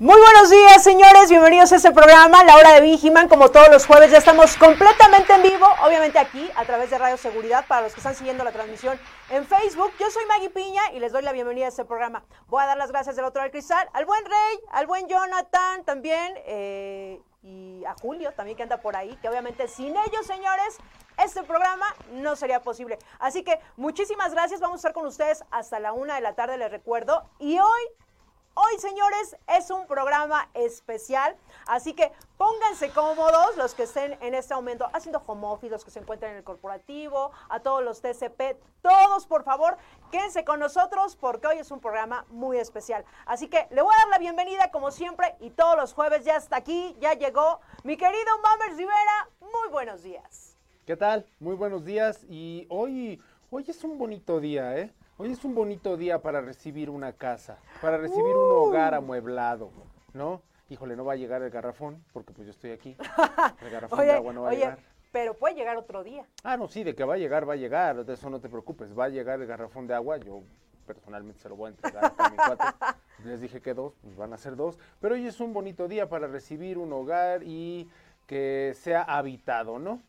[0.00, 1.30] Muy buenos días, señores.
[1.30, 3.28] Bienvenidos a este programa, La Hora de Vigiman.
[3.28, 7.16] Como todos los jueves, ya estamos completamente en vivo, obviamente aquí, a través de Radio
[7.16, 8.98] Seguridad, para los que están siguiendo la transmisión
[9.30, 9.92] en Facebook.
[10.00, 12.24] Yo soy Maggie Piña y les doy la bienvenida a este programa.
[12.48, 15.84] Voy a dar las gracias del otro lado cristal al buen Rey, al buen Jonathan
[15.84, 20.76] también, eh, y a Julio también que anda por ahí, que obviamente sin ellos, señores,
[21.18, 22.98] este programa no sería posible.
[23.20, 24.58] Así que muchísimas gracias.
[24.58, 27.30] Vamos a estar con ustedes hasta la una de la tarde, les recuerdo.
[27.38, 27.82] Y hoy
[28.56, 31.36] Hoy, señores, es un programa especial,
[31.66, 35.90] así que pónganse cómodos los que estén en este momento haciendo home office, los que
[35.90, 39.76] se encuentran en el corporativo, a todos los TCP, todos, por favor,
[40.12, 43.04] quédense con nosotros porque hoy es un programa muy especial.
[43.26, 46.36] Así que le voy a dar la bienvenida, como siempre, y todos los jueves ya
[46.36, 49.30] está aquí, ya llegó mi querido Mammers Rivera.
[49.40, 50.56] Muy buenos días.
[50.86, 51.26] ¿Qué tal?
[51.40, 54.94] Muy buenos días y hoy, hoy es un bonito día, ¿eh?
[55.16, 59.70] Hoy es un bonito día para recibir una casa, para recibir un hogar amueblado,
[60.12, 60.42] ¿no?
[60.68, 62.96] Híjole, no va a llegar el garrafón, porque pues yo estoy aquí.
[63.62, 64.78] El garrafón de agua no va a llegar.
[65.12, 66.26] pero puede llegar otro día.
[66.42, 68.48] Ah, no, sí, de que va a llegar, va a llegar, de eso no te
[68.48, 70.42] preocupes, va a llegar el garrafón de agua, yo
[70.84, 72.64] personalmente se lo voy a entregar a mi cuate.
[73.24, 76.08] Les dije que dos, pues van a ser dos, pero hoy es un bonito día
[76.08, 77.88] para recibir un hogar y
[78.26, 80.02] que sea habitado, ¿no?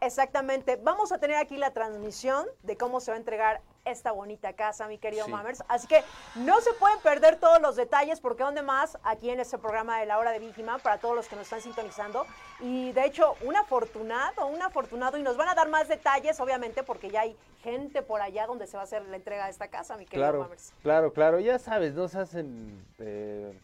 [0.00, 0.76] Exactamente.
[0.76, 3.60] Vamos a tener aquí la transmisión de cómo se va a entregar
[3.90, 5.30] esta bonita casa, mi querido Sí.
[5.30, 5.62] Mammers.
[5.68, 6.02] Así que
[6.36, 10.06] no se pueden perder todos los detalles porque donde más aquí en este programa de
[10.06, 12.26] la hora de Vigiman para todos los que nos están sintonizando.
[12.60, 16.82] Y de hecho, un afortunado, un afortunado y nos van a dar más detalles, obviamente,
[16.82, 19.68] porque ya hay gente por allá donde se va a hacer la entrega de esta
[19.68, 20.72] casa, mi querido Claro, Mammers.
[20.82, 21.40] claro, claro.
[21.40, 23.58] Ya sabes, nos hacen eh,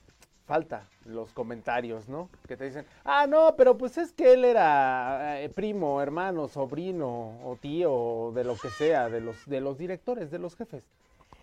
[0.46, 2.28] falta los comentarios, ¿no?
[2.46, 7.38] Que te dicen, ah, no, pero pues es que él era eh, primo, hermano, sobrino
[7.44, 10.84] o tío, de lo que sea, de los, de los directores, de los jefes.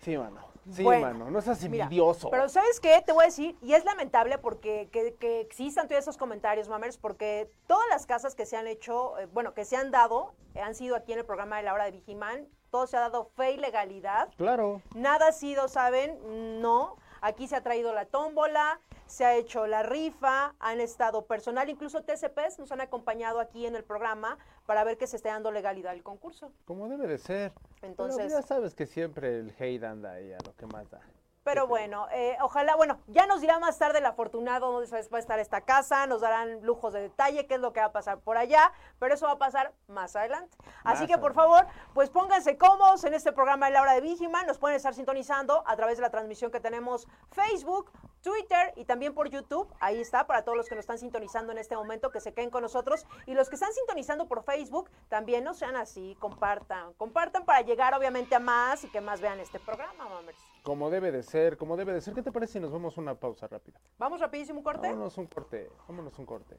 [0.01, 0.39] Sí, mano.
[0.72, 1.31] Sí, Bueno, mano.
[1.31, 2.29] No seas Mira, envidioso.
[2.29, 3.01] Pero ¿sabes qué?
[3.06, 6.97] Te voy a decir, y es lamentable porque que, que existan todos esos comentarios, mamers,
[6.97, 10.62] porque todas las casas que se han hecho, eh, bueno, que se han dado, eh,
[10.62, 13.25] han sido aquí en el programa de la hora de Vigiman, todo se ha dado
[13.35, 14.29] fe y legalidad.
[14.38, 14.81] Claro.
[14.95, 16.62] Nada ha sido, ¿saben?
[16.62, 16.95] No.
[17.22, 22.02] Aquí se ha traído la tómbola, se ha hecho la rifa, han estado personal, incluso
[22.04, 25.92] TCPs nos han acompañado aquí en el programa para ver que se esté dando legalidad
[25.92, 26.52] al concurso.
[26.66, 27.54] Como debe de ser.
[27.84, 31.00] Entonces- Pero ya sabes que siempre el hate anda ahí a lo que más da.
[31.44, 35.19] Pero bueno, eh, ojalá, bueno, ya nos dirá más tarde el afortunado dónde va a
[35.19, 38.19] estar esta casa, nos darán lujos de detalle, qué es lo que va a pasar
[38.19, 40.56] por allá, pero eso va a pasar más adelante.
[40.84, 44.46] Así que por favor, pues pónganse cómodos en este programa de la hora de Vigiman,
[44.46, 47.91] nos pueden estar sintonizando a través de la transmisión que tenemos Facebook,
[48.22, 49.68] Twitter y también por YouTube.
[49.80, 52.51] Ahí está para todos los que nos están sintonizando en este momento, que se queden
[52.51, 53.06] con nosotros.
[53.25, 56.94] Y los que están sintonizando por Facebook, también no sean así, compartan.
[56.94, 60.50] Compartan para llegar obviamente a más y que más vean este programa, mamers.
[60.64, 62.14] Como debe de ser, como debe de ser.
[62.14, 63.80] ¿Qué te parece si nos vamos a una pausa rápida?
[63.98, 64.88] Vamos rapidísimo un corte.
[64.88, 66.58] Vámonos un corte, vámonos un corte.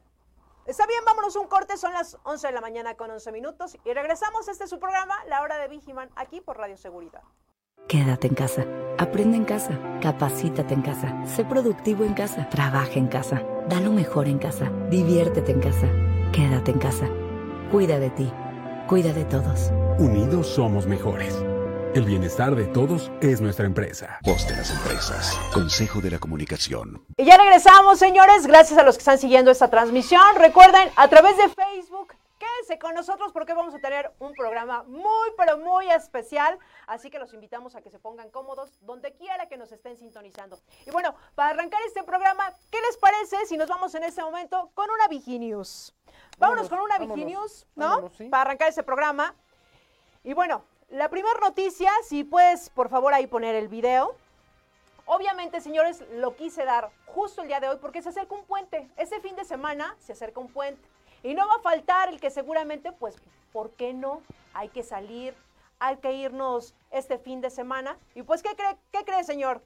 [0.65, 3.93] Está bien, vámonos un corte, son las 11 de la mañana con 11 minutos y
[3.93, 7.21] regresamos, este es su programa, La Hora de Vigiman, aquí por Radio Seguridad.
[7.87, 8.65] Quédate en casa.
[8.97, 9.77] Aprende en casa.
[10.01, 11.25] Capacítate en casa.
[11.25, 12.47] Sé productivo en casa.
[12.49, 13.43] Trabaja en casa.
[13.67, 14.71] Da lo mejor en casa.
[14.89, 15.87] Diviértete en casa.
[16.31, 17.09] Quédate en casa.
[17.71, 18.31] Cuida de ti.
[18.87, 19.71] Cuida de todos.
[19.99, 21.43] Unidos somos mejores.
[21.95, 24.17] El bienestar de todos es nuestra empresa.
[24.23, 25.39] Voz de las empresas.
[25.53, 27.05] Consejo de la Comunicación.
[27.17, 30.23] Y ya regresamos, señores, gracias a los que están siguiendo esta transmisión.
[30.37, 35.29] Recuerden, a través de Facebook, quédense con nosotros porque vamos a tener un programa muy,
[35.37, 36.57] pero muy especial.
[36.87, 40.57] Así que los invitamos a que se pongan cómodos donde quiera que nos estén sintonizando.
[40.87, 44.71] Y bueno, para arrancar este programa, ¿qué les parece si nos vamos en este momento
[44.73, 45.93] con una Viginews?
[46.39, 47.87] Vámonos Vámonos, con una Viginews, ¿no?
[47.87, 48.29] vámonos, sí.
[48.29, 49.35] Para arrancar este programa.
[50.23, 50.63] Y bueno,
[50.93, 54.15] la primera noticia, si puedes, por favor, ahí poner el video.
[55.07, 58.87] Obviamente, señores, lo quise dar justo el día de hoy porque se acerca un puente.
[58.95, 60.87] Este fin de semana se acerca un puente.
[61.23, 63.15] Y no va a faltar el que seguramente, pues,
[63.51, 64.21] ¿por qué no?
[64.53, 65.33] Hay que salir,
[65.79, 67.97] hay que irnos este fin de semana.
[68.13, 69.63] Y pues, ¿qué cree, qué cree señor?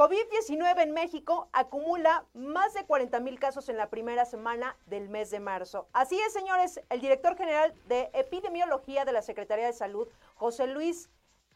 [0.00, 5.30] COVID-19 en México acumula más de 40 mil casos en la primera semana del mes
[5.30, 5.88] de marzo.
[5.92, 10.08] Así es, señores, el director general de epidemiología de la Secretaría de Salud,
[10.40, 11.08] José Luis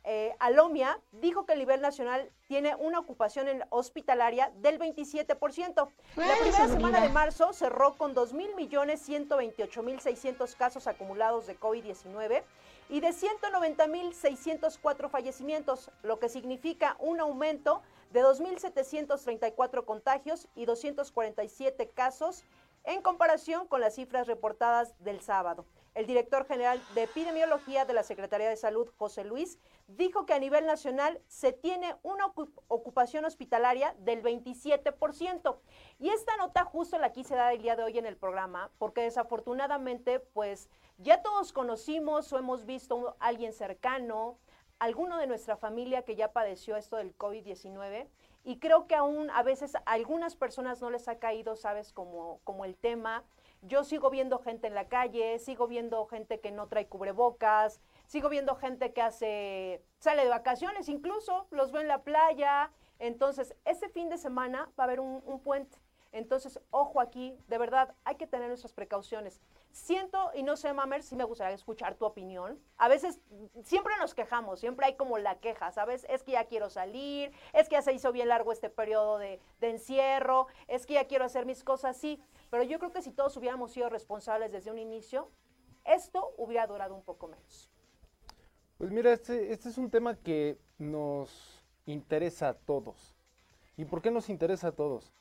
[0.04, 5.88] eh, Alomia dijo que a nivel nacional tiene una ocupación en hospitalaria del 27%.
[6.16, 12.42] La primera semana de marzo cerró con 2.128.600 casos acumulados de COVID-19
[12.90, 17.80] y de 190.604 fallecimientos, lo que significa un aumento
[18.12, 22.44] de 2.734 contagios y 247 casos
[22.84, 25.64] en comparación con las cifras reportadas del sábado.
[25.94, 30.40] El director general de epidemiología de la Secretaría de Salud, José Luis, dijo que a
[30.40, 32.26] nivel nacional se tiene una
[32.66, 35.56] ocupación hospitalaria del 27%.
[36.00, 39.02] Y esta nota justo la quise dar el día de hoy en el programa, porque
[39.02, 40.68] desafortunadamente, pues
[40.98, 44.38] ya todos conocimos o hemos visto a alguien cercano,
[44.80, 48.08] alguno de nuestra familia que ya padeció esto del COVID-19
[48.44, 52.40] y creo que aún a veces a algunas personas no les ha caído, sabes, como,
[52.44, 53.24] como el tema.
[53.66, 58.28] Yo sigo viendo gente en la calle, sigo viendo gente que no trae cubrebocas, sigo
[58.28, 62.70] viendo gente que hace, sale de vacaciones incluso, los veo en la playa.
[62.98, 65.78] Entonces, ese fin de semana va a haber un, un puente.
[66.14, 69.40] Entonces, ojo aquí, de verdad, hay que tener nuestras precauciones.
[69.72, 72.60] Siento, y no sé, Mamer, si me gustaría escuchar tu opinión.
[72.76, 73.18] A veces
[73.64, 76.06] siempre nos quejamos, siempre hay como la queja, ¿sabes?
[76.08, 79.40] Es que ya quiero salir, es que ya se hizo bien largo este periodo de,
[79.60, 82.22] encierro, es que ya quiero hacer mis cosas, sí.
[82.48, 85.32] Pero yo creo que si todos hubiéramos sido responsables desde un inicio,
[85.84, 87.72] esto hubiera durado un poco menos.
[88.78, 93.16] Pues mira, este, este es un tema que nos interesa a todos.
[93.76, 95.12] ¿Y por qué nos interesa a todos?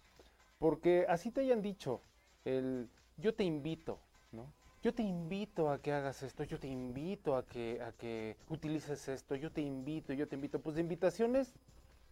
[0.59, 2.01] Porque así te hayan dicho,
[2.45, 3.99] el yo te invito,
[4.31, 4.51] ¿no?
[4.81, 9.07] Yo te invito a que hagas esto, yo te invito a que, a que utilices
[9.07, 10.59] esto, yo te invito, yo te invito.
[10.59, 11.53] Pues de invitaciones,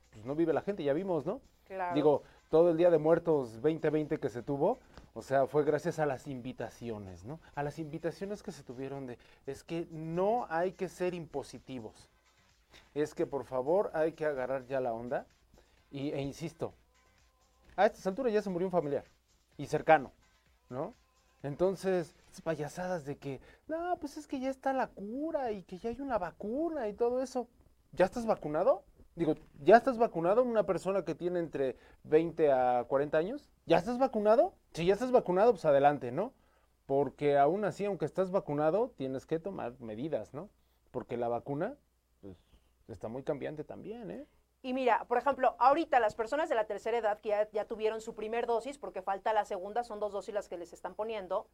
[0.09, 1.41] pues no vive la gente, ya vimos, ¿no?
[1.65, 1.95] Claro.
[1.95, 4.79] Digo, todo el Día de Muertos 2020 que se tuvo,
[5.13, 7.41] o sea, fue gracias a las invitaciones, ¿no?
[7.55, 12.09] A las invitaciones que se tuvieron de, es que no hay que ser impositivos.
[12.93, 15.25] Es que por favor hay que agarrar ya la onda.
[15.91, 16.73] Y, e insisto,
[17.81, 19.05] a estas alturas ya se murió un familiar
[19.57, 20.11] y cercano,
[20.69, 20.95] ¿no?
[21.43, 25.89] Entonces, payasadas de que, no, pues es que ya está la cura y que ya
[25.89, 27.47] hay una vacuna y todo eso.
[27.93, 28.83] ¿Ya estás vacunado?
[29.15, 33.49] Digo, ¿ya estás vacunado una persona que tiene entre 20 a 40 años?
[33.65, 34.53] ¿Ya estás vacunado?
[34.73, 36.33] Si ya estás vacunado, pues adelante, ¿no?
[36.85, 40.49] Porque aún así, aunque estás vacunado, tienes que tomar medidas, ¿no?
[40.91, 41.75] Porque la vacuna,
[42.21, 42.37] pues,
[42.87, 44.27] está muy cambiante también, ¿eh?
[44.61, 48.01] Y mira, por ejemplo, ahorita las personas de la tercera edad que ya, ya tuvieron
[48.01, 51.47] su primer dosis, porque falta la segunda, son dos dosis las que les están poniendo,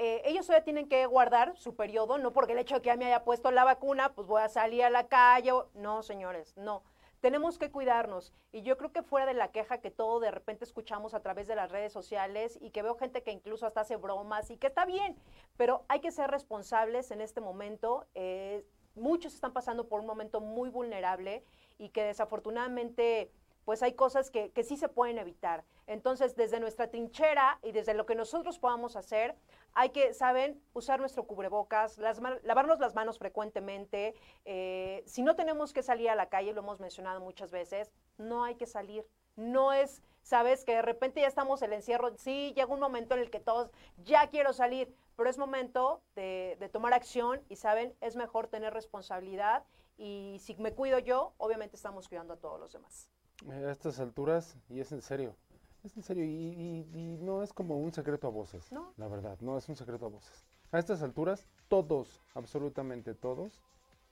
[0.00, 2.96] eh, ellos todavía tienen que guardar su periodo, no porque el hecho de que ya
[2.96, 5.50] me haya puesto la vacuna, pues voy a salir a la calle.
[5.74, 6.84] No, señores, no.
[7.20, 8.32] Tenemos que cuidarnos.
[8.52, 11.48] Y yo creo que fuera de la queja que todo de repente escuchamos a través
[11.48, 14.68] de las redes sociales y que veo gente que incluso hasta hace bromas y que
[14.68, 15.16] está bien,
[15.56, 18.06] pero hay que ser responsables en este momento.
[18.14, 18.64] Eh,
[18.94, 21.42] muchos están pasando por un momento muy vulnerable
[21.78, 23.30] y que desafortunadamente
[23.64, 25.62] pues hay cosas que, que sí se pueden evitar.
[25.86, 29.36] Entonces, desde nuestra trinchera y desde lo que nosotros podamos hacer,
[29.74, 34.14] hay que, ¿saben?, usar nuestro cubrebocas, las lavarnos las manos frecuentemente.
[34.46, 38.42] eh, si no tenemos que salir a la calle, lo hemos mencionado muchas veces, no
[38.42, 39.06] hay que salir.
[39.36, 42.16] No es, ¿sabes?, que de repente ya estamos en el encierro.
[42.16, 46.56] Sí, llega un momento en el que todos, ya quiero salir, pero es momento de,
[46.58, 49.62] de tomar acción y, ¿saben?, es mejor tener responsabilidad
[49.98, 53.10] y si me cuido yo, obviamente estamos cuidando a todos los demás.
[53.50, 55.36] A estas alturas, y es en serio,
[55.84, 58.92] es en serio, y, y- y no es como un secreto a voces, No.
[58.96, 60.46] la verdad, no es un secreto a voces.
[60.72, 63.62] A estas alturas, todos, absolutamente todos,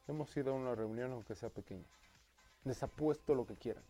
[0.09, 1.87] hemos ido a una reunión, aunque sea pequeña.
[2.65, 3.83] Les apuesto lo que quieran.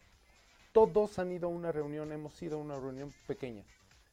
[0.73, 3.65] Todos han ido a una reunión, hemos ido a una reunión pequeña.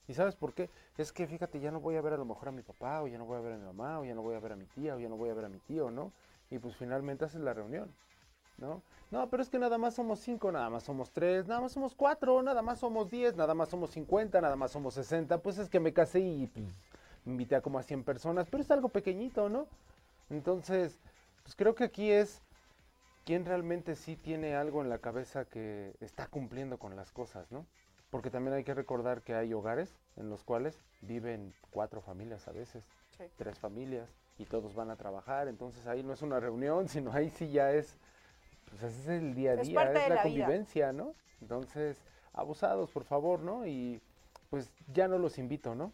[0.07, 0.69] ¿Y sabes por qué?
[0.97, 3.07] Es que fíjate, ya no voy a ver a lo mejor a mi papá, o
[3.07, 4.55] ya no voy a ver a mi mamá, o ya no voy a ver a
[4.55, 6.11] mi tía, o ya no voy a ver a mi tío, ¿no?
[6.49, 7.93] Y pues finalmente haces la reunión.
[8.57, 8.81] ¿no?
[9.11, 11.93] No, pero es que nada más somos cinco, nada más somos tres, nada más somos
[11.93, 15.39] cuatro, nada más somos diez, nada más somos cincuenta, nada más somos sesenta.
[15.39, 16.65] Pues es que me casé y pues,
[17.25, 19.67] me invité a como a 100 personas, pero es algo pequeñito, ¿no?
[20.29, 20.99] Entonces,
[21.43, 22.41] pues creo que aquí es
[23.25, 27.65] quién realmente sí tiene algo en la cabeza que está cumpliendo con las cosas, ¿no?
[28.09, 32.51] Porque también hay que recordar que hay hogares en los cuales viven cuatro familias a
[32.51, 32.83] veces,
[33.17, 33.25] Sí.
[33.37, 37.29] tres familias, y todos van a trabajar, entonces ahí no es una reunión, sino ahí
[37.29, 37.97] sí ya es,
[38.69, 40.45] pues ese es el día a Es día, parte es de la, la vida.
[40.45, 41.13] convivencia, ¿no?
[41.41, 42.01] Entonces,
[42.33, 43.65] abusados, por favor, ¿no?
[43.67, 44.01] Y
[44.49, 45.91] pues ya no los invito, ¿no?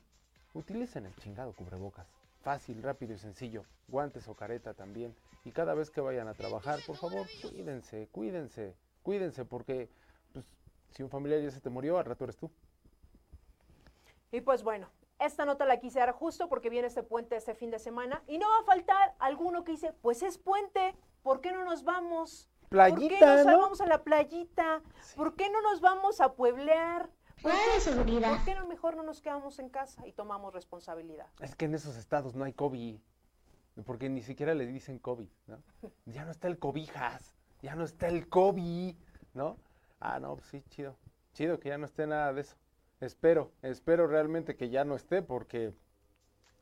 [0.54, 2.08] Utilicen el chingado cubrebocas.
[2.42, 3.64] Fácil, rápido y sencillo.
[3.88, 5.16] Guantes o careta también.
[5.46, 9.90] Y cada vez que vayan a trabajar, por favor, cuídense, cuídense, cuídense, porque
[10.34, 10.46] pues,
[10.92, 12.50] si un familiar ya se te murió, al rato eres tú.
[14.32, 14.88] Y pues bueno,
[15.20, 18.38] esta nota la quise dar justo porque viene este puente este fin de semana y
[18.38, 22.50] no va a faltar alguno que dice, pues es puente, ¿por qué no nos vamos?
[22.62, 23.58] ¿Por qué Playita, nos ¿no?
[23.60, 24.82] vamos a la playita?
[25.16, 27.10] ¿Por qué no nos vamos a pueblear?
[27.42, 31.28] ¿Por qué, ¿Por qué no mejor no nos quedamos en casa y tomamos responsabilidad?
[31.40, 33.00] Es que en esos estados no hay COVID.
[33.86, 35.64] Porque ni siquiera le dicen COVID, ¿no?
[36.06, 38.96] Ya no está el cobijas, ya no está el COVID,
[39.34, 39.58] ¿no?
[40.00, 40.96] Ah, no, pues sí, chido.
[41.34, 42.56] Chido que ya no esté nada de eso.
[43.00, 45.74] Espero, espero realmente que ya no esté porque,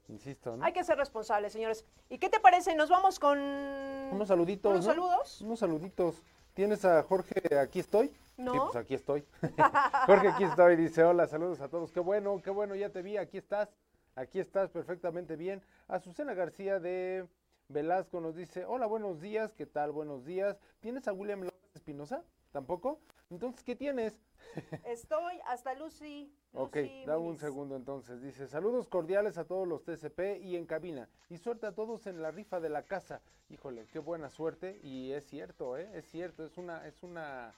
[0.07, 0.63] insisto, ¿no?
[0.63, 1.83] Hay que ser responsables, señores.
[2.09, 2.75] ¿Y qué te parece?
[2.75, 3.39] Nos vamos con...
[3.39, 4.91] Unos saluditos, ¿Unos ¿no?
[4.91, 5.41] saludos?
[5.41, 6.21] Unos saluditos.
[6.53, 8.15] ¿Tienes a Jorge aquí estoy?
[8.37, 8.53] No.
[8.53, 9.25] Sí, pues aquí estoy.
[10.05, 11.91] Jorge aquí estoy, dice, hola, saludos a todos.
[11.91, 13.69] Qué bueno, qué bueno, ya te vi, aquí estás.
[14.15, 15.61] Aquí estás perfectamente bien.
[15.87, 17.27] Azucena García de
[17.67, 19.91] Velasco nos dice, hola, buenos días, ¿qué tal?
[19.91, 20.57] Buenos días.
[20.79, 22.23] ¿Tienes a William López Espinosa?
[22.51, 22.99] ¿Tampoco?
[23.29, 24.21] Entonces, ¿qué tienes?
[24.85, 26.33] Estoy hasta Lucy.
[26.53, 28.21] Ok, Lucy da un segundo entonces.
[28.21, 31.09] Dice, saludos cordiales a todos los TCP y en cabina.
[31.29, 33.21] Y suerte a todos en la rifa de la casa.
[33.49, 34.79] Híjole, qué buena suerte.
[34.81, 35.89] Y es cierto, ¿eh?
[35.93, 37.53] Es cierto, es una, es una,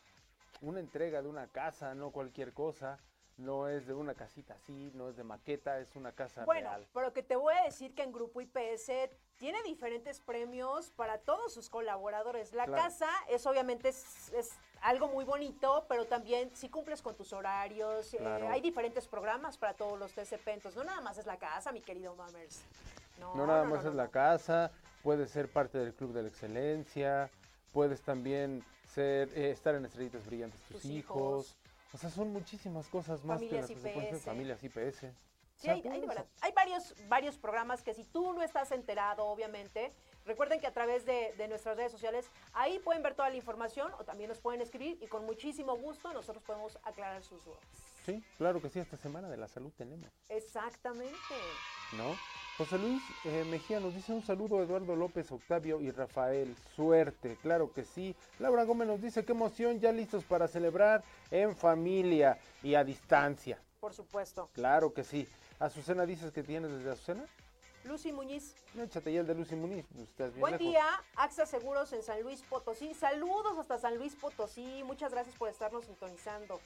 [0.61, 2.99] una entrega de una casa, no cualquier cosa.
[3.37, 6.85] No es de una casita así, no es de maqueta, es una casa Bueno, real.
[6.93, 8.91] pero que te voy a decir que en Grupo IPS
[9.37, 12.51] tiene diferentes premios para todos sus colaboradores.
[12.53, 12.83] La Claro.
[12.83, 14.49] casa es obviamente es, es
[14.81, 18.49] algo muy bonito, pero también si cumples con tus horarios, eh, Claro.
[18.49, 21.81] hay diferentes programas para todos los TCP, entonces no nada más es la casa, mi
[21.81, 22.61] querido Mammers.
[23.19, 24.71] No, No nada no, más no, es la casa,
[25.03, 27.29] puedes ser parte del Club de la Excelencia,
[27.73, 31.17] puedes también ser, eh, estar en Estrellitas Brillantes tus, Tus hijos.
[31.17, 31.57] hijos.
[31.93, 34.15] O sea, son muchísimas cosas más Familias que las que se pueden hacer.
[34.17, 34.25] IPS.
[34.25, 35.03] Familias IPS.
[35.03, 36.07] O Sí, sea, hay.
[36.41, 39.91] Hay varios, varios programas que si tú no estás enterado, obviamente,
[40.29, 43.91] recuerden que a través de, de nuestras redes sociales, ahí pueden ver toda la información
[43.99, 47.59] o también nos pueden escribir y con muchísimo gusto nosotros podemos aclarar sus dudas.
[48.05, 51.13] Sí, claro que sí, esta semana de la salud tenemos, Exactamente.
[51.97, 52.15] ¿no?
[52.57, 56.55] José Luis eh, Mejía nos dice un saludo a Eduardo López, Octavio y Rafael.
[56.75, 58.15] Suerte, claro que sí.
[58.37, 63.57] Laura Gómez nos dice qué emoción, ya listos para celebrar en familia y a distancia.
[63.79, 64.49] Por supuesto.
[64.53, 65.27] Claro que sí.
[65.59, 67.25] Azucena dices que tienes desde Azucena.
[67.85, 70.67] Lucy Muñiz, No, échate ya el de Lucy Muniz, pues estás bien buen lejos.
[70.67, 70.85] día.
[71.15, 72.93] AXA Seguros en San Luis Potosí.
[72.93, 74.83] Saludos hasta San Luis Potosí.
[74.85, 76.59] Muchas gracias por estarnos sintonizando.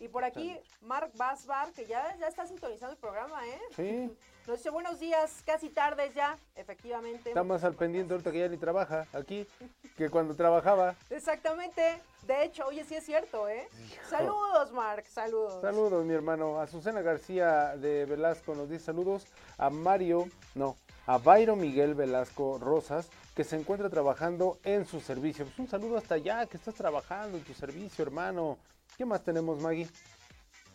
[0.00, 3.60] Y por aquí, Mark Basbar, que ya, ya está sintonizando el programa, ¿eh?
[3.74, 4.16] Sí,
[4.48, 7.28] Nos dice buenos días, casi tardes ya, efectivamente.
[7.28, 9.46] está más al pendiente ahorita que ya ni trabaja aquí
[9.94, 10.94] que cuando trabajaba.
[11.10, 12.00] Exactamente.
[12.22, 13.68] De hecho, oye, sí es cierto, ¿eh?
[14.08, 15.60] Saludos, Mark, saludos.
[15.60, 16.60] Saludos, mi hermano.
[16.60, 19.26] Azucena García de Velasco nos dice saludos
[19.58, 20.76] a Mario, no,
[21.06, 25.44] a Bairo Miguel Velasco Rosas, que se encuentra trabajando en su servicio.
[25.44, 28.56] Pues un saludo hasta allá, que estás trabajando en tu servicio, hermano.
[28.96, 29.88] ¿Qué más tenemos, Maggie?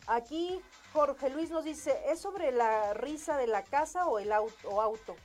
[0.08, 4.70] Aquí Jorge Luis nos dice, ¿es sobre la risa de la casa o el auto?
[4.70, 5.16] O auto?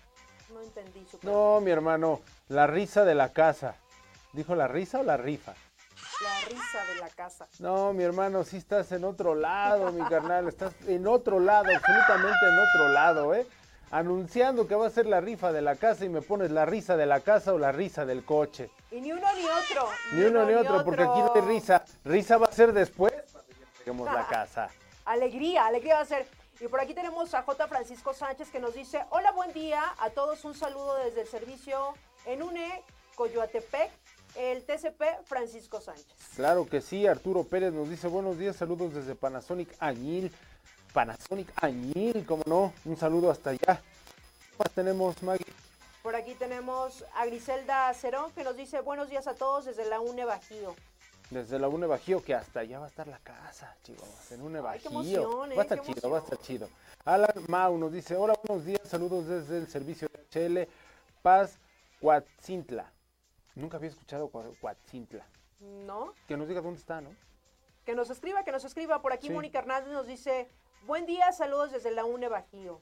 [0.52, 1.06] No entendí.
[1.22, 3.74] No, mi hermano, la risa de la casa.
[4.32, 5.54] ¿Dijo la risa o la rifa?
[6.22, 7.46] La risa de la casa.
[7.58, 10.48] No, mi hermano, sí estás en otro lado, mi carnal.
[10.48, 13.46] Estás en otro lado, absolutamente en otro lado, ¿eh?
[13.90, 16.96] Anunciando que va a ser la rifa de la casa y me pones la risa
[16.96, 18.70] de la casa o la risa del coche.
[18.90, 19.88] Y ni uno ni otro.
[20.12, 21.84] Ni uno ni otro, porque aquí no hay risa.
[22.04, 24.68] Risa va a ser después cuando ya lleguemos la casa.
[25.06, 26.26] Alegría, alegría va a ser.
[26.60, 27.66] Y por aquí tenemos a J.
[27.66, 31.94] Francisco Sánchez que nos dice, hola, buen día a todos, un saludo desde el servicio
[32.26, 32.82] en UNE,
[33.14, 33.90] Coyoatepec,
[34.34, 36.06] el TCP Francisco Sánchez.
[36.36, 40.32] Claro que sí, Arturo Pérez nos dice buenos días, saludos desde Panasonic Añil.
[40.98, 43.80] Panasonic Añil, como no, un saludo hasta allá.
[43.80, 45.46] ¿Qué más tenemos, Maggie?
[46.02, 50.00] Por aquí tenemos a Griselda Cerón que nos dice, buenos días a todos desde la
[50.00, 50.74] UNE Bajío.
[51.30, 54.58] Desde la UNE Bajío, que hasta allá va a estar la casa, chicos, en UNE
[54.66, 55.20] Ay, qué Bajío.
[55.22, 56.68] emoción, eh, va a estar qué chido, va a estar chido.
[57.04, 60.18] Alan Mau nos dice, hola, buenos días, saludos desde el servicio de
[60.66, 60.68] HL
[61.22, 61.60] Paz
[62.00, 62.90] Coatzintla.
[63.54, 65.24] Nunca había escuchado Cua- Coatzintla.
[65.60, 66.12] ¿No?
[66.26, 67.10] Que nos diga dónde está, ¿no?
[67.86, 69.00] Que nos escriba, que nos escriba.
[69.00, 69.32] Por aquí Sí.
[69.32, 70.48] Mónica Hernández nos dice,
[70.86, 72.80] buen día, saludos desde la UNE Bajío.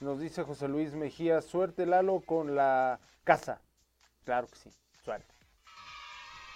[0.00, 3.60] Nos dice José Luis Mejía, suerte Lalo con la casa.
[4.24, 4.70] Claro que sí,
[5.04, 5.32] suerte.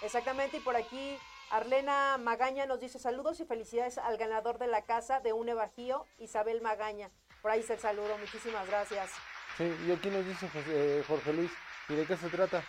[0.01, 1.17] Exactamente, y por aquí
[1.49, 6.05] Arlena Magaña nos dice saludos y felicidades al ganador de la casa de UNE Bajío,
[6.19, 7.09] Isabel Magaña.
[7.41, 9.11] Por ahí está el saludo, muchísimas gracias.
[9.57, 11.51] Sí, y aquí nos dice José- eh, Jorge Luis,
[11.89, 12.63] ¿y de qué se trata?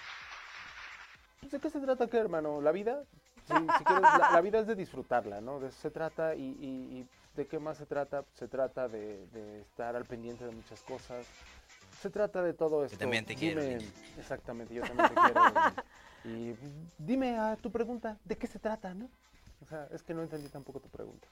[1.40, 2.60] Pues, ¿De qué se trata qué, hermano?
[2.60, 3.02] ¿La vida?
[3.46, 5.58] Sí, si quieres, la, la vida es de disfrutarla, ¿no?
[5.58, 8.24] De eso se trata y, y- y ¿de qué más se trata?
[8.34, 11.24] Se trata de, de estar al pendiente de muchas cosas.
[12.00, 12.98] Se trata de todo esto.
[12.98, 13.90] también te quiero, Dime- niño.
[14.18, 15.40] Exactamente, yo también te quiero.
[16.24, 16.58] Y, y
[16.98, 19.08] dime a tu pregunta, ¿de qué se trata, no?
[19.62, 21.28] O sea, es que no entendí tampoco tu pregunta.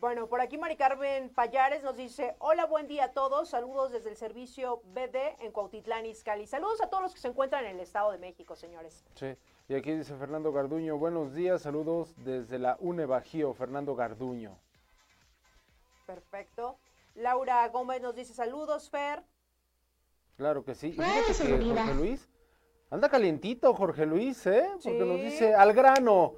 [0.00, 4.08] Bueno, por aquí Mari Carmen Payares nos dice, hola, buen día a todos, saludos desde
[4.08, 6.46] el servicio BD en Cuautitlán, Izcalli.
[6.46, 9.04] Saludos a todos los que se encuentran en el Estado de México, señores.
[9.14, 9.36] Sí,
[9.68, 14.56] y aquí dice Fernando Garduño, buenos días, saludos desde la UNE Bajío, Fernando Garduño.
[16.08, 16.78] Perfecto.
[17.16, 19.22] Laura Gómez nos dice, saludos, Fer.
[20.38, 20.86] Claro que sí.
[20.88, 22.28] Y fíjate que Jorge Luis
[22.88, 24.70] anda calientito, Jorge Luis, ¿eh?
[24.82, 26.32] Porque nos dice al grano.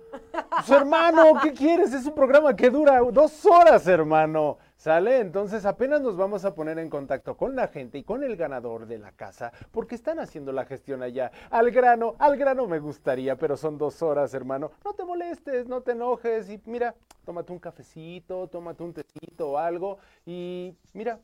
[0.65, 1.93] Su hermano, ¿qué quieres?
[1.93, 4.59] Es un programa que dura dos horas, hermano.
[4.81, 5.19] ¿Sale?
[5.19, 8.87] Entonces apenas nos vamos a poner en contacto con la gente y con el ganador
[8.87, 11.31] de la casa, porque están haciendo la gestión allá.
[11.51, 14.71] Al grano, al grano me gustaría, pero son dos horas, hermano.
[14.83, 16.95] No te molestes, no te enojes y mira,
[17.27, 21.21] tómate un cafecito, tómate un tecito o algo y mira,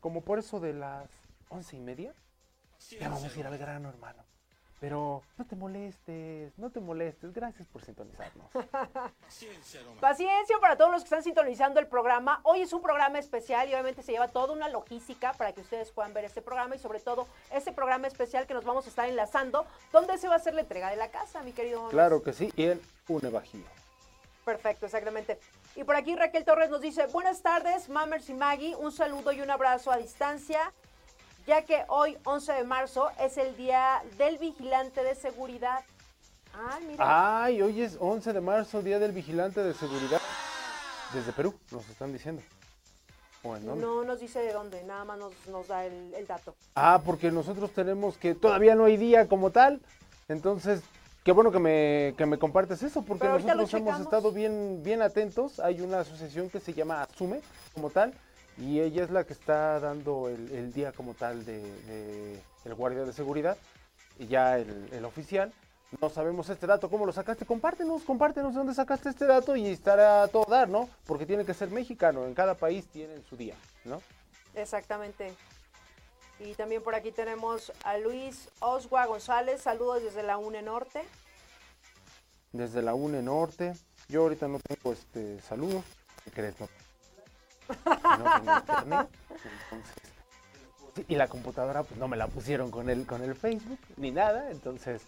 [0.00, 1.08] como por eso de las
[1.50, 2.12] once y media,
[2.98, 4.24] ya vamos a ir al grano, hermano.
[4.82, 7.32] Pero no te molestes, no te molestes.
[7.32, 8.50] Gracias por sintonizarnos.
[10.00, 12.40] Paciencia para todos los que están sintonizando el programa.
[12.42, 15.92] Hoy es un programa especial y obviamente se lleva toda una logística para que ustedes
[15.92, 19.08] puedan ver este programa y sobre todo este programa especial que nos vamos a estar
[19.08, 21.88] enlazando, donde se va a hacer la entrega de la casa, mi querido.
[21.90, 23.62] Claro que sí, y en une bajío.
[24.44, 25.38] Perfecto, exactamente.
[25.76, 29.42] Y por aquí Raquel Torres nos dice, buenas tardes, Mammers y Maggie, un saludo y
[29.42, 30.72] un abrazo a distancia,
[31.46, 35.80] ya que hoy, 11 de marzo, es el Día del Vigilante de Seguridad.
[36.54, 37.42] Ay, mira.
[37.44, 40.20] Ay, hoy es 11 de marzo, Día del Vigilante de Seguridad.
[41.12, 42.42] Desde Perú, nos están diciendo.
[43.42, 43.84] ¿O en dónde?
[43.84, 46.54] No nos dice de dónde, nada más nos, nos da el, el dato.
[46.74, 49.80] Ah, porque nosotros tenemos que todavía no hay día como tal.
[50.28, 50.82] Entonces,
[51.24, 55.58] qué bueno que me, que me compartes eso, porque nosotros hemos estado bien, bien atentos.
[55.60, 57.40] Hay una asociación que se llama Asume
[57.74, 58.14] como tal,
[58.58, 62.74] y ella es la que está dando el, el día como tal de, de el
[62.74, 63.56] guardia de seguridad,
[64.18, 65.52] y ya el, el oficial.
[66.00, 67.44] No sabemos este dato, ¿cómo lo sacaste?
[67.44, 70.88] Compártenos, compártenos de dónde sacaste este dato y estará a todo dar, ¿no?
[71.06, 74.00] Porque tiene que ser mexicano, en cada país tienen su día, ¿no?
[74.54, 75.34] Exactamente.
[76.40, 81.02] Y también por aquí tenemos a Luis Osgua González, saludos desde la UNE Norte.
[82.52, 83.74] desde la UNE Norte.
[84.08, 85.82] Yo ahorita no tengo este saludo.
[86.24, 86.58] ¿Qué crees?
[86.60, 86.68] No,
[87.68, 89.08] no tengo internet.
[89.62, 89.94] Entonces,
[90.96, 94.10] sí, y la computadora pues no me la pusieron con el, con el Facebook ni
[94.10, 94.50] nada.
[94.50, 95.02] Entonces,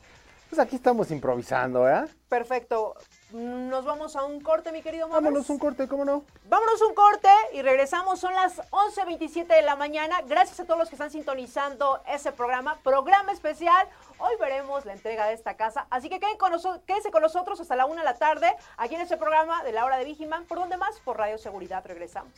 [0.49, 2.05] pues aquí estamos improvisando, ¿eh?
[2.29, 2.95] Perfecto.
[3.33, 5.09] Nos vamos a un corte, mi querido.
[5.09, 6.25] Vámonos un corte, ¿cómo no?
[6.49, 8.21] Vámonos un corte y regresamos.
[8.21, 10.23] Son las 11.27 de la mañana.
[10.23, 12.79] Gracias a todos los que están sintonizando ese programa.
[12.85, 13.89] Programa especial.
[14.19, 15.87] Hoy veremos la entrega de esta casa.
[15.91, 16.53] Así que queden con
[16.87, 18.55] quédense con nosotros hasta la 1 de la tarde.
[18.77, 20.45] Aquí en este programa de la hora de Vigiman.
[20.45, 20.99] ¿Por dónde más?
[21.01, 21.85] Por Radio Seguridad.
[21.85, 22.33] Regresamos.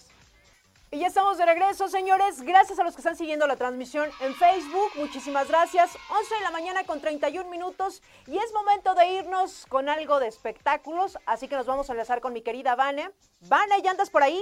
[0.92, 2.42] Y ya estamos de regreso, señores.
[2.42, 4.92] Gracias a los que están siguiendo la transmisión en Facebook.
[4.94, 5.90] Muchísimas gracias.
[6.16, 8.03] 11 de la mañana con 31 minutos.
[8.29, 11.18] Y es momento de irnos con algo de espectáculos.
[11.27, 13.11] Así que nos vamos a enlazar con mi querida Vane.
[13.40, 14.40] Vane, ¿ya andas por ahí?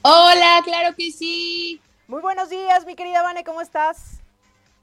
[0.00, 1.82] Hola, claro que sí.
[2.08, 3.44] Muy buenos días, mi querida Vane.
[3.44, 4.20] ¿Cómo estás?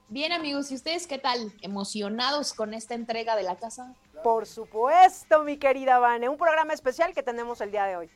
[0.07, 1.51] Bien, amigos, ¿y ustedes qué tal?
[1.61, 3.95] ¿Emocionados con esta entrega de la casa?
[4.23, 6.29] Por supuesto, mi querida Vane.
[6.29, 8.11] Un programa especial que tenemos el día de hoy.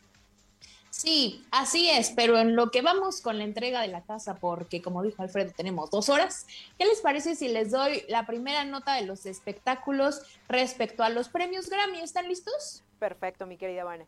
[0.98, 4.82] Sí, así es, pero en lo que vamos con la entrega de la casa, porque
[4.82, 6.48] como dijo Alfredo, tenemos dos horas,
[6.80, 11.28] ¿qué les parece si les doy la primera nota de los espectáculos respecto a los
[11.28, 12.00] premios Grammy?
[12.00, 12.82] ¿Están listos?
[12.98, 14.08] Perfecto, mi querida Vane.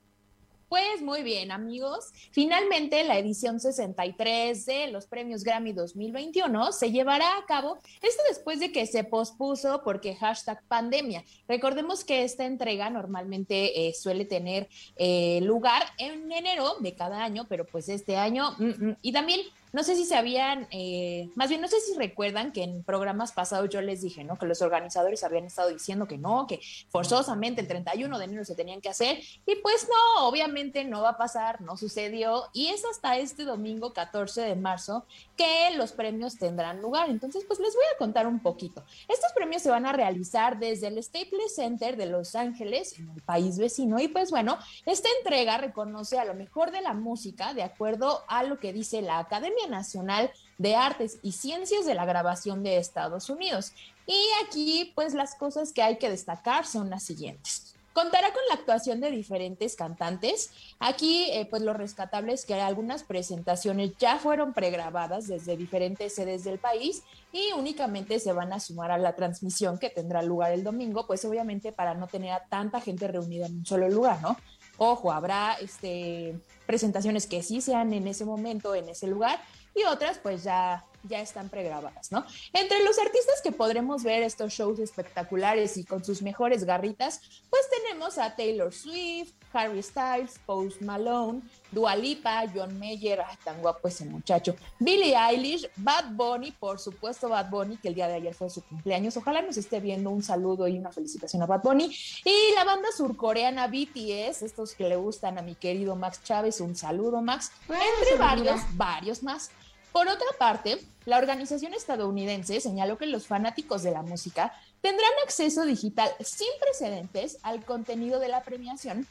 [0.70, 2.12] Pues muy bien, amigos.
[2.32, 8.60] Finalmente, la edición 63 de los premios Grammy 2021 se llevará a cabo, esto después
[8.60, 11.24] de que se pospuso porque hashtag pandemia.
[11.48, 17.46] Recordemos que esta entrega normalmente eh, suele tener eh, lugar en enero de cada año,
[17.48, 18.98] pero pues este año, mm, mm.
[19.02, 19.40] y también
[19.74, 23.70] no sé si sabían, eh, más bien no sé si recuerdan que en programas pasados
[23.70, 24.38] yo les dije, ¿no?
[24.38, 28.56] Que los organizadores habían estado diciendo que no, que forzosamente el 31 de enero se
[28.56, 32.86] tenían que hacer, y pues no, obviamente no va a pasar, no sucedió, y es
[32.86, 37.10] hasta este domingo 14 de marzo que los premios tendrán lugar.
[37.10, 38.84] Entonces, pues les voy a contar un poquito.
[39.08, 43.22] Estos premios se van a realizar desde el Staples Center de Los Ángeles, en el
[43.22, 47.64] país vecino, y pues bueno, esta entrega reconoce a lo mejor de la música de
[47.64, 52.64] acuerdo a lo que dice la Academia Nacional de Artes y Ciencias de la Grabación
[52.64, 53.74] de Estados Unidos.
[54.06, 57.74] Y aquí, pues las cosas que hay que destacar son las siguientes.
[57.98, 60.52] Contará con la actuación de diferentes cantantes.
[60.78, 66.44] Aquí, eh, pues lo rescatable es que algunas presentaciones ya fueron pregrabadas desde diferentes sedes
[66.44, 70.64] del país y únicamente se van a sumar a la transmisión que tendrá lugar el
[70.64, 74.38] domingo, pues obviamente para no tener a tanta gente reunida en un solo lugar, ¿no?
[74.78, 79.42] Ojo, habrá este, presentaciones que sí sean en ese momento, en ese lugar,
[79.74, 82.26] y otras pues ya, ya están pregrabadas, ¿no?
[82.54, 87.64] Entre los artistas que podremos ver estos shows espectaculares y con sus mejores garritas, pues
[87.70, 91.42] tenemos a Taylor Swift, Harry Styles, Post Malone,
[91.72, 97.30] Dua Lipa, John Mayer, ay, tan guapo ese muchacho, Billie Eilish, Bad Bunny, por supuesto
[97.30, 99.18] Bad Bunny, que el día de ayer fue su cumpleaños.
[99.18, 101.96] Ojalá nos esté viendo un saludo y una felicitación a Bad Bunny.
[102.24, 106.76] Y la banda surcoreana BTS, estos que le gustan a mi querido Max Chávez, un
[106.76, 109.52] saludo Max, entre varios, varios más.
[109.92, 115.66] Por otra parte, la organización estadounidense señaló que los fanáticos de la música tendrán acceso
[115.66, 119.08] digital sin precedentes al contenido de la premiación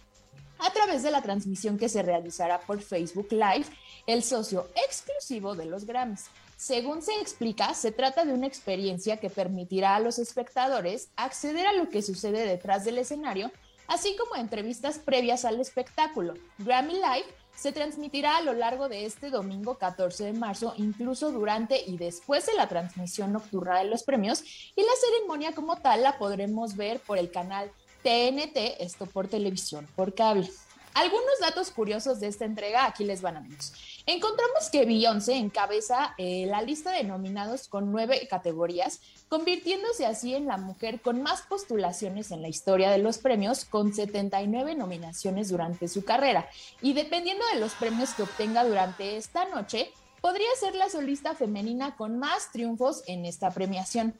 [0.58, 3.66] a través de la transmisión que se realizará por Facebook Live,
[4.06, 6.26] el socio exclusivo de los Grammys.
[6.56, 11.74] Según se explica, se trata de una experiencia que permitirá a los espectadores acceder a
[11.74, 13.52] lo que sucede detrás del escenario,
[13.88, 16.34] así como entrevistas previas al espectáculo.
[16.58, 21.82] Grammy Live se transmitirá a lo largo de este domingo 14 de marzo, incluso durante
[21.86, 24.42] y después de la transmisión nocturna de los premios,
[24.76, 27.70] y la ceremonia como tal la podremos ver por el canal
[28.06, 30.48] TNT, esto por televisión por cable.
[30.94, 33.72] Algunos datos curiosos de esta entrega, aquí les van amigos.
[34.06, 40.46] Encontramos que Beyoncé encabeza eh, la lista de nominados con nueve categorías, convirtiéndose así en
[40.46, 45.88] la mujer con más postulaciones en la historia de los premios, con 79 nominaciones durante
[45.88, 46.48] su carrera.
[46.80, 49.90] Y dependiendo de los premios que obtenga durante esta noche,
[50.20, 54.14] podría ser la solista femenina con más triunfos en esta premiación.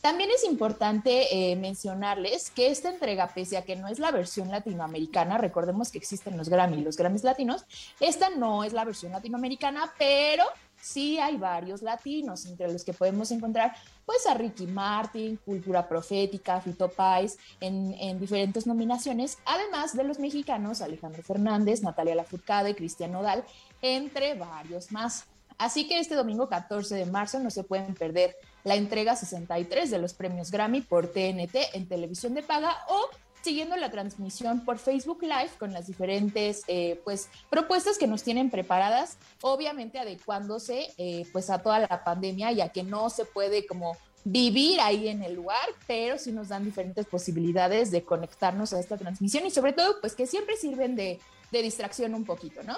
[0.00, 4.48] También es importante eh, mencionarles que esta entrega, pese a que no es la versión
[4.48, 7.64] latinoamericana, recordemos que existen los Grammy, los Grammys latinos,
[7.98, 10.44] esta no es la versión latinoamericana, pero
[10.80, 13.74] sí hay varios latinos, entre los que podemos encontrar
[14.06, 20.20] pues a Ricky Martin, Cultura Profética, Fito Pais, en, en diferentes nominaciones, además de los
[20.20, 23.42] mexicanos Alejandro Fernández, Natalia Lafourcade, Cristian Nodal,
[23.82, 25.24] entre varios más.
[25.58, 28.36] Así que este domingo 14 de marzo no se pueden perder
[28.68, 33.08] la entrega 63 de los premios Grammy por TNT en televisión de paga o
[33.42, 38.50] siguiendo la transmisión por Facebook Live con las diferentes eh, pues propuestas que nos tienen
[38.50, 43.96] preparadas, obviamente adecuándose eh, pues a toda la pandemia, ya que no se puede como
[44.24, 48.98] vivir ahí en el lugar, pero sí nos dan diferentes posibilidades de conectarnos a esta
[48.98, 51.18] transmisión y sobre todo pues que siempre sirven de,
[51.50, 52.76] de distracción un poquito, ¿no?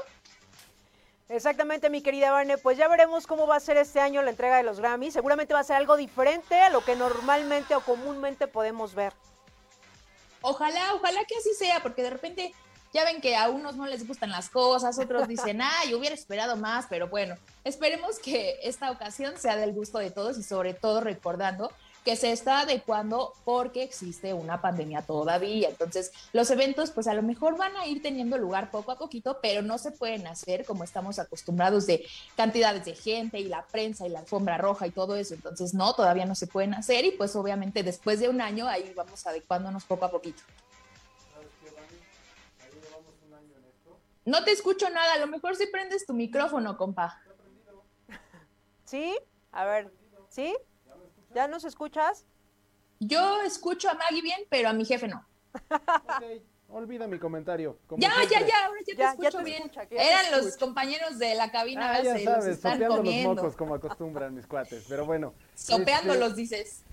[1.31, 2.57] Exactamente, mi querida Barney.
[2.57, 5.13] Pues ya veremos cómo va a ser este año la entrega de los Grammy.
[5.13, 9.13] Seguramente va a ser algo diferente a lo que normalmente o comúnmente podemos ver.
[10.43, 12.53] Ojalá, ojalá que así sea, porque de repente
[12.93, 16.57] ya ven que a unos no les gustan las cosas, otros dicen, ay, hubiera esperado
[16.57, 21.01] más, pero bueno, esperemos que esta ocasión sea del gusto de todos y sobre todo
[21.01, 21.71] recordando
[22.05, 25.69] que se está adecuando porque existe una pandemia todavía.
[25.69, 29.39] Entonces, los eventos, pues a lo mejor van a ir teniendo lugar poco a poquito,
[29.43, 34.07] pero no se pueden hacer como estamos acostumbrados de cantidades de gente y la prensa
[34.07, 35.35] y la alfombra roja y todo eso.
[35.35, 38.93] Entonces, no, todavía no se pueden hacer y pues obviamente después de un año ahí
[38.97, 40.43] vamos adecuándonos poco a poquito.
[44.25, 47.21] No te escucho nada, a lo mejor si prendes tu micrófono, compa.
[48.85, 49.19] ¿Sí?
[49.51, 49.93] A ver,
[50.29, 50.57] ¿sí?
[51.35, 52.27] ¿Ya nos escuchas?
[52.99, 55.25] Yo escucho a Maggie bien, pero a mi jefe no.
[55.71, 57.79] Ok, olvida mi comentario.
[57.87, 58.49] como Ya, ya, siempre.
[58.49, 59.63] ya, ahora ya te Ya, ya escucho te bien.
[59.63, 60.65] escucha, que ya te Eran los escucha.
[60.67, 64.35] compañeros de la cabina, Ah, ya se los sabes, están sopeando los mocos como acostumbran
[64.35, 65.35] mis cuates, pero bueno.
[65.55, 66.85] Sopeándolos, este, dices.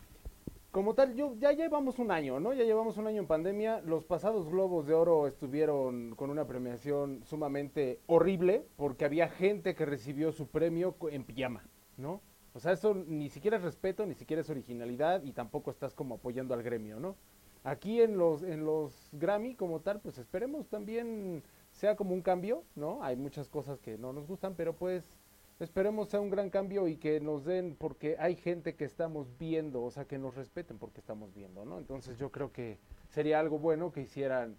[0.71, 2.54] Como tal, yo, ya llevamos un año, ¿no?
[2.54, 3.82] Ya llevamos un año en pandemia.
[3.82, 9.86] Los pasados Globos de Oro estuvieron con una premiación sumamente horrible porque había gente que
[9.86, 11.63] recibió su premio en pijama,
[11.97, 12.21] ¿no?
[12.57, 16.15] O sea, eso ni siquiera es respeto, ni siquiera es originalidad y tampoco estás como
[16.15, 17.15] apoyando al gremio, ¿no?
[17.63, 22.63] Aquí en los, en los Grammy como tal, pues esperemos también sea como un cambio,
[22.75, 23.03] ¿no?
[23.03, 25.19] Hay muchas cosas que no nos gustan, pero pues
[25.59, 29.83] esperemos sea un gran cambio y que nos den, porque hay gente que estamos viendo,
[29.83, 31.77] o sea, que nos respeten porque estamos viendo, ¿no?
[31.77, 34.55] Entonces yo creo que sería algo bueno que hicieran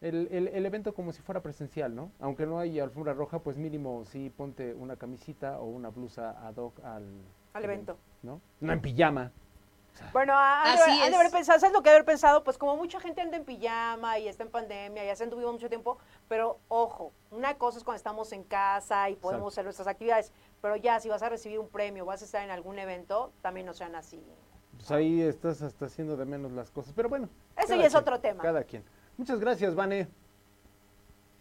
[0.00, 2.12] el, el, el evento como si fuera presencial, ¿no?
[2.18, 6.56] Aunque no hay alfombra roja, pues mínimo sí ponte una camisita o una blusa ad
[6.56, 7.04] hoc al,
[7.52, 7.96] Al evento.
[8.22, 8.40] ¿no?
[8.60, 9.32] No en pijama.
[10.12, 12.42] Bueno, han de, Así haber- pensado, ¿sabes lo que haber pensado?
[12.44, 15.68] Pues como mucha gente anda en pijama y está en pandemia, ya se anduvimos mucho
[15.68, 19.48] tiempo, pero ojo, una cosa es cuando estamos en casa y podemos Exacto.
[19.52, 22.50] hacer nuestras actividades, pero ya si vas a recibir un premio, vas a estar en
[22.50, 24.24] algún evento, también no sean así.
[24.76, 26.92] Pues ahí estás hasta haciendo de menos las cosas.
[26.96, 27.28] Pero bueno.
[27.54, 28.42] Cada ya es otro tema.
[28.42, 28.82] Cada quien.
[29.18, 30.08] Muchas gracias, Vane.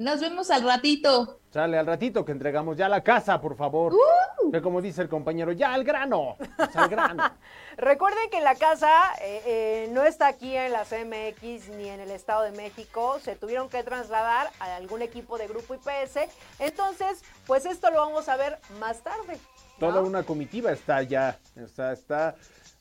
[0.01, 1.41] Nos vemos al ratito.
[1.51, 3.93] Sale al ratito que entregamos ya la casa, por favor.
[3.93, 4.51] ¡Uh!
[4.51, 6.37] Que como dice el compañero, ya al grano.
[6.57, 7.23] Pues al grano.
[7.77, 8.89] Recuerden que la casa
[9.21, 13.35] eh, eh, no está aquí en la CMX ni en el Estado de México, se
[13.35, 16.17] tuvieron que trasladar a algún equipo de Grupo IPS,
[16.57, 19.37] entonces, pues esto lo vamos a ver más tarde.
[19.77, 19.87] ¿no?
[19.87, 21.37] Toda una comitiva está ya.
[21.55, 22.35] Está, está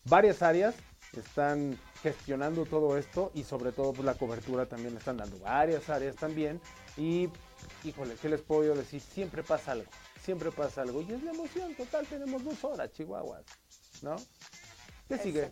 [0.06, 0.74] varias áreas
[1.18, 6.16] están gestionando todo esto y sobre todo pues, la cobertura también están dando varias áreas
[6.16, 6.60] también
[6.96, 7.28] y
[7.84, 9.00] híjole, ¿qué les puedo yo decir?
[9.00, 9.90] Siempre pasa algo,
[10.22, 13.42] siempre pasa algo y es la emoción total, tenemos dos horas, Chihuahuas,
[14.02, 14.16] ¿no?
[15.08, 15.50] ¿Qué sigue?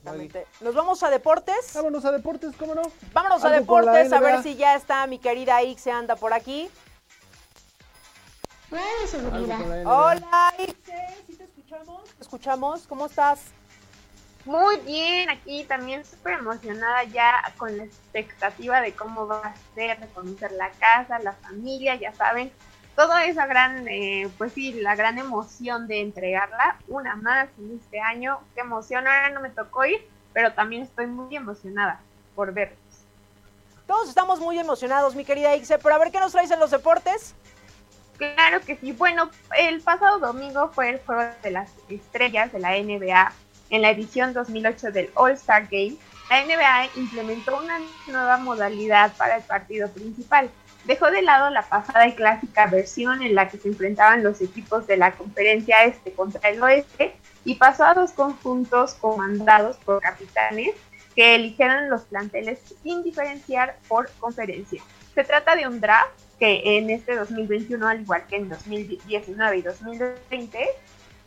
[0.61, 1.72] Nos vamos a deportes.
[1.74, 2.83] Vámonos a deportes, ¿cómo no?
[3.12, 6.70] Vámonos a deportes, a ver si ya está mi querida Ixe anda por aquí.
[8.70, 9.83] NBA.
[9.85, 12.05] Hola Ixe, ¿sí te escuchamos?
[12.05, 12.87] ¿Te escuchamos?
[12.87, 13.40] ¿Cómo estás?
[14.48, 20.00] Muy bien, aquí también súper emocionada ya con la expectativa de cómo va a ser,
[20.00, 22.50] de conocer la casa, la familia, ya saben,
[22.96, 28.00] toda esa gran, eh, pues sí, la gran emoción de entregarla, una más en este
[28.00, 30.00] año, qué emoción, ahora no me tocó ir,
[30.32, 32.00] pero también estoy muy emocionada
[32.34, 32.78] por verlos.
[33.87, 36.70] Todos estamos muy emocionados, mi querida Ixe, pero a ver qué nos traes en los
[36.70, 37.34] deportes.
[38.16, 38.92] Claro que sí.
[38.92, 43.30] Bueno, el pasado domingo fue el juego de las estrellas de la NBA
[43.70, 45.96] en la edición 2008 del All-Star Game.
[46.31, 50.50] La NBA implementó una nueva modalidad para el partido principal.
[50.85, 54.87] Dejó de lado la pasada y clásica versión en la que se enfrentaban los equipos
[54.87, 60.74] de la conferencia este contra el oeste y pasó a dos conjuntos comandados por capitanes
[61.14, 64.83] que eligieron los planteles sin diferenciar por conferencia.
[65.14, 69.62] Se trata de un draft que en este 2021, al igual que en 2019 y
[69.62, 70.68] 2020,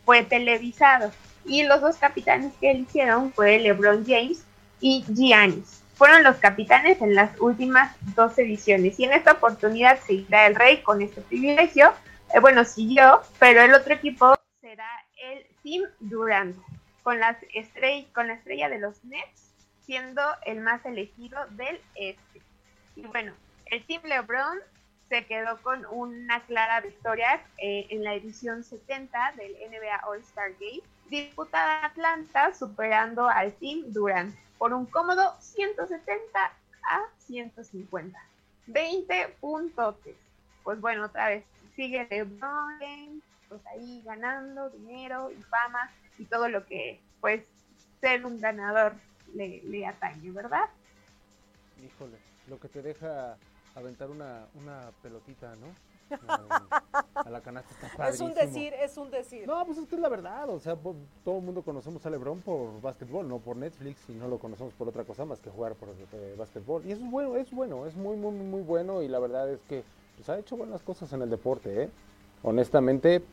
[0.05, 1.11] fue televisado.
[1.45, 4.43] Y los dos capitanes que eligieron fue LeBron James
[4.79, 5.83] y Giannis.
[5.95, 8.99] Fueron los capitanes en las últimas dos ediciones.
[8.99, 11.93] Y en esta oportunidad seguirá el Rey con este privilegio.
[12.33, 14.89] Eh, bueno, siguió, pero el otro equipo será
[15.23, 16.55] el Team Durant,
[17.03, 19.51] con, las estrell con la estrella de los Nets
[19.91, 22.41] siendo el más elegido del este.
[22.95, 23.33] Y bueno,
[23.65, 24.59] el Team LeBron
[25.09, 30.81] se quedó con una clara victoria eh, en la edición 70 del NBA All-Star Game,
[31.11, 38.17] disputada en Atlanta, superando al Team Durant por un cómodo 170 a 150.
[38.67, 40.15] 20 puntotes.
[40.63, 41.43] Pues bueno, otra vez
[41.75, 47.43] sigue LeBron James, pues ahí ganando dinero y fama y todo lo que pues
[47.99, 48.93] ser un ganador
[49.33, 50.69] le, le atañe, ¿verdad?
[51.83, 53.35] Híjole, lo que te deja
[53.75, 55.90] aventar una, una pelotita, ¿no?
[57.15, 59.47] A, la canasta está Es un decir, es un decir.
[59.47, 62.41] No, pues es que es la verdad, o sea, todo el mundo conocemos a LeBron
[62.41, 65.75] por básquetbol, no por Netflix, y no lo conocemos por otra cosa más que jugar
[65.75, 66.85] por eh, básquetbol.
[66.85, 69.61] Y eso es bueno, es bueno, es muy, muy, muy bueno, y la verdad es
[69.69, 69.83] que
[70.15, 71.89] pues, ha hecho buenas cosas en el deporte, ¿eh?
[72.43, 73.23] Honestamente,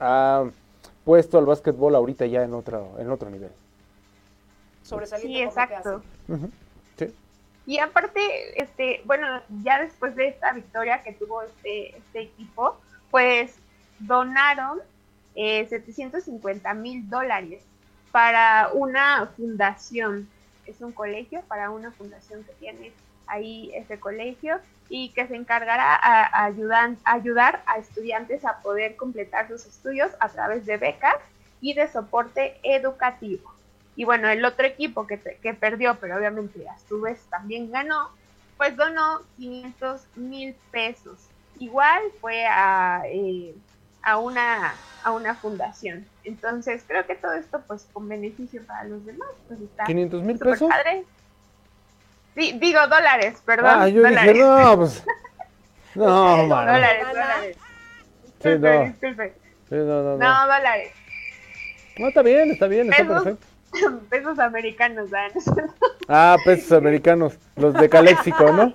[0.00, 0.44] ha
[1.04, 3.50] puesto al básquetbol ahorita ya en otro, en otro nivel.
[4.82, 6.02] Sobresaliente Sí, por lo que exacto.
[6.28, 6.50] Ujú,
[6.98, 7.14] Sí.
[7.66, 12.78] Y aparte, este, bueno, ya después de esta victoria que tuvo este, este equipo,
[13.10, 13.54] pues
[13.98, 14.80] donaron
[15.34, 17.62] eh, 750 mil dólares
[18.12, 20.28] para una fundación.
[20.66, 22.92] Es un colegio, para una fundación que tiene
[23.26, 29.64] ahí ese colegio y que se encargará a ayudar a estudiantes a poder completar sus
[29.64, 31.16] estudios a través de becas
[31.60, 33.53] y de soporte educativo.
[33.96, 37.70] Y bueno, el otro equipo que, te- que perdió, pero obviamente a su vez también
[37.70, 38.10] ganó,
[38.56, 41.18] pues donó 500 mil pesos.
[41.60, 43.54] Igual fue a, eh,
[44.02, 46.06] a, una, a una fundación.
[46.24, 49.28] Entonces creo que todo esto pues con beneficio para los demás.
[49.46, 50.68] Pues está 500 mil pesos.
[50.68, 51.04] padre.
[52.34, 53.70] Sí, digo dólares, perdón.
[53.72, 54.34] Ah, yo dólares.
[54.34, 55.04] dije, no, pues.
[55.94, 56.72] No, mano.
[56.72, 57.56] Dólares, dólares.
[58.42, 58.84] Sí, Disculpe, no.
[58.86, 59.32] disculpe.
[59.68, 60.18] Sí, no, no, no.
[60.18, 60.92] No, dólares.
[61.96, 63.22] No, está bien, está bien, está Pesos.
[63.22, 63.46] perfecto.
[64.10, 65.32] Pesos americanos, dan.
[66.08, 68.74] Ah, pesos americanos, los de Caléxico, ¿no?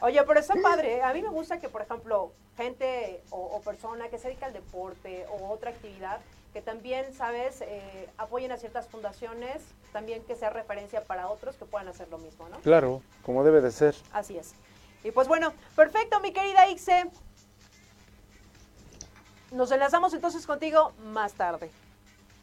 [0.00, 0.96] Oye, pero está padre.
[0.96, 1.02] ¿eh?
[1.02, 4.52] A mí me gusta que, por ejemplo, gente o, o persona que se dedica al
[4.52, 6.18] deporte o otra actividad,
[6.52, 11.64] que también, ¿sabes?, eh, apoyen a ciertas fundaciones, también que sea referencia para otros que
[11.64, 12.58] puedan hacer lo mismo, ¿no?
[12.58, 13.94] Claro, como debe de ser.
[14.12, 14.54] Así es.
[15.04, 17.10] Y pues bueno, perfecto, mi querida Ixe.
[19.50, 21.70] Nos enlazamos entonces contigo más tarde.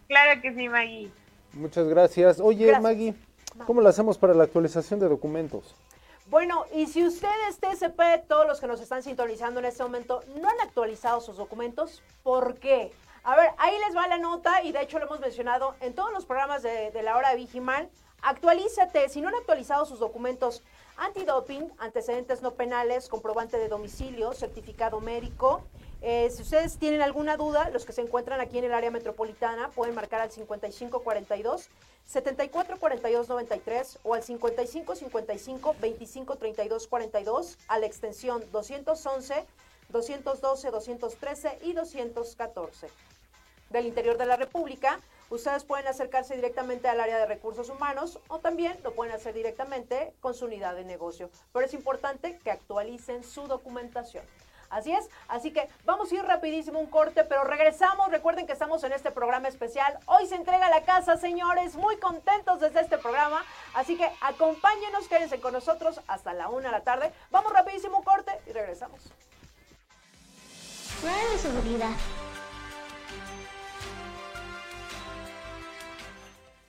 [0.08, 1.12] Claro que sí, Maggie.
[1.54, 2.40] Muchas gracias.
[2.40, 2.84] Oye, Gracias.
[2.84, 3.14] Maggie,
[3.66, 5.76] ¿cómo lo hacemos para la actualización de documentos?
[6.30, 10.48] Bueno, y si ustedes, TSP, todos los que nos están sintonizando en este momento, no
[10.48, 12.92] han actualizado sus documentos, ¿por qué?
[13.24, 16.14] A ver, ahí les va la nota y de hecho lo hemos mencionado en todos
[16.14, 17.90] los programas de, de la hora de Vigimal.
[18.22, 20.62] Actualízate, si no han actualizado sus documentos
[20.98, 25.64] antidoping, antecedentes no penales, comprobante de domicilio, certificado médico.
[26.02, 29.70] Eh, si ustedes tienen alguna duda, los que se encuentran aquí en el área metropolitana
[29.72, 31.70] pueden marcar al 5542
[32.06, 39.46] 744293 o al 5555 2532 42 a la extensión 211,
[39.90, 42.88] 212, 213 y 214
[43.70, 48.40] del interior de la República ustedes pueden acercarse directamente al área de recursos humanos o
[48.40, 51.30] también lo pueden hacer directamente con su unidad de negocio.
[51.54, 54.24] Pero es importante que actualicen su documentación.
[54.70, 58.12] Así es, así que vamos a ir rapidísimo un corte, pero regresamos.
[58.12, 59.98] Recuerden que estamos en este programa especial.
[60.06, 63.44] Hoy se entrega la casa, señores, muy contentos desde este programa.
[63.74, 67.12] Así que acompáñenos, quédense con nosotros hasta la una de la tarde.
[67.32, 69.02] Vamos rapidísimo un corte y regresamos.
[71.02, 71.96] de seguridad.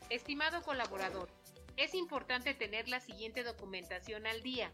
[0.09, 1.29] Estimado colaborador,
[1.77, 4.73] es importante tener la siguiente documentación al día.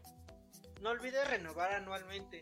[0.81, 2.41] No olvides renovar anualmente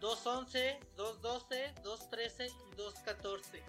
[0.00, 3.62] 211, 212, 213 y 214.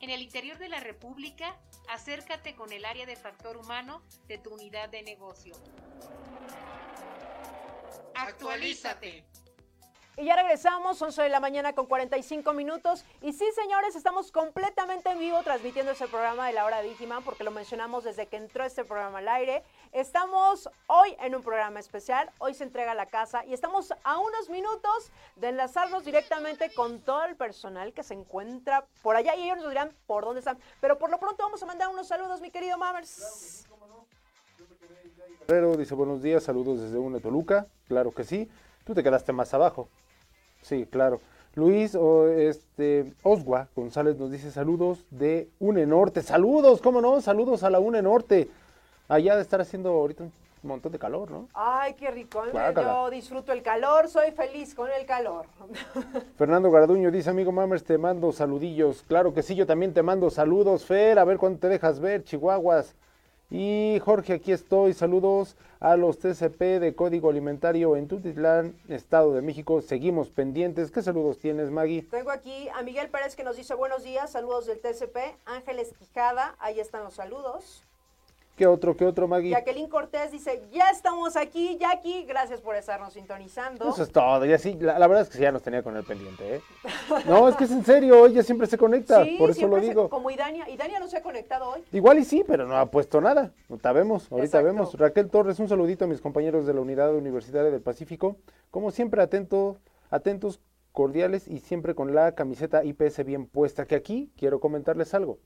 [0.00, 4.54] En el interior de la República, acércate con el área de factor humano de tu
[4.54, 5.54] unidad de negocio.
[8.14, 9.24] Actualízate.
[10.16, 13.04] Y ya regresamos, 11 de la mañana con 45 minutos.
[13.20, 17.24] Y sí, señores, estamos completamente en vivo transmitiendo ese programa de la hora de Digiman,
[17.24, 19.64] porque lo mencionamos desde que entró este programa al aire.
[19.90, 24.48] Estamos hoy en un programa especial, hoy se entrega la casa y estamos a unos
[24.50, 29.58] minutos de enlazarnos directamente con todo el personal que se encuentra por allá y ellos
[29.58, 30.58] nos dirán por dónde están.
[30.80, 33.66] Pero por lo pronto vamos a mandar unos saludos, mi querido Mammers.
[35.48, 38.48] Guerrero dice buenos días, saludos desde una Toluca, claro que sí.
[38.84, 39.88] Tú te quedaste más abajo.
[40.64, 41.20] Sí, claro.
[41.54, 46.22] Luis o este Osgua González nos dice saludos de UNE Norte.
[46.22, 47.20] Saludos, ¿cómo no?
[47.20, 48.48] Saludos a la UNE Norte.
[49.06, 51.48] Allá de estar haciendo ahorita un montón de calor, ¿no?
[51.52, 52.42] Ay, qué rico.
[52.74, 55.44] Yo disfruto el calor, soy feliz con el calor.
[56.38, 59.02] Fernando Garduño dice, amigo Mammers, te mando saludillos.
[59.06, 62.24] Claro que sí, yo también te mando saludos, Fer, a ver cuándo te dejas ver,
[62.24, 62.96] Chihuahuas.
[63.50, 64.94] Y Jorge, aquí estoy.
[64.94, 69.82] Saludos a los TCP de Código Alimentario en Tutitlán, Estado de México.
[69.82, 70.90] Seguimos pendientes.
[70.90, 72.02] ¿Qué saludos tienes, Maggie?
[72.02, 75.36] Tengo aquí a Miguel Pérez que nos dice buenos días, saludos del TCP.
[75.44, 77.82] Ángeles Quijada, ahí están los saludos.
[78.56, 79.50] ¿Qué otro, qué otro, Maggie?
[79.50, 83.88] Jacqueline Cortés dice, ya estamos aquí, Jackie, gracias por estarnos sintonizando.
[83.88, 86.04] Eso es todo, ya sí, la, verdad es que sí, ya nos tenía con el
[86.04, 86.60] pendiente, ¿eh?
[87.26, 90.08] No, es que es en serio, ella siempre se conecta, por eso lo digo.
[90.08, 91.82] como Idania, Idania no se ha conectado hoy.
[91.90, 94.94] Igual y sí, pero no ha puesto nada, ahorita vemos, ahorita vemos.
[94.94, 98.36] Raquel Torres, un saludito a mis compañeros de la Unidad Universitaria del Pacífico,
[98.70, 99.78] como siempre atento,
[100.10, 100.60] atentos,
[100.94, 105.40] cordiales y siempre con la camiseta IPS bien puesta, que aquí quiero comentarles algo.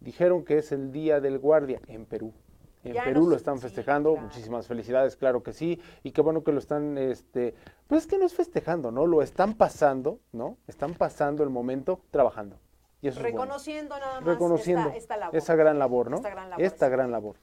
[0.00, 2.32] Dijeron que es el Día del Guardia en Perú.
[2.84, 6.58] En Perú lo están festejando, muchísimas felicidades, claro que sí, y qué bueno que lo
[6.58, 7.54] están, este,
[7.88, 9.06] pues es que no es festejando, ¿no?
[9.06, 10.56] Lo están pasando, ¿no?
[10.68, 12.60] Están pasando el momento trabajando.
[13.02, 15.36] Y eso Reconociendo nada más Reconociendo esta, labor.
[15.36, 16.16] esa gran labor, ¿no?
[16.18, 16.64] Esta gran labor.
[16.64, 17.36] Esta gran labor.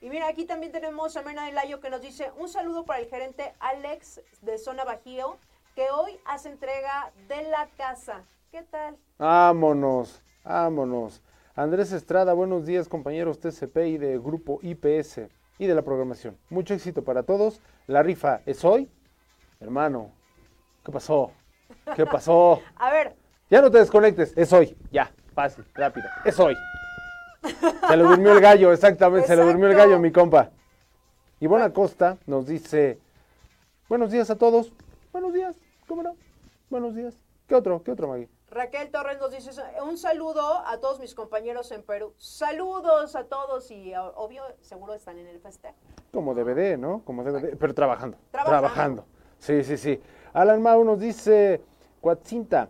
[0.00, 3.06] Y mira, aquí también tenemos a Mena Layo que nos dice un saludo para el
[3.06, 5.38] gerente Alex de Zona Bajío,
[5.74, 8.24] que hoy hace entrega de la casa.
[8.50, 8.96] ¿Qué tal?
[9.16, 11.22] Vámonos, vámonos.
[11.54, 16.38] Andrés Estrada, buenos días compañeros TCP y de Grupo IPS y de la programación.
[16.48, 17.60] Mucho éxito para todos.
[17.86, 18.90] La rifa es hoy.
[19.60, 20.12] Hermano,
[20.82, 21.30] ¿qué pasó?
[21.94, 22.62] ¿Qué pasó?
[22.76, 23.14] A ver.
[23.50, 24.74] Ya no te desconectes, es hoy.
[24.90, 26.06] Ya, fácil, rápido.
[26.24, 26.54] Es hoy.
[27.86, 30.52] Se le durmió el gallo, exactamente, se le durmió el gallo, mi compa.
[31.38, 32.98] Y Buena Costa nos dice,
[33.90, 34.72] buenos días a todos.
[35.12, 35.54] Buenos días,
[35.86, 36.16] ¿cómo no?
[36.70, 37.14] Buenos días.
[37.46, 37.82] ¿Qué otro?
[37.82, 38.30] ¿Qué otro, Maggie?
[38.52, 39.50] Raquel Torres nos dice
[39.82, 42.12] un saludo a todos mis compañeros en Perú.
[42.18, 45.74] Saludos a todos y obvio, seguro están en el festejo.
[46.12, 47.02] Como DVD, ¿no?
[47.02, 49.06] Como DVD, pero trabajando, trabajando.
[49.38, 49.98] Sí, sí, sí.
[50.34, 51.62] Alan Mau nos dice,
[52.02, 52.68] Cuatzinta,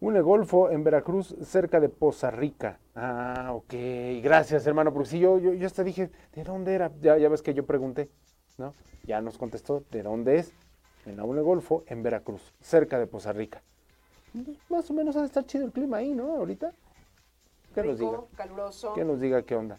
[0.00, 2.80] un golfo en Veracruz cerca de Poza Rica.
[2.96, 3.72] Ah, ok.
[4.20, 6.90] Gracias, hermano, porque si yo, yo, yo hasta dije, ¿de dónde era?
[7.00, 8.10] Ya, ya ves que yo pregunté,
[8.58, 8.74] ¿no?
[9.04, 10.52] Ya nos contestó, ¿de dónde es?
[11.06, 13.62] En la Golfo en Veracruz, cerca de Poza Rica
[14.68, 16.36] más o menos ha de estar chido el clima ahí, ¿no?
[16.36, 16.72] Ahorita.
[17.74, 18.20] Que nos diga.
[18.36, 18.94] caluroso.
[18.94, 19.78] Que nos diga qué onda.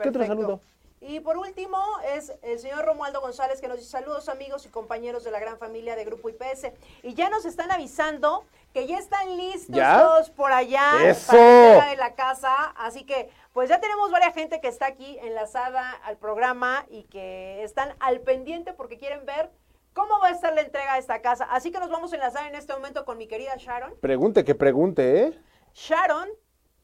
[0.00, 0.60] ¿Qué otro saludo?
[1.06, 1.78] Y por último
[2.14, 5.58] es el señor Romualdo González que nos dice saludos amigos y compañeros de la gran
[5.58, 6.72] familia de Grupo IPS.
[7.02, 11.32] Y ya nos están avisando que ya están listos todos por allá ¡Eso!
[11.32, 12.54] para de la casa.
[12.76, 17.62] Así que pues ya tenemos varias gente que está aquí enlazada al programa y que
[17.62, 19.50] están al pendiente porque quieren ver
[19.94, 21.44] ¿Cómo va a estar la entrega de esta casa?
[21.44, 23.94] Así que nos vamos a enlazar en este momento con mi querida Sharon.
[24.00, 25.40] Pregunte que pregunte, ¿eh?
[25.72, 26.28] Sharon,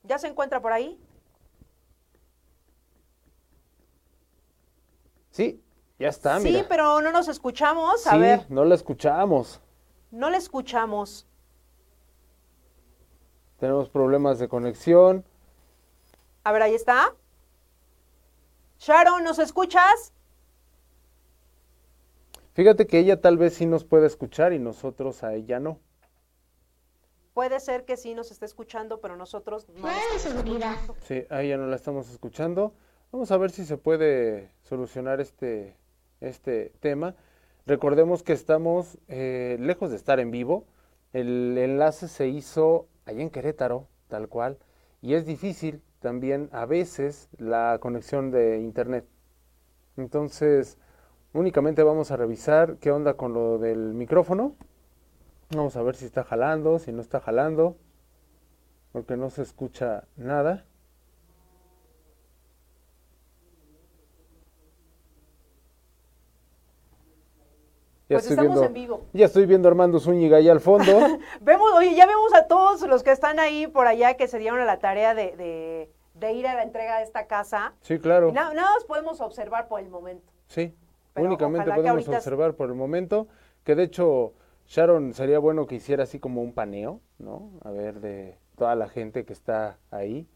[0.05, 0.99] ¿ya se encuentra por ahí?
[5.31, 5.63] Sí,
[5.99, 6.61] ya está, mira.
[6.61, 8.07] Sí, pero no nos escuchamos.
[8.07, 9.61] A sí, ver, no la escuchamos.
[10.11, 11.27] no le escuchamos.
[13.59, 15.25] Tenemos problemas de conexión.
[16.45, 17.15] A ver, ahí está.
[18.79, 20.13] Sharon, ¿nos escuchas?
[22.61, 25.81] Fíjate que ella tal vez sí nos puede escuchar y nosotros a ella no.
[27.33, 29.87] Puede ser que sí nos esté escuchando, pero nosotros no.
[29.87, 30.97] la estamos escuchando.
[31.01, 32.75] Sí, a ella no la estamos escuchando.
[33.13, 35.75] Vamos a ver si se puede solucionar este,
[36.21, 37.15] este tema.
[37.65, 40.67] Recordemos que estamos eh, lejos de estar en vivo.
[41.15, 44.59] El enlace se hizo allá en Querétaro, tal cual,
[45.01, 49.07] y es difícil también a veces la conexión de internet.
[49.97, 50.77] Entonces,
[51.33, 54.55] únicamente vamos a revisar qué onda con lo del micrófono.
[55.55, 57.77] Vamos a ver si está jalando, si no está jalando,
[58.93, 60.65] porque no se escucha nada.
[68.09, 69.05] Ya Pues estoy estamos viendo, en vivo.
[69.13, 70.93] Ya estoy viendo a Armando Zúñiga ahí al fondo.
[71.41, 74.59] Vemos, oye, ya vemos a todos los que están ahí por allá que se dieron
[74.61, 77.73] a la tarea de, de- de ir a la entrega de esta casa.
[77.83, 78.29] Sí, claro.
[78.31, 80.33] Y na- nada más podemos observar por el momento.
[80.49, 80.75] Sí,
[81.15, 83.29] Pero únicamente podemos ahorita- observar por el momento
[83.65, 84.35] que de hecho
[84.67, 87.51] Sharon sería bueno que hiciera así como un paneo, ¿no?
[87.65, 90.29] A ver de toda la gente que está ahí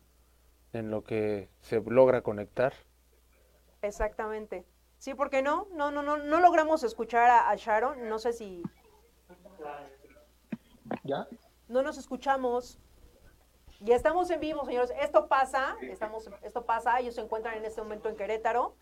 [0.72, 2.72] en lo que se logra conectar.
[3.82, 4.64] Exactamente.
[4.98, 8.08] Sí, porque no, no, no, no, no logramos escuchar a, a Sharon.
[8.08, 8.62] No sé si
[11.04, 11.26] ¿Ya?
[11.68, 12.78] no nos escuchamos.
[13.80, 14.92] Ya estamos en vivo, señores.
[15.00, 16.98] Esto pasa, estamos, esto pasa.
[17.00, 18.74] Ellos se encuentran en este momento en Querétaro.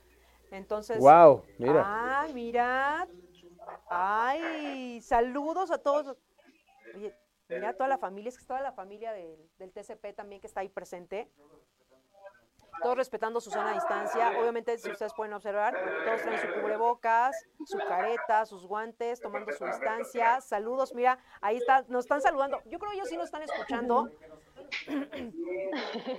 [0.53, 0.99] Entonces.
[0.99, 1.83] Guau, mira.
[1.85, 3.09] Ah, mira.
[3.89, 6.17] Ay, saludos a todos.
[6.95, 7.15] Oye,
[7.49, 10.61] mira toda la familia, es que toda la familia del, del TCP también que está
[10.61, 11.31] ahí presente.
[12.83, 14.33] Todos respetando su sana distancia.
[14.41, 15.75] Obviamente, si ustedes pueden observar,
[16.05, 20.41] todos traen su cubrebocas, su careta, sus guantes, tomando su distancia.
[20.41, 22.61] Saludos, mira, ahí está, nos están saludando.
[22.65, 24.11] Yo creo que ellos sí nos están escuchando.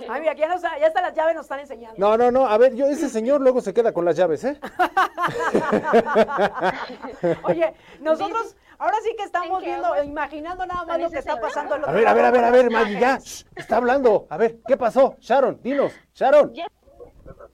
[0.10, 1.96] Ay, mira, que ya, nos, ya hasta las llaves nos están enseñando.
[1.98, 4.60] No, no, no, a ver, yo ese señor luego se queda con las llaves, ¿eh?
[7.44, 11.76] Oye, nosotros ahora sí que estamos viendo, imaginando nada más lo que está pasando.
[11.76, 14.28] A ver, a ver, a ver, a ver, Maggie, ya, shh, está hablando.
[14.30, 15.16] A ver, ¿qué pasó?
[15.20, 16.54] Sharon, dinos, Sharon.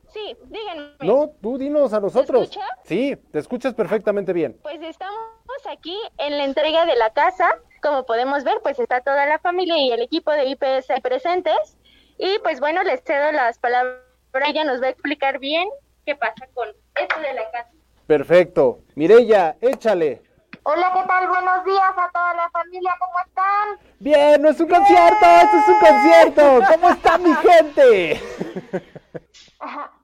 [0.09, 0.95] Sí, díganme.
[1.01, 2.43] No, tú dinos a nosotros.
[2.43, 2.65] escucha?
[2.83, 4.57] Sí, te escuchas perfectamente bien.
[4.63, 5.19] Pues estamos
[5.69, 7.47] aquí en la entrega de la casa.
[7.81, 11.77] Como podemos ver, pues está toda la familia y el equipo de IPS presentes.
[12.17, 13.99] Y pues bueno, les cedo las palabras.
[14.45, 15.67] Ella nos va a explicar bien
[16.05, 17.69] qué pasa con esto de la casa.
[18.05, 18.79] Perfecto.
[18.95, 20.21] Mireya, échale.
[20.63, 21.27] Hola, ¿qué tal?
[21.27, 23.93] Buenos días a toda la familia, ¿cómo están?
[23.99, 26.59] Bien, no es un concierto, esto es un concierto.
[26.73, 28.21] ¿Cómo está mi gente?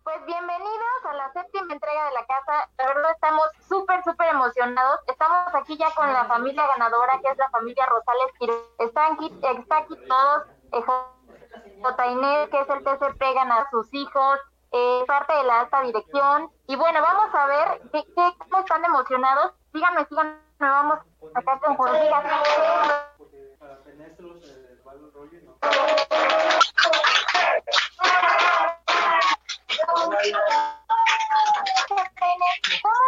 [0.05, 2.69] Pues bienvenidos a la séptima entrega de la casa.
[2.77, 4.99] La verdad estamos súper, súper emocionados.
[5.07, 8.59] Estamos aquí ya con la familia ganadora, que es la familia Rosales.
[8.77, 9.35] Están aquí,
[10.07, 10.43] todos.
[10.73, 10.83] Eh,
[12.51, 14.39] que es el TCP, gana a sus hijos.
[14.77, 16.51] eh, parte de la alta dirección.
[16.67, 19.53] Y bueno, vamos a ver qué, qué- están emocionados.
[19.71, 20.99] Síganme, síganme, vamos
[21.33, 22.09] acá con Jorge.
[29.87, 30.09] ¿Cómo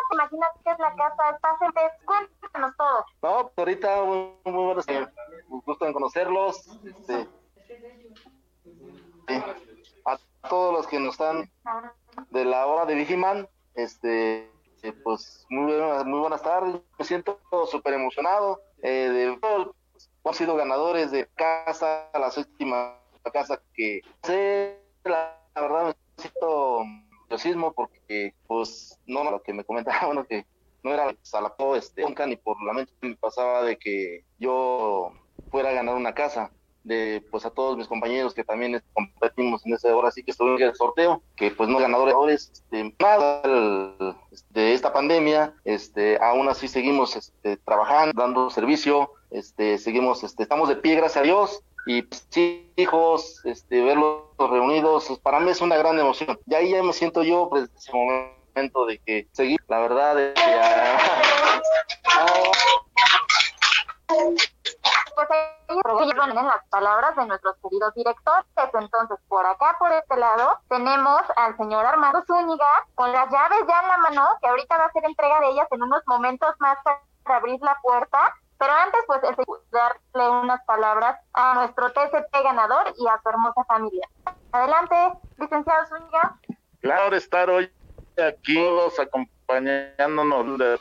[0.10, 1.30] te imaginas que es la casa?
[1.36, 2.06] ¿Estás en?
[2.06, 3.06] Cuéntanos todo.
[3.22, 4.86] No, pues ahorita muy, muy buenos,
[5.50, 6.80] un gusto en conocerlos.
[6.86, 7.28] Este,
[9.28, 9.44] sí,
[10.06, 10.18] a
[10.50, 11.50] todos los que nos están
[12.30, 14.52] de la hora de Vigiman, este,
[14.84, 16.82] eh, pues muy buenas, muy buenas tardes.
[16.98, 17.40] Me siento
[17.70, 18.62] súper emocionado.
[18.82, 19.24] Eh, de
[20.24, 22.98] hemos sido ganadores de casa, la séptima
[23.32, 26.84] casa que sé, la, la verdad me siento
[27.30, 30.46] nerviosismo porque pues no lo que me comentaba que
[30.84, 35.12] no era salapó este nunca ni por la mente me pasaba de que yo
[35.50, 36.52] fuera a ganar una casa
[36.84, 40.32] de pues a todos mis compañeros que también este, competimos en ese hora sí que
[40.32, 44.16] estuve en el sorteo que pues no ganadores este, nada el-
[44.50, 50.70] de esta pandemia este aún así seguimos este, trabajando dando servicio este seguimos este estamos
[50.70, 52.28] de pie gracias a Dios y pues,
[52.76, 56.38] hijos, este, verlos reunidos, pues, para mí es una gran emoción.
[56.46, 60.34] Y ahí ya me siento yo, pues, ese momento de que seguir, la verdad, de
[60.34, 60.98] que, ah,
[65.84, 68.46] Pues van en las palabras de nuestros queridos directores.
[68.74, 73.82] Entonces, por acá, por este lado, tenemos al señor Armando Zúñiga con las llaves ya
[73.82, 76.78] en la mano, que ahorita va a hacer entrega de ellas en unos momentos más
[76.84, 78.34] para abrir la puerta.
[78.60, 79.38] Pero antes, pues, es
[79.72, 84.08] darle unas palabras a nuestro TCP ganador y a su hermosa familia.
[84.52, 84.96] Adelante,
[85.38, 86.40] licenciado Zúñiga.
[86.82, 87.72] claro estar hoy
[88.18, 90.80] aquí todos acompañándonos del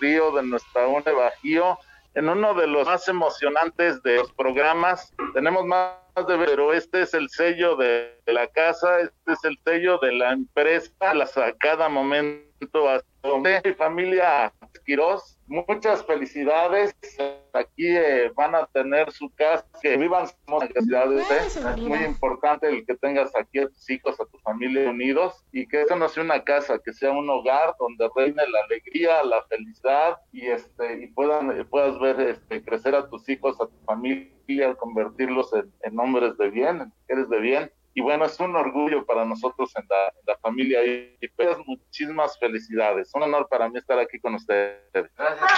[0.00, 1.78] río de nuestra UNE Bajío
[2.14, 5.12] en uno de los más emocionantes de los programas.
[5.34, 5.94] Tenemos más
[6.26, 10.32] de pero este es el sello de, la casa, este es el sello de la
[10.32, 13.00] empresa, las a cada momento a
[13.38, 14.52] mi familia
[14.84, 16.94] Quirós muchas felicidades.
[17.52, 20.26] Aquí eh, van a tener su casa, que vivan
[20.60, 21.30] necesidades.
[21.30, 21.46] ¿eh?
[21.46, 25.66] Es muy importante el que tengas aquí a tus hijos, a tu familia unidos y
[25.66, 29.42] que eso no sea una casa, que sea un hogar donde reine la alegría, la
[29.44, 34.74] felicidad y este y puedan puedas ver este, crecer a tus hijos, a tu familia,
[34.76, 39.04] convertirlos en, en hombres de bien, en mujeres de bien y bueno, es un orgullo
[39.04, 43.10] para nosotros en la, familia y, pues muchísimas felicidades.
[43.12, 44.78] Un honor para mí estar aquí con ustedes.
[44.92, 45.50] Gracias.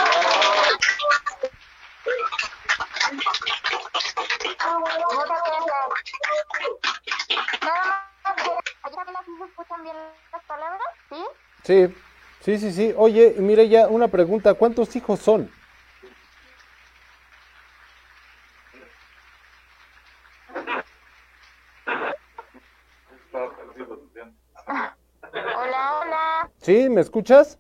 [11.63, 11.95] Sí,
[12.41, 12.95] sí, sí, sí.
[12.97, 15.51] Oye, mire ya una pregunta, ¿cuántos hijos son?
[26.59, 26.89] ¿Sí?
[26.89, 27.59] ¿Me escuchas?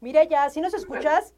[0.00, 1.34] Mira ya, ¿sí nos escuchas?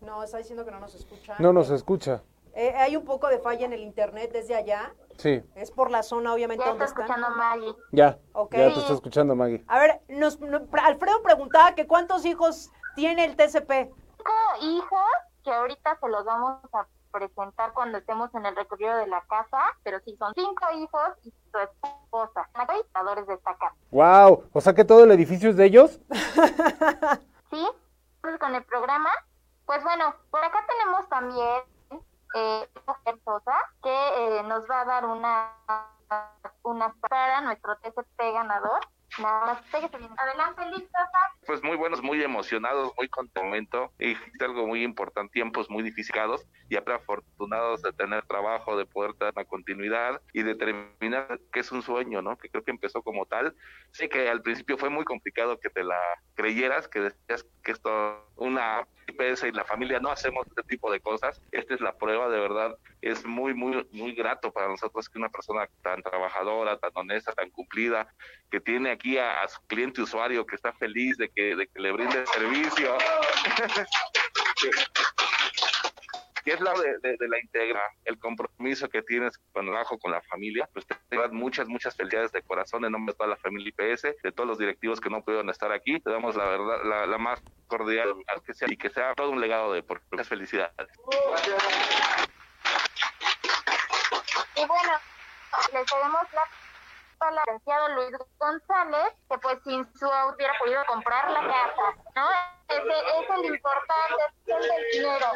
[0.00, 1.34] No, está diciendo que no nos escucha.
[1.38, 2.22] No nos escucha.
[2.54, 4.94] Eh, hay un poco de falla en el internet desde allá.
[5.18, 5.42] Sí.
[5.54, 7.74] Es por la zona, obviamente, ya donde está escuchando Maggie.
[7.92, 8.18] Ya.
[8.52, 9.64] Ya te está escuchando Maggie.
[9.66, 10.38] A ver, nos,
[10.82, 13.70] Alfredo preguntaba que cuántos hijos tiene el TCP.
[14.16, 14.32] Cinco
[14.62, 15.10] hijos
[15.42, 19.58] que ahorita se los vamos a presentar cuando estemos en el recorrido de la casa,
[19.84, 23.76] pero sí son cinco hijos y su esposa, administradores de esta casa.
[23.92, 26.00] Wow, o sea que todo el edificio es de ellos.
[27.50, 27.68] sí,
[28.20, 29.10] pues con el programa,
[29.64, 31.62] pues bueno, por acá tenemos también
[32.34, 32.68] eh,
[33.24, 35.52] Sosa que eh, nos va a dar una
[36.64, 38.80] una para nuestro TCP ganador.
[40.18, 40.62] Adelante,
[41.46, 46.04] Pues muy buenos, muy emocionados, muy contentos y es algo muy importante, tiempos muy difíciles
[46.68, 51.72] y afortunados de tener trabajo, de poder dar una continuidad y de terminar que es
[51.72, 52.36] un sueño, ¿no?
[52.36, 53.54] Que creo que empezó como tal.
[53.90, 55.98] Sé que al principio fue muy complicado que te la
[56.34, 61.00] creyeras, que decías que esto una IPS y la familia no hacemos este tipo de
[61.00, 61.40] cosas.
[61.52, 62.76] Esta es la prueba, de verdad.
[63.00, 67.50] Es muy, muy, muy grato para nosotros que una persona tan trabajadora, tan honesta, tan
[67.50, 68.08] cumplida,
[68.50, 71.92] que tiene aquí a, su cliente usuario que está feliz de que, de que le
[71.92, 72.96] brinde servicio.
[76.44, 80.20] que es la de, la integra, el compromiso que tienes con el trabajo con la
[80.22, 83.72] familia, pues te dan muchas, muchas felicidades de corazón en nombre de toda la familia
[83.76, 87.18] IPS, de todos los directivos que no pudieron estar aquí, te damos la verdad, la,
[87.18, 88.14] más cordial
[88.44, 90.88] que sea y que sea todo un legado de por muchas felicidades.
[94.56, 94.92] Y bueno,
[95.72, 96.63] les damos la
[97.20, 102.28] al licenciado Luis González, que pues sin su hubiera podido comprar la casa, ¿no?
[102.68, 105.26] Ese es el importante, es el dinero.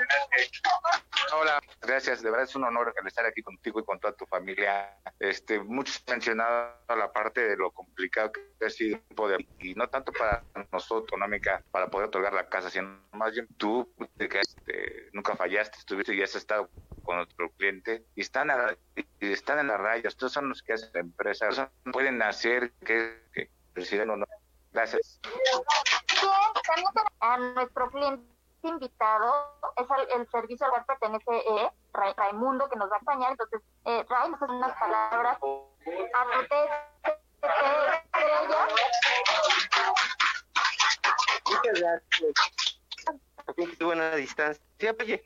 [1.32, 4.96] Hola, gracias, de verdad es un honor estar aquí contigo y con toda tu familia.
[5.18, 9.88] Este, muchos han mencionado la parte de lo complicado que ha sido poder, y no
[9.88, 15.08] tanto para nosotros, económica, para poder otorgar la casa, sino más bien tú, que este,
[15.12, 16.70] nunca fallaste, estuviste y has estado
[17.02, 18.50] con otro cliente y están,
[19.20, 20.08] están en la raya.
[20.08, 21.70] Estos son los que hacen la empresa.
[21.92, 23.50] pueden hacer que, que
[24.02, 24.26] o no.
[24.72, 25.20] Gracias.
[27.20, 29.32] A nuestro cliente invitado
[29.76, 33.30] es el, servicio al cual pertenece eh, Raimundo que nos va a acompañar.
[33.32, 35.68] Entonces, eh, Ray, unas palabras a tu
[41.50, 42.32] Muchas gracias.
[43.80, 44.94] buena distancia.
[45.00, 45.24] Oye,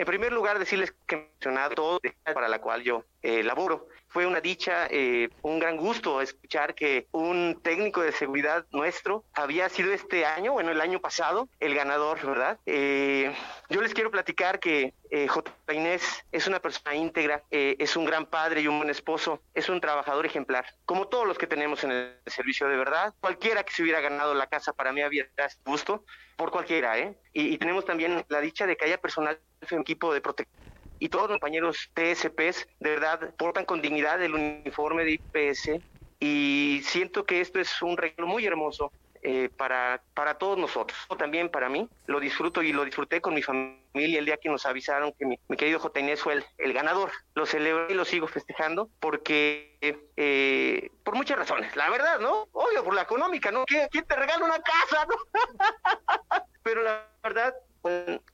[0.00, 2.00] en, primer lugar, decirles que he mencionado todo
[2.32, 3.86] para la cual yo eh, laboro.
[4.08, 9.68] Fue una dicha, eh, un gran gusto escuchar que un técnico de seguridad nuestro había
[9.68, 12.58] sido este año, bueno, el año pasado, el ganador, ¿verdad?
[12.64, 13.30] Eh,
[13.68, 14.94] yo les quiero platicar que
[15.28, 15.52] J.
[15.72, 19.80] Inés es una persona íntegra, es un gran padre y un buen esposo, es un
[19.80, 23.12] trabajador ejemplar, como todos los que tenemos en el servicio de verdad.
[23.20, 25.26] Cualquiera que se hubiera ganado la casa para mí había
[25.64, 26.04] gusto,
[26.36, 27.18] por cualquiera, ¿eh?
[27.32, 29.38] Y, y tenemos también la dicha de que haya personal
[29.70, 30.60] en equipo de protección
[30.98, 35.80] y todos los compañeros TSPs de verdad portan con dignidad el uniforme de IPS
[36.20, 38.92] y siento que esto es un regalo muy hermoso
[39.22, 41.88] eh, para, para todos nosotros, también para mí.
[42.06, 45.38] Lo disfruto y lo disfruté con mi familia el día que nos avisaron que mi,
[45.56, 46.00] querido J.
[46.16, 47.10] Fue el, ganador.
[47.34, 49.78] Lo celebré y lo sigo festejando porque,
[50.16, 52.48] eh, por muchas razones, la verdad, ¿no?
[52.52, 53.64] Obvio, por la económica, ¿no?
[53.66, 55.16] ¿Quién, quién te regala una casa, no?
[56.62, 57.54] Pero la verdad,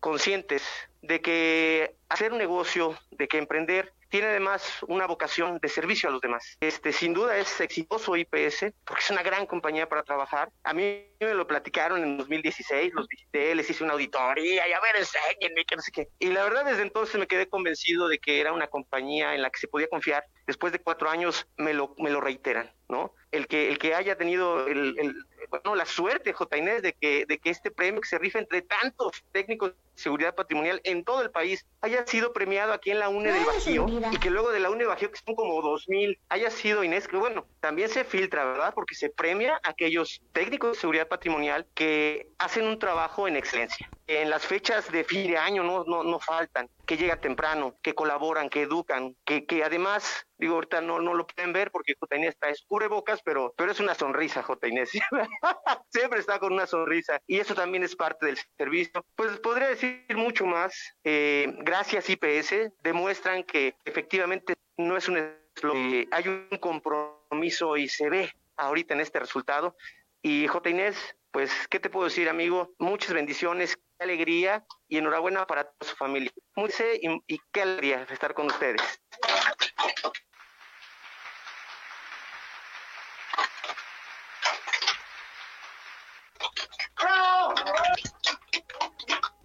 [0.01, 0.63] conscientes
[1.07, 6.13] de que hacer un negocio, de que emprender tiene además una vocación de servicio a
[6.13, 6.57] los demás.
[6.61, 10.51] Este, sin duda es exitoso IPS porque es una gran compañía para trabajar.
[10.63, 14.81] A mí me lo platicaron en 2016, los visité, les hice una auditoría y a
[14.81, 16.09] ver, enséñenme, que no sé qué.
[16.19, 19.51] Y la verdad, desde entonces me quedé convencido de que era una compañía en la
[19.51, 20.25] que se podía confiar.
[20.47, 23.13] Después de cuatro años me lo, me lo reiteran, ¿no?
[23.33, 25.17] El que, el que haya tenido el, el
[25.51, 26.57] bueno, la suerte, J.
[26.57, 30.81] Inés, de que, de que este premio que se rifa entre tantos técnicos seguridad patrimonial
[30.85, 34.31] en todo el país haya sido premiado aquí en la UNE del Bajío y que
[34.31, 37.17] luego de la UNE del Bajío, que son como dos mil, haya sido Inés, que
[37.17, 38.73] bueno, también se filtra, ¿verdad?
[38.75, 43.91] Porque se premia a aquellos técnicos de seguridad patrimonial que hacen un trabajo en excelencia.
[44.07, 47.95] En las fechas de fin de año no, no, no faltan, que llegan temprano, que
[47.95, 52.17] colaboran, que educan, que, que además, digo, ahorita no, no lo pueden ver porque J.
[52.17, 54.69] Inés está escubre bocas, pero, pero es una sonrisa, J.
[54.69, 54.91] Inés.
[55.91, 59.05] Siempre está con una sonrisa y eso también es parte del servicio.
[59.17, 60.95] Pues podría decir mucho más.
[61.05, 68.11] Eh, gracias IPS, demuestran que efectivamente no es un eh, hay un compromiso y se
[68.11, 69.77] ve ahorita en este resultado.
[70.23, 70.71] Y J.
[70.71, 70.97] Inés,
[71.31, 72.75] pues, ¿qué te puedo decir, amigo?
[72.79, 76.33] Muchas bendiciones, qué alegría y enhorabuena para toda su familia.
[76.57, 76.71] Muy
[77.01, 78.83] y, y qué alegría estar con ustedes.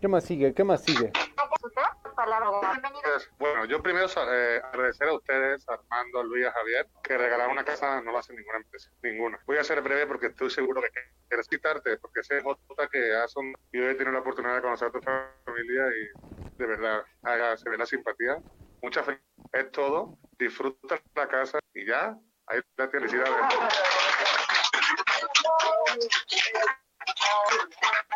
[0.02, 0.52] ¿Qué más sigue?
[0.56, 1.12] ¿Qué más sigue?
[3.38, 8.02] Bueno, yo primero eh, agradecer a ustedes, Armando, Luis, a Javier, que regalar una casa
[8.02, 9.40] no lo hace ninguna empresa, ninguna.
[9.46, 10.90] Voy a ser breve porque estoy seguro que
[11.30, 14.88] quieres quitarte, porque sé Jota que un y hoy he tenido la oportunidad de conocer
[14.88, 16.10] a tu familia y
[16.58, 17.06] de verdad
[17.58, 18.40] se ve la simpatía.
[18.82, 23.28] Mucha felicidad, es todo, disfruta la casa y ya, ahí la felicidad.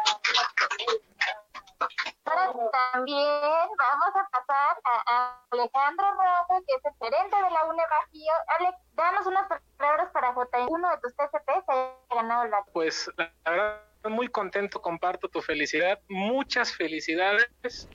[2.91, 4.77] también vamos a pasar
[5.07, 8.33] a, Alejandro Rojo, que es el gerente de la UNE Bajío.
[8.59, 10.65] Alex, danos unas palabras para J.
[10.69, 12.63] Uno de tus TCP se ha ganado la...
[12.73, 15.99] Pues la verdad, muy contento, comparto tu felicidad.
[16.09, 17.88] Muchas felicidades.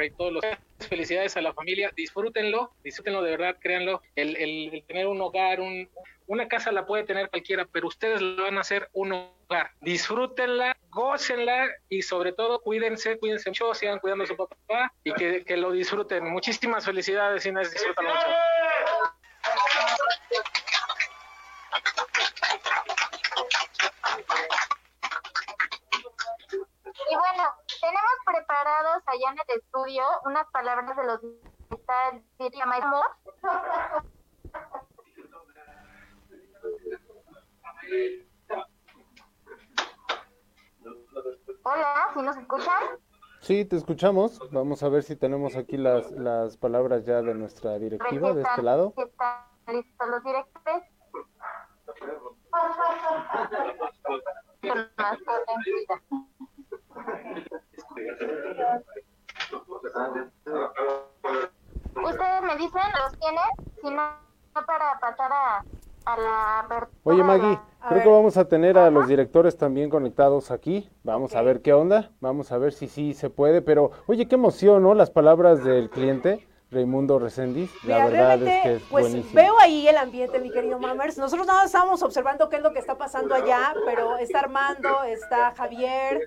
[0.00, 0.42] Rey, todos los
[0.88, 5.90] felicidades a la familia, disfrútenlo, disfrútenlo de verdad, créanlo, el, el, tener un hogar, un,
[6.26, 10.74] una casa la puede tener cualquiera, pero ustedes lo van a hacer un hogar, disfrútenla,
[10.88, 15.58] gócenla y sobre todo cuídense, cuídense mucho, sigan cuidando a su papá y que, que
[15.58, 16.30] lo disfruten.
[16.30, 18.26] Muchísimas felicidades, Inés, disfrútalo mucho.
[27.10, 31.20] Y bueno, tenemos preparados allá en el estudio unas palabras de los
[31.70, 33.06] está diría amor.
[41.62, 42.82] Hola, ¿sí nos escuchan?
[43.40, 44.38] Sí, te escuchamos.
[44.52, 48.62] Vamos a ver si tenemos aquí las, las palabras ya de nuestra directiva de este
[48.62, 48.92] lado.
[48.96, 50.49] ¿Están listos los directores?
[66.28, 67.58] A Oye, Maggie,
[67.88, 70.90] creo que vamos a tener a los directores también conectados aquí.
[71.02, 72.10] Vamos a ver qué onda.
[72.20, 73.62] Vamos a ver si sí se puede.
[73.62, 74.94] Pero, oye, qué emoción, ¿no?
[74.94, 76.46] Las palabras del cliente.
[76.70, 81.18] Raimundo Resendiz, la verdad es que es pues veo ahí el ambiente, mi querido Mammers.
[81.18, 85.52] Nosotros nada estábamos observando qué es lo que está pasando allá, pero está Armando, está
[85.56, 86.20] Javier,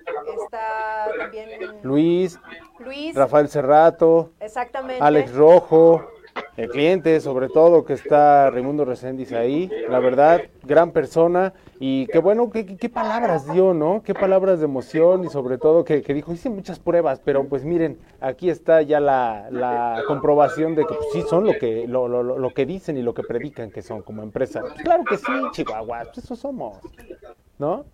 [0.44, 2.38] está también Luis,
[2.78, 5.02] Luis Rafael Cerrato, exactamente.
[5.02, 6.10] Alex Rojo,
[6.56, 9.70] el cliente, sobre todo, que está Raimundo Reséndiz ahí.
[9.88, 11.52] La verdad, gran persona.
[11.80, 14.02] Y qué bueno, qué, qué, palabras dio, ¿no?
[14.04, 17.98] Qué palabras de emoción y sobre todo que, dijo, hice muchas pruebas, pero pues miren,
[18.20, 22.22] aquí está ya la, la comprobación de que pues, sí son lo que, lo, lo,
[22.22, 24.62] lo, que dicen y lo que predican que son como empresa.
[24.82, 26.78] Claro que sí, Chihuahua, pues eso somos,
[27.58, 27.84] ¿no?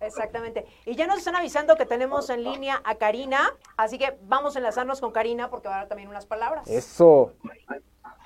[0.00, 0.66] Exactamente.
[0.84, 4.58] Y ya nos están avisando que tenemos en línea a Karina, así que vamos a
[4.58, 6.68] enlazarnos con Karina porque va a dar también unas palabras.
[6.68, 7.32] Eso.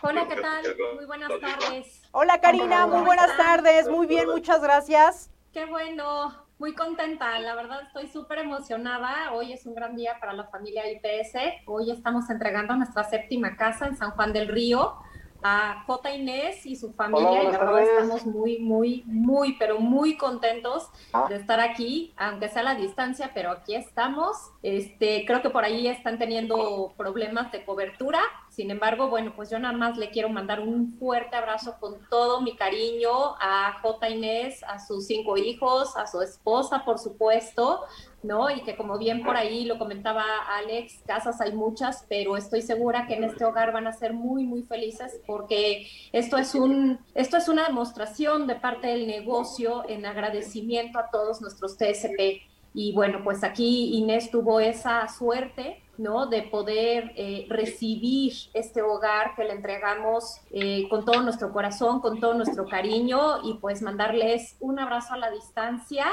[0.02, 0.64] Hola, ¿qué tal?
[0.96, 2.02] Muy buenas tardes.
[2.12, 3.88] Hola Karina, muy buenas tardes.
[3.88, 5.30] Muy bien, muchas gracias.
[5.52, 7.38] Qué bueno, muy contenta.
[7.38, 9.32] La verdad estoy súper emocionada.
[9.32, 11.64] Hoy es un gran día para la familia IPS.
[11.66, 14.98] Hoy estamos entregando nuestra séptima casa en San Juan del Río
[15.42, 16.14] a J.
[16.14, 17.42] Inés y su familia.
[17.42, 21.26] y la verdad estamos muy, muy, muy, pero muy contentos ah.
[21.28, 24.36] de estar aquí, aunque sea a la distancia, pero aquí estamos.
[24.62, 29.58] Este, creo que por ahí están teniendo problemas de cobertura Sin embargo, bueno, pues yo
[29.58, 34.10] nada más le quiero mandar un fuerte abrazo con todo mi cariño a J.
[34.10, 37.84] Inés, a sus cinco hijos, a su esposa, por supuesto,
[38.22, 38.50] ¿no?
[38.50, 40.24] Y que como bien por ahí lo comentaba
[40.56, 44.44] Alex, casas hay muchas, pero estoy segura que en este hogar van a ser muy,
[44.44, 50.04] muy felices porque esto es, un, esto es una demostración de parte del negocio en
[50.06, 52.42] agradecimiento a todos nuestros TSP.
[52.74, 56.26] Y bueno, pues aquí Inés tuvo esa suerte, ¿no?
[56.26, 62.20] De poder eh, recibir este hogar que le entregamos eh, con todo nuestro corazón, con
[62.20, 66.06] todo nuestro cariño y pues mandarles un abrazo a la distancia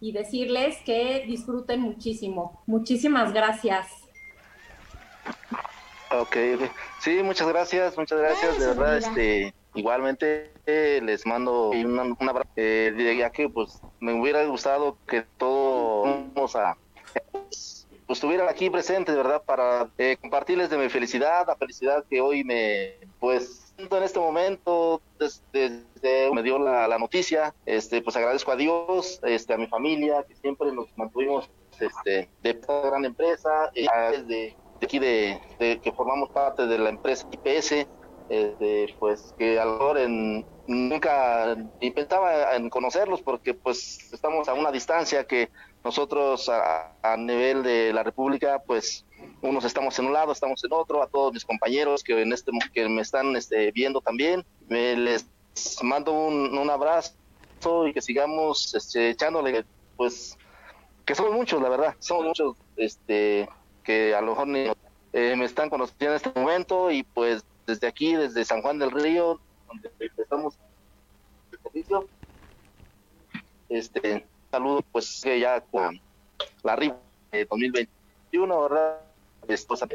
[0.00, 2.62] y decirles que disfruten muchísimo.
[2.66, 3.86] Muchísimas gracias.
[6.10, 6.36] Ok,
[7.00, 13.16] sí, muchas gracias, muchas gracias, de verdad, este, igualmente eh, les mando un abrazo, eh,
[13.16, 16.76] ya que pues me hubiera gustado que todos a
[17.30, 22.20] pues, estuvieran aquí presentes, de verdad, para eh, compartirles de mi felicidad, la felicidad que
[22.20, 28.56] hoy me, pues, en este momento, desde, me dio la, noticia, este, pues agradezco a
[28.56, 33.86] Dios, este, a mi familia, que siempre nos mantuvimos este, de esta gran empresa, eh,
[34.10, 35.40] desde aquí de,
[35.82, 37.86] que formamos parte de la empresa IPS,
[38.28, 44.54] este, pues que a lo en, nunca ni pensaba en conocerlos porque pues estamos a
[44.54, 45.50] una distancia que
[45.82, 49.04] nosotros a nivel de la República pues
[49.42, 52.52] unos estamos en un lado, estamos en otro, a todos mis compañeros que en este
[52.72, 55.26] que me están este, viendo también, me les
[55.82, 57.14] mando un, abrazo
[57.86, 59.64] y que sigamos este, echándole,
[59.96, 60.36] pues,
[61.04, 63.48] que somos muchos, la verdad, somos muchos, este,
[63.82, 64.76] que a lo mejor
[65.12, 68.90] eh, me están conociendo en este momento y pues desde aquí, desde San Juan del
[68.90, 69.90] Río, donde
[71.62, 72.08] servicio,
[73.68, 76.00] este, saludo pues ya con
[76.62, 76.94] la RIB
[77.32, 79.09] de 2021, ¿verdad?
[79.48, 79.86] Esposa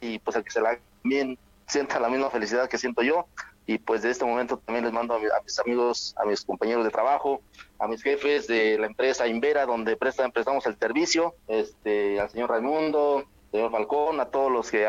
[0.00, 3.26] y pues el que se la bien sienta la misma felicidad que siento yo
[3.66, 6.90] y pues de este momento también les mando a, mis amigos, a mis compañeros de
[6.90, 7.40] trabajo,
[7.78, 12.50] a mis jefes de la empresa Invera donde presta, prestamos el servicio, este, al señor
[12.50, 14.88] Raimundo, señor Falcón, a todos los que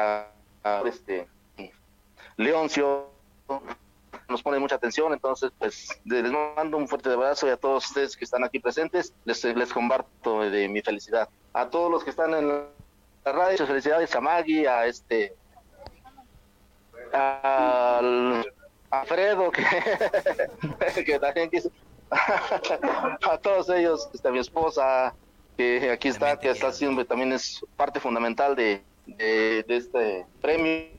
[0.86, 1.28] este
[2.38, 3.10] Leoncio
[4.28, 8.18] nos pone mucha atención, entonces pues les mando un fuerte abrazo y a todos ustedes
[8.18, 11.30] que están aquí presentes les, les comparto de mi felicidad.
[11.54, 12.66] A todos los que están en la
[13.32, 15.36] radio, felicidades a Maggie, a este,
[17.14, 18.02] a
[18.90, 19.64] Alfredo, que,
[21.06, 21.70] que también quiso,
[22.12, 25.14] a todos ellos, a mi esposa,
[25.58, 30.90] que aquí está, que está siendo, también es parte fundamental de, de, este premio,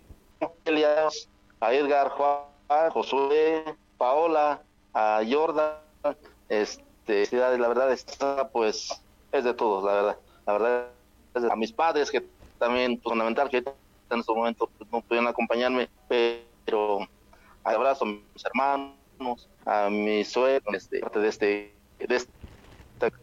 [1.61, 3.65] a Edgar, Juan, Josué,
[3.99, 4.61] Paola,
[4.93, 5.75] a Jordan,
[6.49, 9.01] este, la verdad está pues
[9.33, 10.87] es de todos, la verdad, la verdad
[11.37, 12.25] a mis padres, que
[12.59, 17.09] también pues, fundamental, que en este momento pues, no pudieron acompañarme, pero
[17.65, 22.33] abrazo a mis hermanos, a mi suegro, este, de este, de este,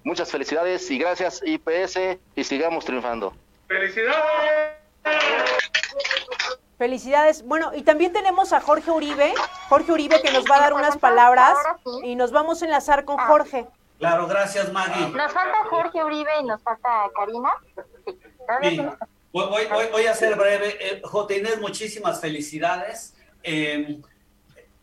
[0.03, 3.33] muchas felicidades y gracias IPS y sigamos triunfando.
[3.67, 4.81] ¡Felicidades!
[6.77, 7.43] Felicidades.
[7.43, 9.33] Bueno, y también tenemos a Jorge Uribe,
[9.69, 11.55] Jorge Uribe que nos va a dar unas palabras
[12.03, 13.67] y nos vamos a enlazar con Jorge.
[14.01, 15.15] Claro, gracias Maggie.
[15.15, 17.51] Nos falta Jorge Uribe y nos falta Karina.
[19.31, 20.75] Voy, a ser breve.
[20.79, 21.35] Eh, J.
[21.35, 23.15] Inés, muchísimas felicidades.
[23.43, 24.01] Eh,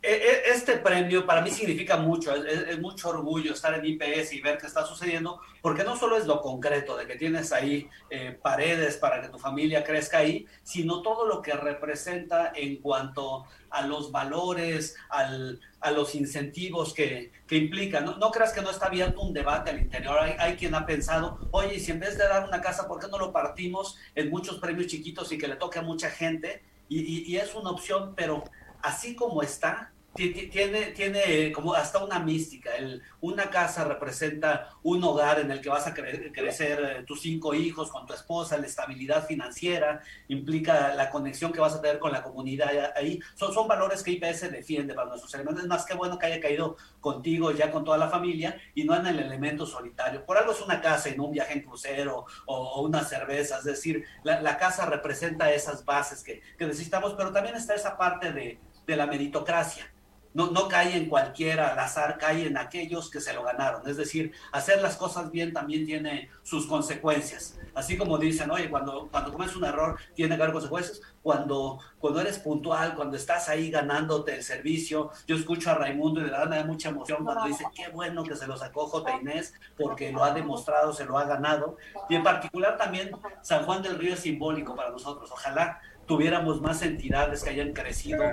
[0.01, 4.67] este premio para mí significa mucho, es, mucho orgullo estar en IPS y ver qué
[4.67, 9.21] está sucediendo, porque no solo es lo concreto de que tienes ahí eh, paredes para
[9.21, 14.97] que tu familia crezca ahí, sino todo lo que representa en cuanto a los valores,
[15.11, 18.01] a los incentivos que, que implica.
[18.01, 20.17] No, no, creas que no está abierto un debate al interior.
[20.21, 23.09] Hay, hay quien ha pensado, oye, si en vez de dar una casa, ¿por qué
[23.09, 26.63] no lo partimos en muchos premios chiquitos y que le toque a mucha gente?
[26.91, 28.45] y, y es una opción, pero
[28.83, 32.75] así como está, tiene, tiene como hasta una mística.
[32.77, 37.55] El, una casa representa un hogar en el que vas a crecer eh, tus cinco
[37.55, 42.13] hijos con tu esposa, la estabilidad financiera, implica la conexión que vas a tener con
[42.13, 43.21] la comunidad ahí.
[43.35, 45.63] Son, son valores que IPS defiende para nuestros elementos.
[45.63, 48.97] Es más que bueno que haya caído contigo ya con toda la familia y no
[48.97, 50.25] en el elemento solitario.
[50.25, 53.59] Por algo es una casa y no un viaje en crucero o, una cerveza.
[53.59, 57.97] Es decir, la, la, casa representa esas bases que, que necesitamos, pero también está esa
[57.97, 58.59] parte de,
[58.89, 59.89] de la meritocracia
[60.35, 63.89] no, no cae en cualquiera al azar, cae en aquellos que se lo ganaron.
[63.89, 67.59] Es decir, hacer las cosas bien también tiene sus consecuencias.
[67.75, 71.01] Así como dicen, oye, cuando, cuando comes un error tiene que haber consecuencias.
[71.23, 76.25] Cuando, cuando eres puntual, cuando estás ahí ganándote el servicio, yo escucho a Raimundo y
[76.25, 79.17] de verdad me da mucha emoción cuando dice, qué bueno que se lo sacó J.
[79.17, 81.77] Inés, porque lo ha demostrado, se lo ha ganado.
[82.09, 83.11] Y en particular también
[83.43, 85.31] San Juan del Río es simbólico para nosotros.
[85.33, 88.25] Ojalá tuviéramos más entidades que hayan crecido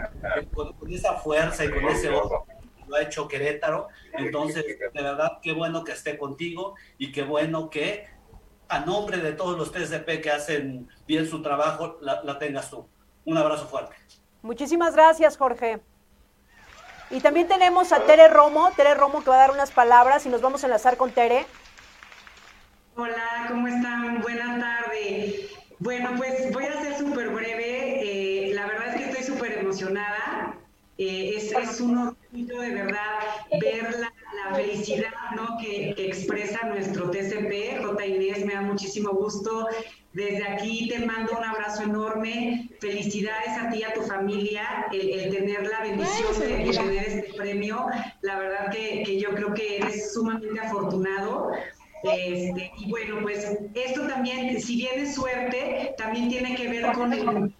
[0.54, 3.90] con, con esa fuerza y con ese ojo que lo ha hecho Querétaro.
[4.14, 8.08] Entonces, de verdad, qué bueno que esté contigo y qué bueno que
[8.70, 12.88] a nombre de todos los TCP que hacen bien su trabajo, la, la tengas tú.
[13.26, 13.96] Un abrazo fuerte.
[14.42, 15.82] Muchísimas gracias, Jorge.
[17.12, 20.30] Y también tenemos a Tere Romo, Tere Romo que va a dar unas palabras y
[20.30, 21.46] nos vamos a enlazar con Tere.
[22.96, 24.22] Hola, ¿cómo están?
[24.22, 25.55] Buenas tardes.
[25.86, 28.00] Bueno, pues voy a ser súper breve.
[28.02, 30.58] Eh, la verdad es que estoy súper emocionada.
[30.98, 33.20] Eh, es, es, un orgullo de verdad
[33.62, 35.60] ver la, la felicidad ¿no?
[35.62, 37.84] que, que, expresa nuestro TCP.
[37.86, 38.06] J.
[38.08, 39.68] Inés, me da muchísimo gusto.
[40.14, 42.68] Desde aquí te mando un abrazo enorme.
[42.80, 44.88] Felicidades a ti y a tu familia.
[44.92, 47.86] El, el tener la bendición de, de, tener este premio.
[48.22, 51.52] La verdad que, que yo creo que eres sumamente afortunado.
[52.14, 57.14] Este, y bueno, pues esto también, si bien es suerte, también tiene que ver con
[57.14, 57.54] el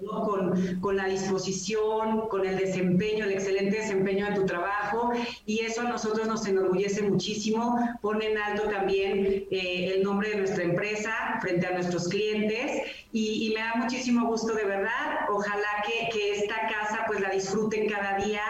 [0.00, 0.22] ¿no?
[0.24, 5.12] Con, con, la disposición, con el desempeño, el excelente desempeño de tu trabajo
[5.46, 10.36] y eso a nosotros nos enorgullece muchísimo, pone en alto también eh, el nombre de
[10.36, 12.82] nuestra empresa frente a nuestros clientes
[13.12, 17.30] y, y me da muchísimo gusto de verdad, ojalá que, que, esta casa pues la
[17.30, 18.42] disfruten cada día,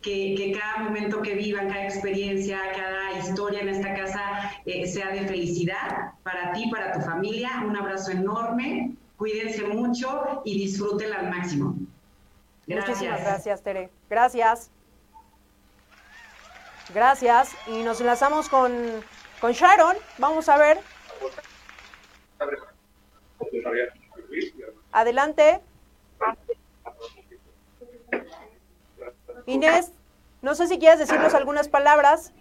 [0.00, 4.33] que, que, cada momento que vivan, cada experiencia, cada historia en esta casa
[4.66, 10.58] eh, sea de felicidad para ti, para tu familia, un abrazo enorme cuídense mucho y
[10.58, 11.76] disfrútenla al máximo.
[12.66, 12.98] Gracias.
[12.98, 13.90] Muchísimas gracias, Tere.
[14.08, 14.70] Gracias.
[16.92, 17.52] Gracias.
[17.66, 18.72] Y nos enlazamos con,
[19.40, 19.96] con Sharon.
[20.18, 20.78] Vamos a ver.
[24.92, 25.60] Adelante.
[29.46, 29.92] Inés,
[30.40, 32.32] no sé si quieres decirnos algunas palabras.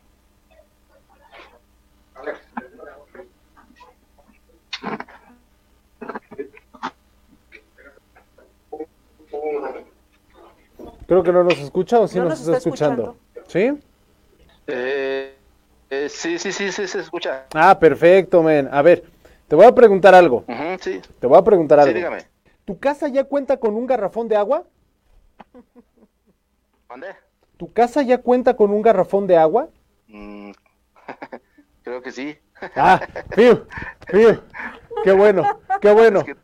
[11.08, 13.18] Creo que no nos escucha o sí no nos, nos, está, escuchando.
[13.34, 13.78] escuchando.
[13.78, 13.84] ¿Sí?
[14.68, 15.36] Eh,
[15.90, 17.46] eh, sí, sí, sí, sí, se escucha.
[17.54, 18.70] Ah, perfecto, men.
[18.72, 19.04] A ver,
[19.48, 20.44] te voy a preguntar algo.
[20.48, 21.02] Uh -huh, sí.
[21.20, 21.92] Te voy a preguntar algo.
[21.92, 22.26] Sí, dígame.
[22.66, 24.64] ¿Tu casa ya cuenta con un garrafón de agua?
[26.90, 27.08] ¿Dónde?
[27.58, 29.70] ¿Tu casa ya cuenta con un garrafón de agua?
[30.08, 30.52] Mm,
[31.84, 32.38] creo que sí.
[32.76, 33.00] Ah,
[33.32, 33.68] fío,
[34.08, 34.44] fío.
[35.04, 36.20] Qué bueno, qué bueno.
[36.20, 36.36] Es que...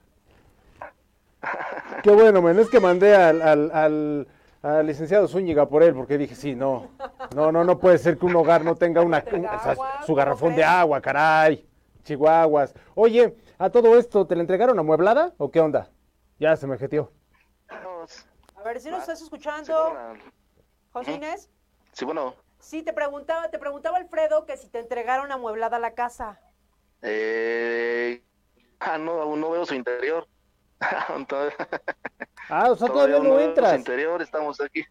[2.03, 2.59] Qué bueno, men.
[2.59, 4.27] Es que mandé al, al, al
[4.61, 6.89] al licenciado Zúñiga por él, porque dije, sí, no,
[7.33, 10.13] no, no, no puede ser que un hogar no tenga una, un, o sea, su
[10.13, 11.65] garrafón de agua, caray,
[12.03, 12.73] chihuahuas.
[12.95, 15.89] Oye, a todo esto, ¿te le entregaron amueblada o qué onda?
[16.39, 17.11] Ya se me jetió.
[18.55, 19.95] A ver, si nos estás escuchando,
[20.91, 21.49] José Inés.
[21.93, 22.35] Sí, bueno.
[22.59, 26.39] Sí, te preguntaba, te preguntaba Alfredo que si te entregaron amueblada a la casa.
[27.01, 28.23] Eh,
[28.79, 30.27] ah, no, aún no veo su interior.
[31.15, 31.57] Entonces,
[32.49, 33.77] ah, o sea, todavía, todavía no entras.
[33.77, 34.83] interior, estamos aquí.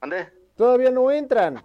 [0.00, 0.32] ¿Ande?
[0.56, 1.62] Todavía no entran.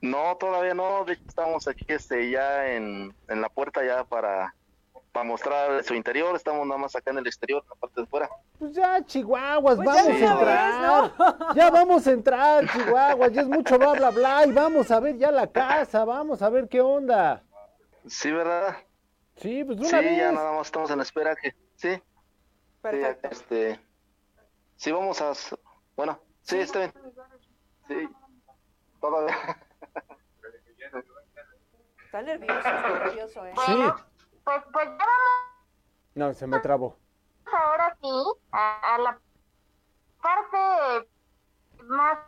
[0.00, 1.04] No, todavía no.
[1.04, 4.54] De hecho, estamos aquí este, ya en, en la puerta ya para,
[5.16, 6.36] para mostrar su interior.
[6.36, 8.28] Estamos nada más acá en el exterior, en la parte de fuera.
[8.58, 10.82] Pues ya, Chihuahuas, pues vamos ya a entrar.
[10.82, 11.54] ¿no?
[11.54, 13.32] Ya vamos a entrar, Chihuahuas.
[13.32, 14.46] Ya es mucho bla, bla, bla.
[14.46, 16.04] Y vamos a ver ya la casa.
[16.04, 17.42] Vamos a ver qué onda.
[18.06, 18.76] Sí, ¿verdad?
[19.36, 20.18] Sí, pues una sí, vez.
[20.18, 21.54] ya nada más estamos en espera que...
[21.76, 22.02] Sí.
[22.82, 23.28] Perfecto.
[23.30, 23.80] Sí, este,
[24.76, 25.32] sí, vamos a.
[25.96, 26.92] Bueno, sí, está bien.
[27.88, 28.08] Sí,
[29.00, 29.34] todavía.
[32.04, 33.54] Está nervioso, está nervioso, ¿eh?
[33.64, 34.15] Sí.
[34.46, 35.66] Pues, pues ya vamos.
[36.14, 36.96] No, se me trabó.
[37.52, 38.08] Ahora sí,
[38.52, 39.18] a, a la
[40.22, 41.08] parte
[41.82, 42.18] más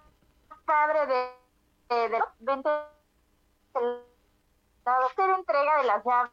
[0.66, 1.31] padre de,
[1.89, 2.62] de, de, de
[4.85, 6.33] la doctora entrega de las llaves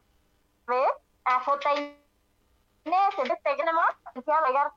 [1.24, 1.70] a J
[2.84, 4.72] meses tenemos licenciado Legar.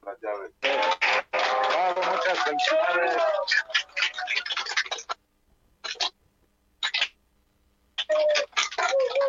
[1.71, 3.17] Bravo, muchas felicidades.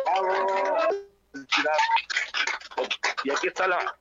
[0.05, 1.10] Bravo.
[3.23, 3.95] Y aquí está la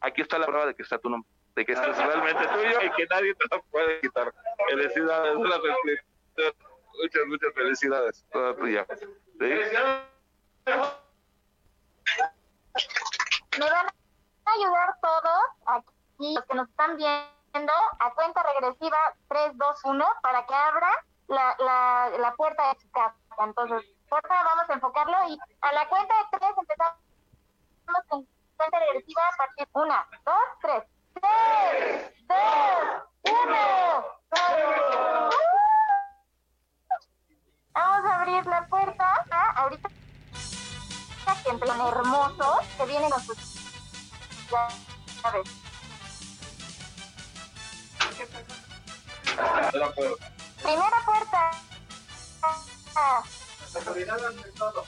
[0.00, 2.82] aquí está la prueba de que está tu nombre, de que esto es realmente tuyo
[2.82, 4.32] y que nadie te lo puede quitar.
[4.68, 8.24] Felicidades, una muchas, muchas felicidades.
[8.32, 8.86] Toda tuya.
[8.90, 9.50] ¿Sí?
[13.58, 18.98] Me van a ayudar todos aquí, los que nos están viendo, a cuenta regresiva
[19.28, 20.90] 3, 2, 1, para que abra
[21.28, 23.16] la, la, la puerta de su casa.
[23.38, 26.96] Entonces, Vamos a enfocarlo y a la cuenta de tres empezamos
[28.08, 28.26] con
[28.56, 30.84] cuenta regresiva a partir una, dos, tres.
[31.14, 34.04] Tres, dos, uno.
[34.30, 35.34] ¡Vamos!
[37.72, 39.24] Vamos a abrir la puerta.
[39.30, 39.52] ¿ah?
[39.56, 39.88] Ahorita
[41.44, 43.36] que tan hermosos que vienen con sus
[44.50, 45.50] llaves.
[50.62, 51.50] Primera puerta.
[52.96, 53.22] Ah.
[53.84, 54.82] Puerta.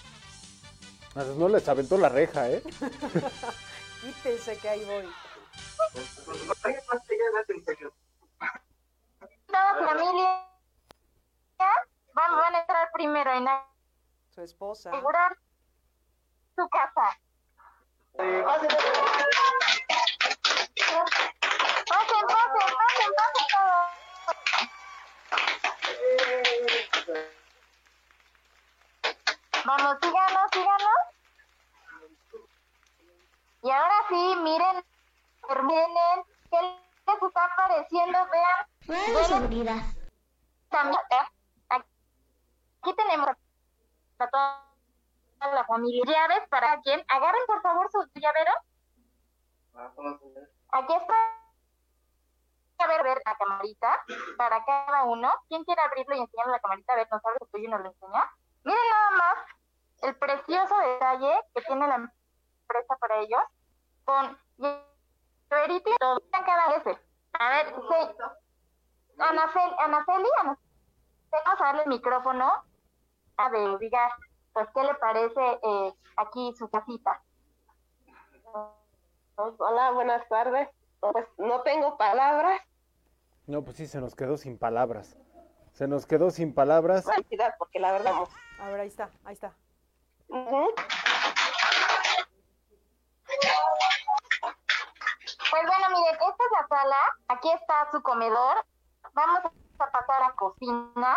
[1.14, 1.24] Ah.
[1.36, 2.62] No les aventó la reja, ¿eh?
[4.00, 5.12] Quítense que ahí voy.
[9.46, 10.44] Toda familia
[12.14, 13.46] van, van a entrar primero en
[14.34, 14.90] su esposa.
[14.90, 15.36] asegurar
[16.54, 17.18] su casa.
[18.16, 18.78] Pasen, pasen,
[22.28, 23.46] pasen, pasen
[27.06, 27.37] todos.
[29.68, 30.98] Vamos, síganos, síganos.
[33.62, 34.82] Y ahora sí, miren,
[35.46, 36.62] terminen, ¿qué
[37.06, 38.18] les está apareciendo?
[38.32, 39.24] Vean.
[39.26, 39.82] seguridad.
[40.70, 41.26] También, ¿eh?
[41.68, 43.28] aquí tenemos
[44.18, 44.64] a toda
[45.52, 46.02] la familia.
[46.06, 47.04] Llaves para quien.
[47.06, 48.52] Agarren por favor su llavero.
[50.72, 51.14] Aquí está.
[52.78, 54.02] A ver, ver la camarita
[54.38, 55.30] para cada uno.
[55.48, 56.94] ¿Quién quiere abrirlo y enseñarle la camarita?
[56.94, 58.32] A ver, nos abre el tuyo y nos lo enseña.
[58.64, 59.57] Miren nada más
[60.02, 63.40] el precioso detalle que tiene la empresa para ellos
[64.04, 64.38] con
[65.50, 66.20] llaverito y todo.
[66.30, 66.98] cada vez.
[67.32, 68.16] A ver, sí.
[69.18, 70.58] Anaceli, Anaceli, vamos
[71.60, 72.68] a darle el micrófono
[73.38, 74.10] a ver, diga,
[74.52, 77.22] pues, ¿qué le parece eh, aquí su casita?
[79.36, 80.68] Hola, buenas tardes.
[80.98, 82.60] Pues no tengo palabras.
[83.46, 85.16] No, pues sí, se nos quedó sin palabras.
[85.72, 87.06] Se nos quedó sin palabras.
[87.58, 88.12] Porque la verdad.
[88.58, 89.54] A ver, ahí está, ahí está.
[90.28, 90.44] Pues
[95.66, 96.96] bueno, miren, esta es la sala.
[97.28, 98.64] Aquí está su comedor.
[99.14, 99.40] Vamos
[99.78, 101.16] a pasar a cocina.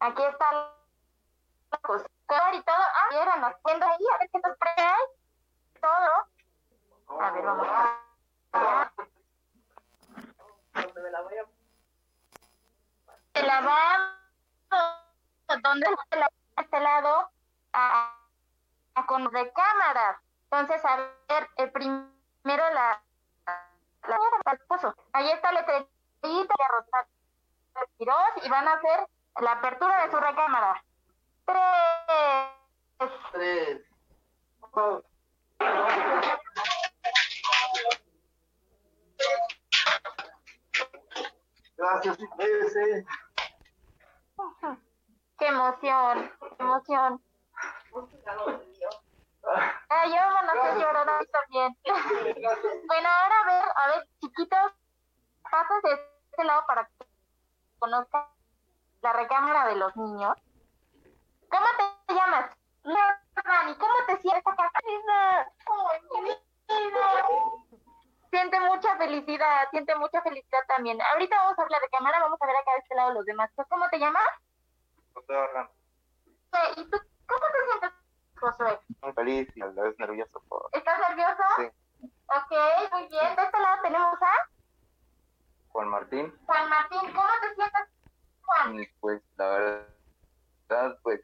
[0.00, 2.76] Aquí está la cocina y todo.
[2.76, 4.94] Ah, vieron, haciendo ahí, a ver qué nos trae.
[5.80, 7.20] Todo.
[7.20, 8.00] A ver, vamos a
[10.74, 11.44] ¿Dónde la voy a
[13.34, 14.14] el lavabo,
[15.62, 17.30] donde la este lado,
[17.72, 18.23] a, a
[19.02, 20.16] con recámaras.
[20.44, 22.12] Entonces, a ver, el primero
[22.44, 23.02] la,
[24.06, 24.94] la, esposo.
[25.12, 25.88] Ahí está el letrerito
[26.22, 28.04] de
[28.44, 29.08] y van a hacer
[29.40, 30.84] la apertura de su recámara.
[31.44, 33.10] Tres.
[33.32, 33.82] Tres.
[41.76, 43.06] Gracias, IPS.
[45.38, 47.20] Qué emoción, qué emoción.
[49.88, 51.76] Ay, yo van a hacer llorar también.
[52.86, 54.72] bueno, ahora a ver, a ver, chiquitos,
[55.42, 55.92] pasas de
[56.30, 57.06] este lado para que
[57.78, 58.26] conozcan
[59.02, 60.34] la recámara de los niños.
[61.50, 61.66] ¿Cómo
[62.08, 62.50] te llamas?
[62.82, 64.72] Dani, ¿cómo te sientes acá?
[68.30, 71.00] Siente mucha felicidad, siente mucha felicidad también.
[71.00, 73.50] Ahorita vamos a hablar de cámara, vamos a ver acá de este lado los demás.
[73.68, 74.26] ¿Cómo te llamas?
[75.12, 75.72] José Orlando.
[76.76, 76.98] ¿Y tú
[78.44, 78.78] Josué?
[79.02, 80.42] Muy feliz y a la vez nervioso.
[80.48, 80.68] Por...
[80.72, 81.42] ¿Estás nervioso?
[81.56, 81.64] Sí.
[82.02, 83.36] Ok, muy bien.
[83.36, 84.32] De este lado tenemos a...
[85.68, 86.38] Juan Martín.
[86.46, 87.88] Juan Martín, ¿cómo te sientes,
[88.42, 88.80] Juan?
[88.80, 89.48] Y pues la
[90.68, 91.20] verdad, pues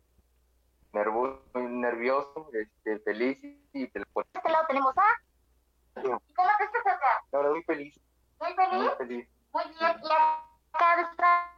[0.92, 3.38] nervioso, nervioso, este, feliz
[3.72, 4.04] y te De
[4.34, 6.00] este lado tenemos a...
[6.00, 6.20] ¿Y cómo
[6.58, 7.24] te sientes acá?
[7.32, 8.00] La verdad, muy feliz.
[8.40, 8.72] ¿Muy feliz?
[8.72, 9.28] Muy feliz.
[9.52, 10.00] Muy bien.
[10.02, 11.52] ¿Y acá está?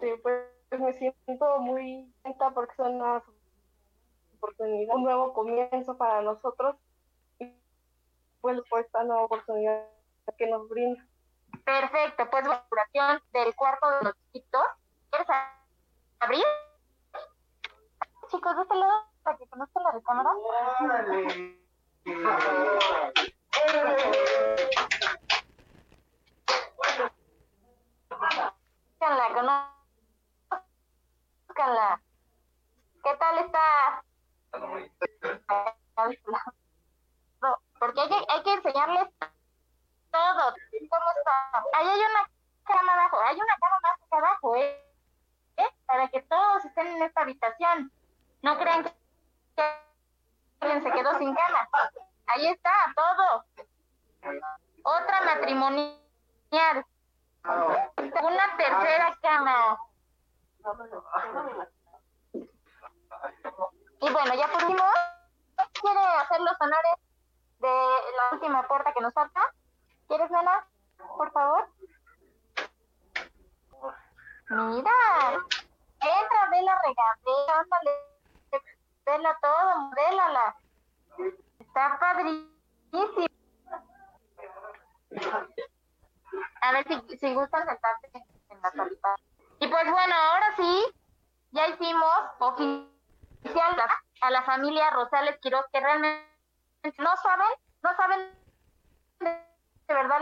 [0.00, 3.00] Sí, pues me siento muy contenta porque son
[4.42, 6.76] oportunidad, un nuevo comienzo para nosotros
[7.38, 7.54] y
[8.40, 9.86] pues por esta nueva oportunidad
[10.36, 11.06] que nos brinda.
[11.64, 14.62] Perfecto, pues la duración del cuarto de los chiquitos.
[15.10, 15.28] ¿Quieres
[16.18, 16.42] abrir?
[18.28, 20.30] Chicos, de este lado, para que conozcan la recámara.
[28.98, 29.28] Conozcanla,
[31.50, 32.02] conozcanla.
[33.04, 34.04] ¿Qué tal está?
[37.78, 39.08] Porque hay que, hay que enseñarles
[40.10, 40.54] todo.
[40.90, 41.64] ¿Cómo está?
[41.74, 42.30] Ahí hay una
[42.64, 44.84] cama abajo, hay una cama más abajo, ¿eh?
[45.56, 45.68] ¿eh?
[45.86, 47.90] Para que todos estén en esta habitación.
[48.42, 48.92] No crean que
[50.60, 51.68] alguien se quedó sin cama.
[52.26, 53.44] Ahí está, todo.
[54.84, 56.86] Otra matrimonial.
[57.44, 59.78] Una tercera cama.
[64.02, 64.84] Y bueno, ya por último,
[65.80, 66.94] ¿quiere hacer los honores
[67.60, 69.40] de la última puerta que nos falta?
[70.08, 70.66] ¿Quieres, nena?
[71.16, 71.68] Por favor.
[74.50, 74.90] Mira.
[76.00, 77.90] Entra, ve la regadera, ándale.
[79.06, 80.56] Vela todo, modélala.
[81.60, 83.26] Está padrísimo.
[86.60, 88.10] A ver si, si gustan sentarte
[88.48, 89.14] en la salita.
[89.58, 90.92] pues bueno, ahora sí,
[91.52, 92.18] ya hicimos
[94.22, 96.24] a la familia Rosales Quiroz, que realmente
[96.98, 97.48] no saben,
[97.82, 98.32] no saben
[99.20, 100.20] de verdad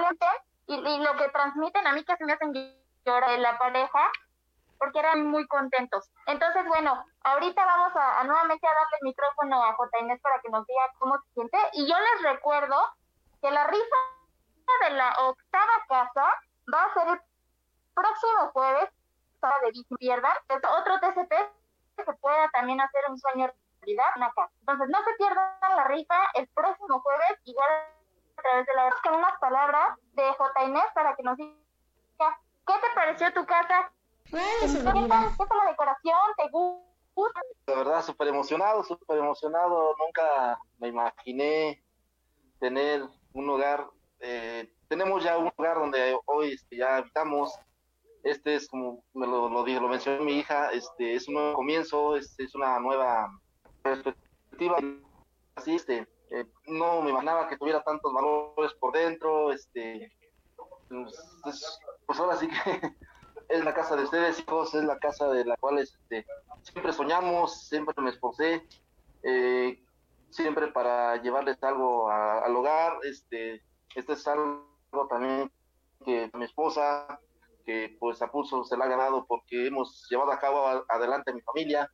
[0.66, 2.52] y, y lo que transmiten a mí que se me hacen
[3.04, 4.10] llorar de la pareja,
[4.78, 6.10] porque eran muy contentos.
[6.26, 9.98] Entonces, bueno, ahorita vamos a, nuevamente a darle el micrófono a J.
[10.00, 11.58] Inés para que nos diga cómo se siente.
[11.74, 12.76] Y yo les recuerdo
[13.42, 13.96] que la rifa
[14.88, 16.26] de la octava casa
[16.72, 17.20] va a ser el
[17.94, 18.90] próximo jueves,
[19.40, 21.59] para de pierdan, otro TCP
[22.04, 24.52] que pueda también hacer un sueño realidad una casa.
[24.60, 27.70] Entonces, no se pierdan la rifa el próximo jueves, igual
[28.36, 30.64] a través de la con unas palabras de J.
[30.64, 31.56] Inés para que nos diga
[32.66, 33.90] qué te pareció tu casa
[34.30, 34.38] ¿Qué
[34.84, 36.18] tal la decoración?
[36.36, 37.40] ¿Te gusta?
[37.66, 39.96] La verdad, súper emocionado, súper emocionado.
[39.98, 41.82] Nunca me imaginé
[42.60, 43.86] tener un lugar.
[44.20, 47.58] Eh, tenemos ya un lugar donde hoy este, ya habitamos.
[48.22, 52.16] Este es como me lo, lo, lo mencionó mi hija, este es un nuevo comienzo,
[52.16, 53.30] este es una nueva
[53.82, 54.76] perspectiva.
[55.54, 60.12] Así, este, eh, no me imaginaba que tuviera tantos valores por dentro, este,
[61.42, 62.94] pues, pues ahora sí que
[63.48, 66.24] es la casa de ustedes, hijos, es la casa de la cual este,
[66.62, 68.66] siempre soñamos, siempre me esposé,
[69.22, 69.82] eh,
[70.30, 72.98] siempre para llevarles algo al hogar.
[73.02, 73.62] Este,
[73.94, 74.66] este es algo
[75.08, 75.50] también
[76.04, 77.20] que mi esposa,
[77.64, 81.34] que pues a pulso se la ha ganado porque hemos llevado a cabo adelante a
[81.34, 81.90] mi familia.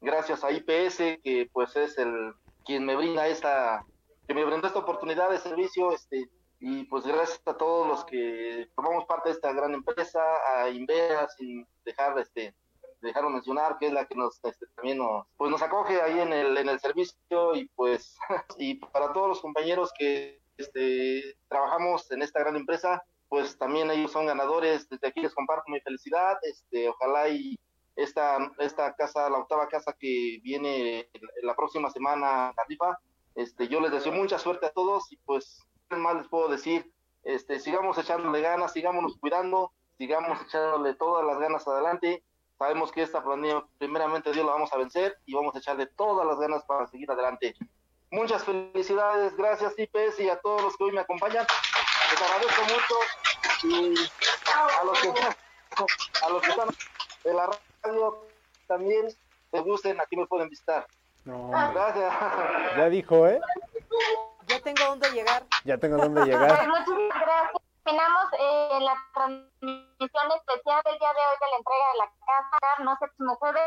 [0.00, 2.32] Gracias a IPS, que pues es el
[2.64, 3.84] quien me brinda esta,
[4.26, 6.28] que me brindó esta oportunidad de servicio, este,
[6.60, 10.20] y pues gracias a todos los que formamos parte de esta gran empresa,
[10.54, 12.54] a Invea, sin dejar este
[13.00, 16.32] dejaron mencionar que es la que nos este, también nos pues nos acoge ahí en
[16.32, 18.16] el en el servicio y pues
[18.58, 24.12] y para todos los compañeros que este trabajamos en esta gran empresa pues también ellos
[24.12, 27.58] son ganadores desde aquí les comparto mi felicidad este ojalá y
[27.96, 31.08] esta esta casa la octava casa que viene
[31.42, 32.98] la próxima semana arriba
[33.34, 36.92] este yo les deseo mucha suerte a todos y pues más les puedo decir?
[37.24, 42.22] Este, sigamos echándole ganas, sigámonos cuidando, sigamos echándole todas las ganas adelante.
[42.58, 46.26] Sabemos que esta pandemia, primeramente Dios la vamos a vencer y vamos a echarle todas
[46.26, 47.54] las ganas para seguir adelante.
[48.10, 51.46] Muchas felicidades, gracias IPS y a todos los que hoy me acompañan.
[52.10, 52.94] Les agradezco mucho
[53.64, 53.94] y
[54.54, 55.08] a los que,
[56.22, 56.68] a los que están
[57.24, 57.50] en la
[57.82, 58.24] radio
[58.66, 59.08] también
[59.52, 60.86] les gusten, aquí me pueden visitar.
[61.24, 62.14] Gracias.
[62.76, 63.40] Ya dijo, ¿eh?
[64.46, 65.44] Ya tengo dónde llegar.
[65.64, 66.66] Ya tengo dónde llegar.
[66.68, 67.62] Muchas gracias.
[67.84, 72.82] Terminamos eh, la transmisión especial del día de hoy de la entrega de la casa,
[72.82, 73.62] no próximo jueves.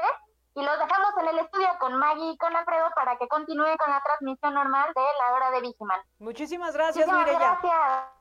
[0.54, 3.90] Y los dejamos en el estudio con Maggie y con Alfredo para que continúen con
[3.90, 6.02] la transmisión normal de la hora de Vigiman.
[6.20, 7.58] Muchísimas gracias, Mireya.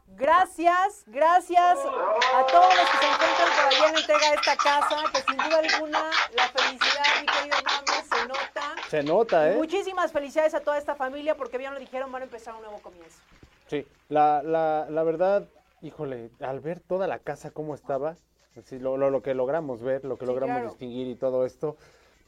[0.07, 1.05] Gracias.
[1.07, 5.23] Gracias, a todos los que se encuentran por allá en entrega de esta casa, que
[5.23, 8.89] sin duda alguna la felicidad, mi querido Mames, se nota.
[8.89, 9.57] Se nota, ¿eh?
[9.57, 12.79] Muchísimas felicidades a toda esta familia porque bien lo dijeron, van a empezar un nuevo
[12.81, 13.21] comienzo.
[13.67, 15.49] Sí, la, la, la verdad,
[15.81, 18.17] híjole, al ver toda la casa como estaba,
[18.71, 21.77] lo, lo, que logramos ver, lo que logramos distinguir y todo esto,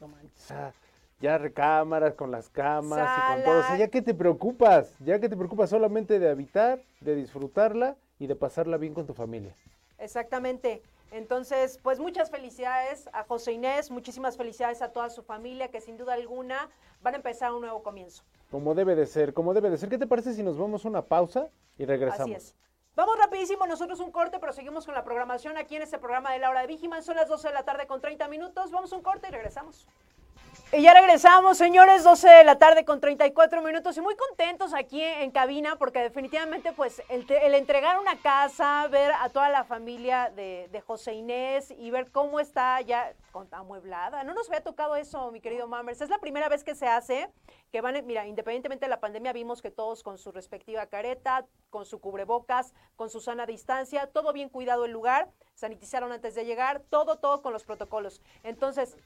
[0.03, 0.75] no manches,
[1.21, 3.59] ya recámaras con las camas y con todo.
[3.59, 7.95] O sea, ya que te preocupas, ya que te preocupas solamente de habitar, de disfrutarla
[8.19, 9.55] y de pasarla bien con tu familia.
[9.97, 10.81] Exactamente.
[11.11, 15.97] Entonces, pues muchas felicidades a José Inés, muchísimas felicidades a toda su familia que sin
[15.97, 16.69] duda alguna
[17.01, 18.23] van a empezar un nuevo comienzo.
[18.51, 19.89] Como debe de ser, como debe de ser.
[19.89, 22.35] ¿Qué te parece si nos vamos a una pausa y regresamos?
[22.35, 22.55] Así es.
[22.95, 26.37] Vamos rapidísimo, nosotros un corte, pero seguimos con la programación aquí en este programa de
[26.37, 27.01] la hora de Vigiman.
[27.01, 28.69] Son las 12 de la tarde con 30 minutos.
[28.69, 29.87] Vamos un corte y regresamos.
[30.75, 35.03] Y ya regresamos, señores, 12 de la tarde con 34 minutos y muy contentos aquí
[35.03, 40.67] en cabina porque definitivamente pues el, entregar una casa, ver a toda la familia de,
[40.71, 43.13] de, José Inés y ver cómo está ya
[43.51, 44.23] amueblada.
[44.23, 46.01] No nos había tocado eso, mi querido Mammers.
[46.01, 47.29] Es la primera vez que se hace,
[47.71, 51.85] que van, mira, independientemente de la pandemia vimos que todos con su respectiva careta, con
[51.85, 56.81] su cubrebocas, con su sana distancia, todo bien cuidado el lugar, sanitizaron antes de llegar,
[56.89, 58.23] todo, todo con los protocolos.
[58.41, 58.97] Entonces,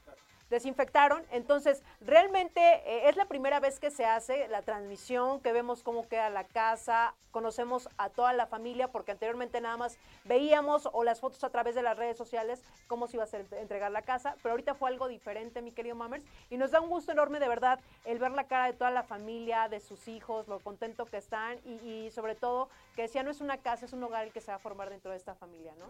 [0.50, 1.24] desinfectaron.
[1.30, 6.08] Entonces, realmente eh, es la primera vez que se hace la transmisión, que vemos cómo
[6.08, 11.20] queda la casa, conocemos a toda la familia, porque anteriormente nada más veíamos o las
[11.20, 14.52] fotos a través de las redes sociales cómo se iba a entregar la casa, pero
[14.52, 17.80] ahorita fue algo diferente, mi querido Mammers, y nos da un gusto enorme de verdad
[18.04, 21.58] el ver la cara de toda la familia, de sus hijos, lo contento que están
[21.64, 24.50] y, sobre todo que decía no es una casa, es un hogar el que se
[24.50, 25.86] va a formar dentro de esta familia, ¿no?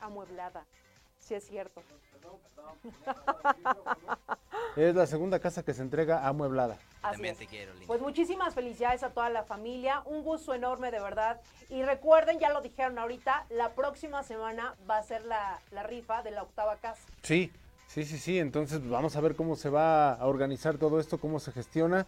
[0.00, 0.64] Amueblada.
[1.28, 1.82] Sí, es cierto.
[4.76, 6.74] Es la segunda casa que se entrega amueblada.
[7.02, 7.38] Así También es.
[7.38, 7.86] te quiero, Linda.
[7.86, 11.40] Pues muchísimas felicidades a toda la familia, un gusto enorme de verdad.
[11.68, 16.22] Y recuerden, ya lo dijeron ahorita, la próxima semana va a ser la, la rifa
[16.22, 17.02] de la octava casa.
[17.22, 17.50] Sí,
[17.88, 18.38] sí, sí, sí.
[18.38, 22.06] Entonces pues, vamos a ver cómo se va a organizar todo esto, cómo se gestiona.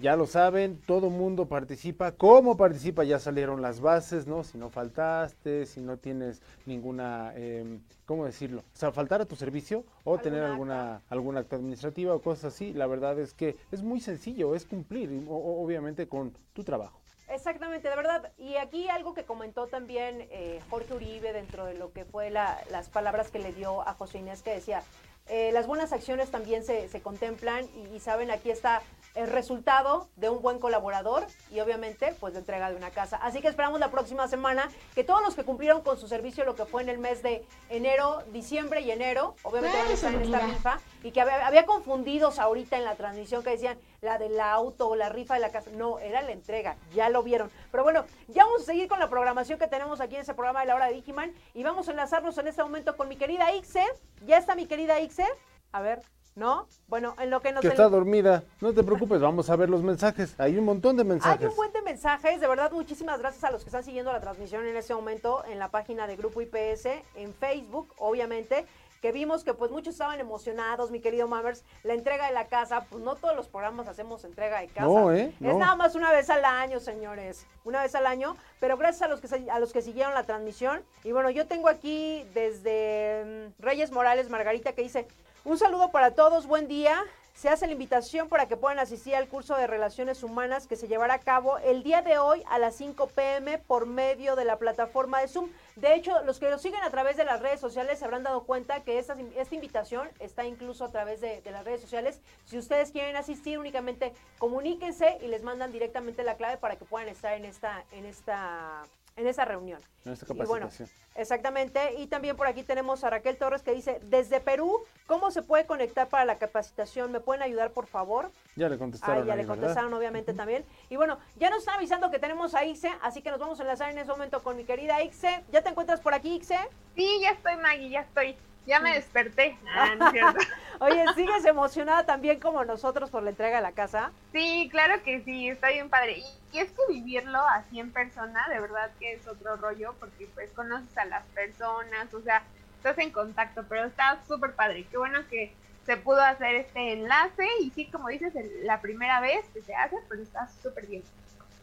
[0.00, 2.12] Ya lo saben, todo mundo participa.
[2.12, 3.04] ¿Cómo participa?
[3.04, 4.44] Ya salieron las bases, ¿no?
[4.44, 8.60] Si no faltaste, si no tienes ninguna, em, ¿cómo decirlo?
[8.60, 12.72] O sea, faltar a tu servicio o tener alguna, alguna acta administrativa o cosas así.
[12.72, 16.98] La verdad es que es muy sencillo, es cumplir, o- o- obviamente, con tu trabajo.
[17.28, 18.32] Exactamente, de verdad.
[18.38, 22.58] Y aquí algo que comentó también eh, Jorge Uribe dentro de lo que fue la-
[22.70, 24.82] las palabras que le dio a José Inés, que decía,
[25.28, 28.82] eh, las buenas acciones también se, se contemplan y, y saben, aquí está
[29.14, 33.16] el resultado de un buen colaborador y obviamente pues de entrega de una casa.
[33.16, 36.54] Así que esperamos la próxima semana que todos los que cumplieron con su servicio lo
[36.54, 40.22] que fue en el mes de enero, diciembre y enero, obviamente van a estar en
[40.22, 44.38] esta rifa y que había, había confundidos ahorita en la transmisión que decían la del
[44.40, 45.70] auto o la rifa de la casa.
[45.72, 47.50] No, era la entrega, ya lo vieron.
[47.70, 50.60] Pero bueno, ya vamos a seguir con la programación que tenemos aquí en ese programa
[50.60, 53.52] de la hora de Digiman y vamos a enlazarnos en este momento con mi querida
[53.54, 53.84] Ixe.
[54.26, 55.24] ¿Ya está mi querida Ixe?
[55.72, 56.02] A ver,
[56.34, 56.66] ¿no?
[56.88, 57.60] Bueno, en lo que nos...
[57.60, 58.42] Que está dormida.
[58.60, 60.34] No te preocupes, vamos a ver los mensajes.
[60.38, 61.50] Hay un montón de Hay mensajes.
[61.50, 64.66] un buen de mensajes, de verdad muchísimas gracias a los que están siguiendo la transmisión
[64.66, 68.66] en este momento en la página de Grupo IPS, en Facebook, obviamente,
[69.00, 72.86] que vimos que pues muchos estaban emocionados, mi querido Mammers, la entrega de la casa,
[72.90, 74.82] pues no todos los programas hacemos entrega de casa.
[74.86, 75.32] No, ¿eh?
[75.34, 75.58] Es No.
[75.58, 79.20] nada más una vez al año, señores, una vez al año, pero gracias a los
[79.20, 80.82] que a los que siguieron la transmisión.
[81.04, 85.06] Y bueno, yo tengo aquí desde mm, Reyes Morales, Margarita, que dice,
[85.44, 87.02] un saludo para todos, buen día.
[87.40, 90.88] Se hace la invitación para que puedan asistir al curso de Relaciones Humanas que se
[90.88, 94.58] llevará a cabo el día de hoy a las 5 pm por medio de la
[94.58, 95.48] plataforma de Zoom.
[95.74, 98.42] De hecho, los que nos siguen a través de las redes sociales se habrán dado
[98.42, 99.16] cuenta que esta,
[99.52, 102.20] invitación está incluso a través de, de las redes sociales.
[102.44, 107.08] Si ustedes quieren asistir, únicamente comuníquense y les mandan directamente la clave para que puedan
[107.08, 108.82] estar en esta, en esta,
[109.16, 109.80] en esta reunión.
[110.04, 110.88] En esta Y bueno, capacitación.
[111.14, 111.94] Exactamente.
[111.98, 115.66] Y también por aquí tenemos a Raquel Torres que dice, desde Perú, ¿cómo se puede
[115.66, 117.12] conectar para la capacitación?
[117.12, 118.30] ¿Me pueden ayudar, por favor?
[118.56, 119.22] Ya le contestaron.
[119.22, 119.54] Ah, ya ahí, le ¿verdad?
[119.56, 120.64] contestaron obviamente también.
[120.88, 123.62] Y bueno, ya nos están avisando que tenemos a Ixe, así que nos vamos a
[123.62, 125.44] enlazar en ese momento con mi querida Ixe.
[125.52, 126.58] ¿Ya te encuentras por aquí, Ixe?
[126.94, 128.36] Sí, ya estoy, Maggie, ya estoy.
[128.66, 129.56] Ya me desperté.
[129.74, 130.38] Ah, no es cierto.
[130.80, 134.12] Oye, ¿sigues emocionada también como nosotros por la entrega de la casa?
[134.32, 136.18] Sí, claro que sí, está bien padre.
[136.18, 136.24] Y,
[136.56, 140.50] y es que vivirlo así en persona, de verdad que es otro rollo, porque pues
[140.52, 142.42] conoces a las personas, o sea,
[142.76, 144.86] estás en contacto, pero está súper padre.
[144.90, 145.52] Qué bueno que
[145.86, 149.74] se pudo hacer este enlace y sí, como dices, el- la primera vez que se
[149.74, 151.02] hace, pero está súper bien.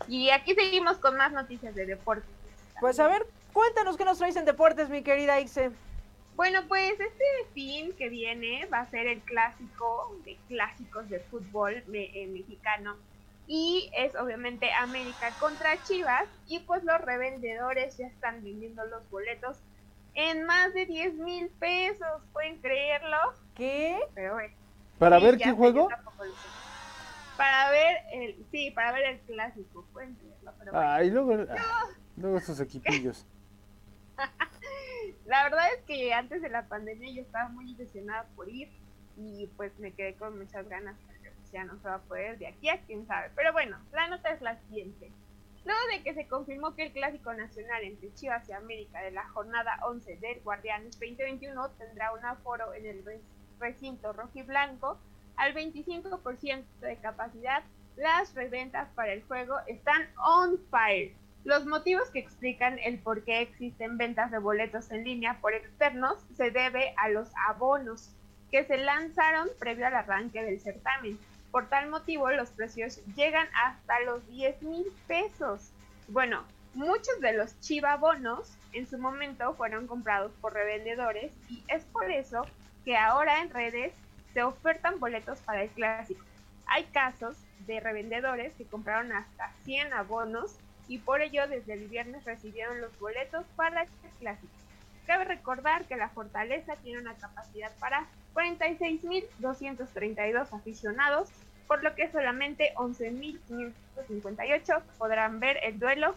[0.07, 2.27] Y aquí seguimos con más noticias de deporte.
[2.79, 5.71] Pues a ver, cuéntanos qué nos traes en deportes, mi querida Ixe.
[6.37, 7.23] Bueno, pues este
[7.55, 12.95] fin que viene va a ser el clásico de clásicos de fútbol me- eh, mexicano
[13.47, 19.57] y es obviamente América contra Chivas y pues los revendedores ya están vendiendo los boletos
[20.13, 23.17] en más de 10 mil pesos, ¿pueden creerlo?
[23.55, 23.97] ¿Qué?
[24.13, 24.53] Pero bueno.
[24.99, 25.81] ¿Para Sí, ver qué sé, juego?
[25.81, 26.47] yo tampoco lo sé.
[27.35, 30.87] Para ver el, sí, para ver el clásico, pueden creerlo, pero bueno.
[30.87, 31.85] Ay, luego, ah,
[32.15, 33.25] luego esos equipillos.
[35.27, 38.69] La verdad es que antes de la pandemia yo estaba muy ilusionada por ir
[39.17, 42.37] y pues me quedé con muchas ganas porque pues, ya no se va a poder
[42.39, 43.29] de aquí a quién sabe.
[43.35, 45.11] Pero bueno, la nota es la siguiente.
[45.65, 49.27] Luego de que se confirmó que el clásico nacional entre Chivas y América de la
[49.29, 53.19] jornada 11 del Guardianes 2021 tendrá un aforo en el re-
[53.59, 54.97] recinto rojiblanco
[55.35, 57.63] al 25% de capacidad,
[57.97, 61.13] las reventas para el juego están on fire.
[61.43, 66.17] Los motivos que explican el por qué existen ventas de boletos en línea por externos
[66.35, 68.09] se debe a los abonos
[68.51, 71.17] que se lanzaron previo al arranque del certamen.
[71.51, 75.71] Por tal motivo, los precios llegan hasta los 10 mil pesos.
[76.07, 76.43] Bueno,
[76.73, 82.45] muchos de los chivabonos en su momento fueron comprados por revendedores y es por eso
[82.85, 83.93] que ahora en redes
[84.33, 86.23] se ofertan boletos para el clásico.
[86.67, 90.57] Hay casos de revendedores que compraron hasta 100 abonos
[90.87, 93.89] y por ello desde el viernes recibieron los boletos para el
[94.19, 94.53] clásico.
[95.05, 101.29] Cabe recordar que la Fortaleza tiene una capacidad para 46.232 aficionados,
[101.67, 106.15] por lo que solamente 11.558 podrán ver el duelo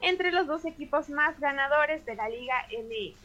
[0.00, 3.18] entre los dos equipos más ganadores de la Liga MX.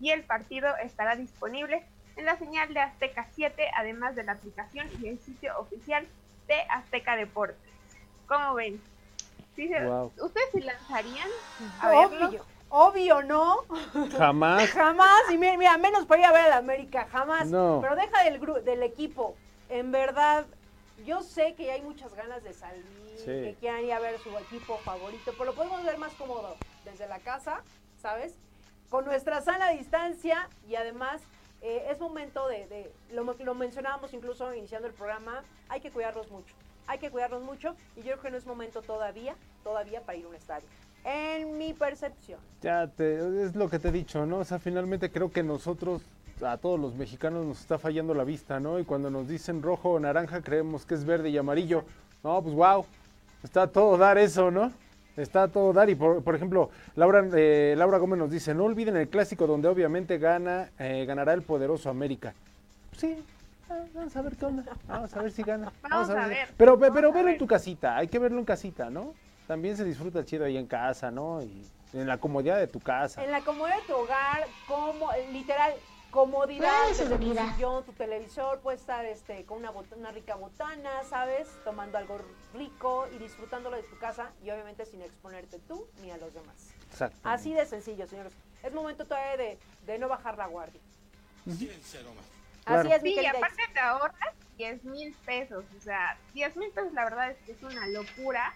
[0.00, 1.84] Y el partido estará disponible
[2.16, 6.06] en la señal de Azteca 7, además de la aplicación y el sitio oficial
[6.48, 7.58] de Azteca Deportes.
[8.26, 8.80] ¿Cómo ven?
[9.56, 9.70] Sí.
[10.20, 11.28] ¿Ustedes se lanzarían
[11.80, 12.26] a verlo?
[12.28, 13.58] Obvio, Obvio, ¿no?
[14.18, 14.68] Jamás.
[14.70, 15.22] jamás.
[15.32, 17.46] Y mira, mira, menos para ir a ver a la América, jamás.
[17.48, 17.78] No.
[17.80, 19.34] Pero deja del, gru- del equipo.
[19.68, 20.44] En verdad,
[21.06, 22.84] yo sé que hay muchas ganas de salir,
[23.18, 23.24] Sí.
[23.24, 26.54] que quieran ir a ver su equipo favorito, pero lo podemos ver más cómodo
[26.84, 27.62] desde la casa,
[28.02, 28.34] ¿sabes?
[28.90, 31.22] Con nuestra sana distancia y además
[31.62, 36.30] eh, es momento de, de- lo, lo mencionábamos incluso iniciando el programa, hay que cuidarlos
[36.30, 36.54] mucho,
[36.86, 40.26] hay que cuidarlos mucho y yo creo que no es momento todavía, todavía para ir
[40.26, 40.66] a un estadio.
[41.04, 42.40] En mi percepción.
[42.62, 44.38] Ya te, es lo que te he dicho, ¿no?
[44.38, 46.02] O sea, finalmente creo que nosotros,
[46.44, 48.80] a todos los mexicanos, nos está fallando la vista, ¿no?
[48.80, 51.84] Y cuando nos dicen rojo o naranja, creemos que es verde y amarillo.
[52.24, 52.84] No, pues wow,
[53.44, 54.72] está todo dar eso, ¿no?
[55.16, 55.88] Está todo dar.
[55.88, 59.68] Y por, por ejemplo, Laura, eh, Laura Gómez nos dice: No olviden el clásico donde
[59.68, 62.34] obviamente gana, eh, ganará el poderoso América.
[62.96, 63.16] Sí,
[63.70, 64.64] ah, vamos a ver qué onda.
[64.86, 65.72] Vamos a ver si gana.
[65.82, 69.14] Vamos a ver, Pero, pero verlo en tu casita, hay que verlo en casita, ¿no?
[69.46, 71.42] También se disfruta chido ahí en casa, ¿no?
[71.42, 73.22] Y en la comodidad de tu casa.
[73.22, 75.74] En la comodidad de tu hogar, como literal,
[76.10, 80.10] comodidad Eso es desde tu sillón, tu televisor, puedes estar este, con una, bot- una
[80.10, 81.48] rica botana, ¿sabes?
[81.64, 82.18] Tomando algo
[82.54, 86.72] rico y disfrutándolo de tu casa y obviamente sin exponerte tú ni a los demás.
[86.90, 87.16] Exacto.
[87.22, 88.32] Así de sencillo, señores.
[88.62, 90.80] Es momento todavía de, de no bajar la guardia.
[92.66, 95.64] Así es, mi Sí, y aparte te ahorras 10 mil pesos.
[95.76, 98.52] O sea, 10 mil pesos la verdad es que es una locura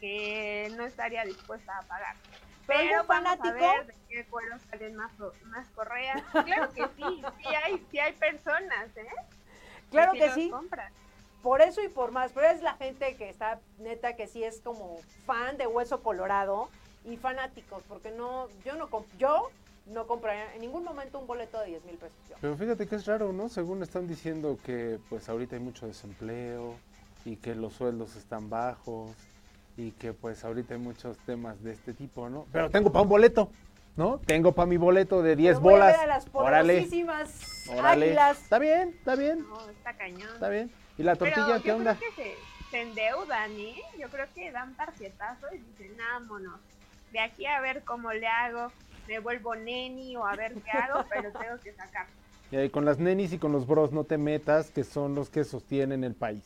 [0.00, 2.16] que no estaría dispuesta a pagar.
[2.66, 3.54] ¿Pero vamos a fanático?
[3.54, 5.12] ver de qué cuero salen más,
[5.44, 6.22] más correas.
[6.44, 9.06] Claro que sí, sí hay, sí hay personas, ¿eh?
[9.90, 10.50] Claro que sí.
[10.50, 10.92] compran.
[11.42, 14.60] Por eso y por más, pero es la gente que está neta que sí es
[14.60, 16.68] como fan de Hueso Colorado
[17.04, 19.48] y fanáticos, porque no, yo no yo
[19.86, 22.16] no compraría en ningún momento un boleto de 10 mil pesos.
[22.40, 23.48] Pero fíjate que es raro, ¿no?
[23.48, 26.74] Según están diciendo que pues ahorita hay mucho desempleo
[27.24, 29.10] y que los sueldos están bajos
[29.76, 32.46] y que pues ahorita hay muchos temas de este tipo, ¿no?
[32.52, 33.50] Pero tengo para un boleto,
[33.96, 34.18] ¿no?
[34.26, 35.92] Tengo para mi boleto de 10 Pero voy a bolas.
[35.92, 36.80] ver a las Órale,
[37.78, 38.02] órale.
[38.06, 38.42] águilas.
[38.42, 40.30] Está bien, está bien, No, está cañón.
[40.34, 40.70] está bien.
[40.98, 41.96] ¿Y la tortilla Pero qué yo onda?
[41.96, 42.34] creo que se,
[42.70, 43.76] se endeudan, ¿eh?
[43.98, 46.58] Yo creo que dan tarjetazo y dicen, vámonos.
[47.12, 48.72] De aquí a ver cómo le hago,
[49.08, 52.06] me vuelvo neni o a ver qué hago, pero tengo que sacar.
[52.52, 55.30] Y ahí con las nenis y con los bros no te metas, que son los
[55.30, 56.44] que sostienen el país.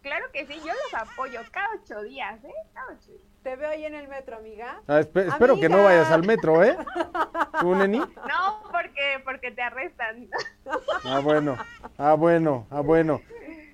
[0.00, 2.52] Claro que sí, yo los apoyo cada ocho días, ¿eh?
[2.72, 3.22] Cada ocho días.
[3.42, 4.80] Te veo ahí en el metro, amiga.
[4.86, 6.76] Ah, espe- espero que no vayas al metro, ¿eh?
[7.60, 7.98] ¿Tú, neni?
[7.98, 10.28] No, porque, porque te arrestan.
[11.04, 11.58] Ah, bueno,
[11.98, 13.20] ah, bueno, ah, bueno.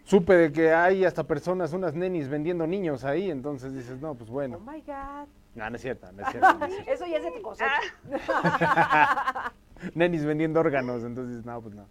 [0.05, 4.29] Supe de que hay hasta personas, unas nenis vendiendo niños ahí, entonces dices, no, pues
[4.31, 4.59] Oh bueno.
[4.61, 5.29] my God.
[5.55, 6.53] No, no es cierto, no es cierto.
[6.55, 6.91] no es cierto.
[6.93, 7.81] Eso ya es de tu cosecha.
[9.95, 11.87] nenis vendiendo órganos, entonces, no, pues no.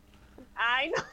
[0.56, 1.04] Ay, no.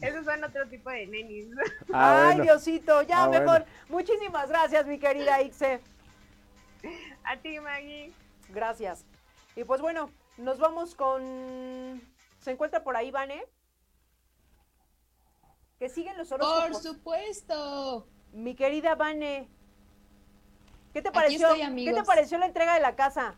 [0.06, 1.48] Esos son otro tipo de nenis.
[1.92, 2.42] Ah, Ay, bueno.
[2.44, 3.46] Diosito, ya Ah, mejor.
[3.46, 3.64] bueno.
[3.88, 5.80] Muchísimas gracias, mi querida Ixe.
[7.24, 8.12] A ti, Maggie.
[8.50, 9.04] Gracias.
[9.56, 12.00] Y pues bueno, nos vamos con.
[12.40, 13.42] ¿Se encuentra por ahí, Vane?
[15.78, 16.82] Que siguen los Por horóscopos.
[16.82, 18.06] supuesto.
[18.32, 19.48] Mi querida Vane.
[20.92, 21.54] ¿Qué te pareció?
[21.54, 23.34] estoy, ¿Qué te pareció la entrega de la casa?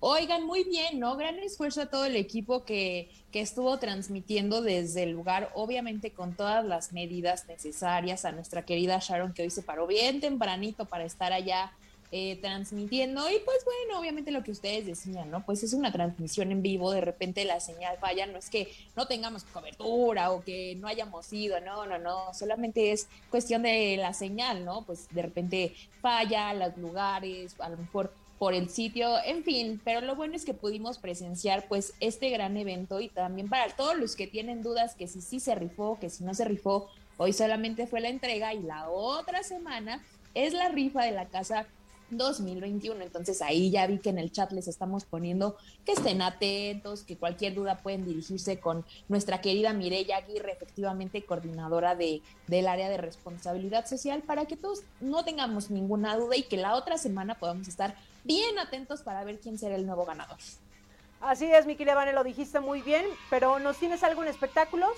[0.00, 1.16] Oigan, muy bien, ¿no?
[1.16, 6.34] Gran esfuerzo a todo el equipo que, que estuvo transmitiendo desde el lugar, obviamente con
[6.34, 11.04] todas las medidas necesarias, a nuestra querida Sharon que hoy se paró bien tempranito para
[11.04, 11.72] estar allá
[12.12, 13.28] eh, transmitiendo.
[13.28, 15.44] Y pues bueno, obviamente lo que ustedes decían, ¿no?
[15.44, 19.06] Pues es una transmisión en vivo, de repente la señal falla, no es que no
[19.06, 24.12] tengamos cobertura o que no hayamos ido, no, no, no, solamente es cuestión de la
[24.14, 24.82] señal, ¿no?
[24.84, 30.00] Pues de repente falla los lugares, a lo mejor por el sitio, en fin, pero
[30.00, 34.14] lo bueno es que pudimos presenciar pues este gran evento y también para todos los
[34.14, 37.86] que tienen dudas que si sí se rifó, que si no se rifó, hoy solamente
[37.86, 40.04] fue la entrega y la otra semana
[40.34, 41.66] es la rifa de la casa
[42.10, 43.02] 2021.
[43.02, 47.16] Entonces ahí ya vi que en el chat les estamos poniendo que estén atentos, que
[47.16, 52.98] cualquier duda pueden dirigirse con nuestra querida Mireya Aguirre, efectivamente coordinadora de, del área de
[52.98, 57.68] responsabilidad social, para que todos no tengamos ninguna duda y que la otra semana podamos
[57.68, 60.38] estar bien atentos para ver quién será el nuevo ganador.
[61.20, 64.92] Así es, mi querida Vane, lo dijiste muy bien, pero ¿nos tienes algo en espectáculos?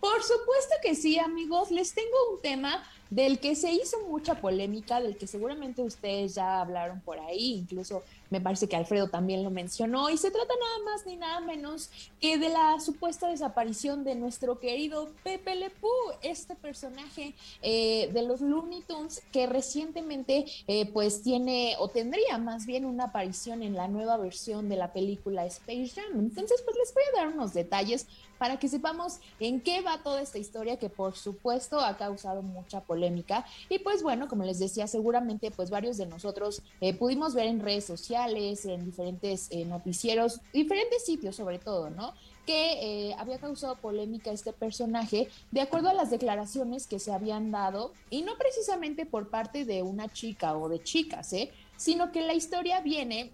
[0.00, 1.70] Por supuesto que sí, amigos.
[1.70, 6.60] Les tengo un tema del que se hizo mucha polémica, del que seguramente ustedes ya
[6.60, 10.90] hablaron por ahí, incluso me parece que Alfredo también lo mencionó, y se trata nada
[10.90, 15.88] más ni nada menos que de la supuesta desaparición de nuestro querido Pepe Le Pew,
[16.22, 22.66] este personaje eh, de los Looney Tunes que recientemente eh, pues tiene o tendría más
[22.66, 26.18] bien una aparición en la nueva versión de la película Space Jam.
[26.18, 28.06] Entonces pues les voy a dar unos detalles
[28.38, 32.80] para que sepamos en qué va toda esta historia que por supuesto ha causado mucha
[32.80, 33.44] polémica polémica.
[33.68, 37.60] Y pues bueno, como les decía, seguramente pues varios de nosotros eh, pudimos ver en
[37.60, 42.14] redes sociales, en diferentes eh, noticieros, diferentes sitios sobre todo, ¿no?
[42.46, 47.50] que eh, había causado polémica este personaje de acuerdo a las declaraciones que se habían
[47.50, 51.50] dado, y no precisamente por parte de una chica o de chicas, ¿eh?
[51.76, 53.32] sino que la historia viene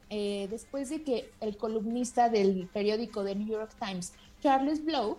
[0.49, 5.19] después de que el columnista del periódico The New York Times, Charles Blow,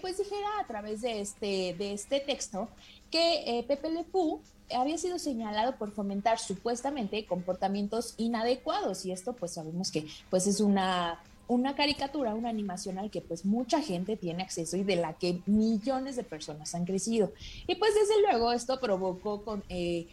[0.00, 2.68] pues dijera a través de este, de este texto
[3.16, 4.40] que Pepe Le Pew
[4.74, 10.60] había sido señalado por fomentar supuestamente comportamientos inadecuados y esto pues sabemos que pues es
[10.60, 15.12] una una caricatura, una animación al que pues mucha gente tiene acceso y de la
[15.12, 17.32] que millones de personas han crecido.
[17.68, 20.08] Y pues desde luego esto provocó con, eh,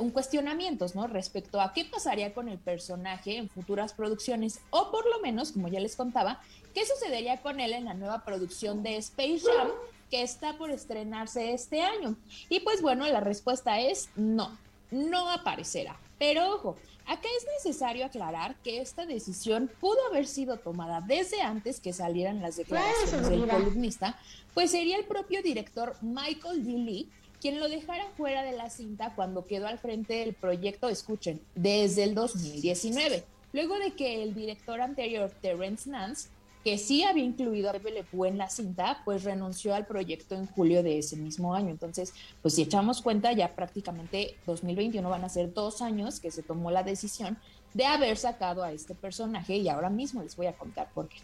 [0.00, 1.06] un cuestionamientos, ¿no?
[1.06, 5.68] Respecto a qué pasaría con el personaje en futuras producciones o por lo menos, como
[5.68, 6.40] ya les contaba,
[6.72, 9.68] qué sucedería con él en la nueva producción de Space Jam
[10.10, 12.16] que está por estrenarse este año.
[12.48, 14.56] Y pues bueno, la respuesta es no,
[14.90, 15.98] no aparecerá.
[16.18, 16.76] Pero ojo,
[17.08, 22.42] Acá es necesario aclarar que esta decisión pudo haber sido tomada desde antes que salieran
[22.42, 24.20] las declaraciones del columnista,
[24.52, 26.72] pues sería el propio director Michael D.
[26.72, 27.08] Lee
[27.40, 32.04] quien lo dejara fuera de la cinta cuando quedó al frente del proyecto, escuchen, desde
[32.04, 33.24] el 2019,
[33.54, 36.28] luego de que el director anterior, Terrence Nance,
[36.68, 40.34] que sí había incluido a Pepe Le Pew en la cinta, pues renunció al proyecto
[40.34, 41.70] en julio de ese mismo año.
[41.70, 42.12] Entonces,
[42.42, 46.70] pues si echamos cuenta, ya prácticamente 2021 van a ser dos años que se tomó
[46.70, 47.38] la decisión
[47.72, 51.16] de haber sacado a este personaje y ahora mismo les voy a contar por qué.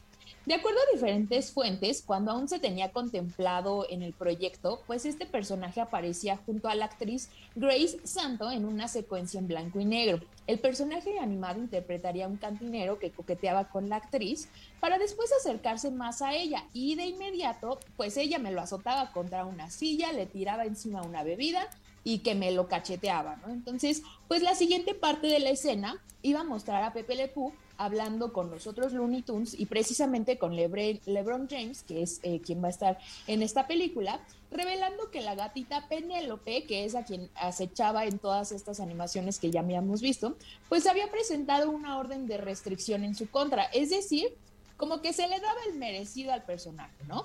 [0.47, 5.25] De acuerdo a diferentes fuentes, cuando aún se tenía contemplado en el proyecto, pues este
[5.25, 10.21] personaje aparecía junto a la actriz Grace Santo en una secuencia en blanco y negro.
[10.47, 14.51] El personaje animado interpretaría a un cantinero que coqueteaba con la actriz
[14.81, 19.47] para después acercarse más a ella y de inmediato, pues ella me lo azotaba contra
[19.47, 21.71] una silla, le tiraba encima una bebida
[22.05, 23.51] y que me lo cacheteaba, ¿no?
[23.51, 27.55] Entonces, pues la siguiente parte de la escena iba a mostrar a Pepe Le Pew
[27.77, 32.63] hablando con los otros Looney Tunes y precisamente con LeBron James, que es eh, quien
[32.63, 34.21] va a estar en esta película,
[34.51, 39.51] revelando que la gatita Penélope, que es a quien acechaba en todas estas animaciones que
[39.51, 40.37] ya habíamos visto,
[40.69, 44.37] pues había presentado una orden de restricción en su contra, es decir,
[44.77, 47.25] como que se le daba el merecido al personaje, ¿no?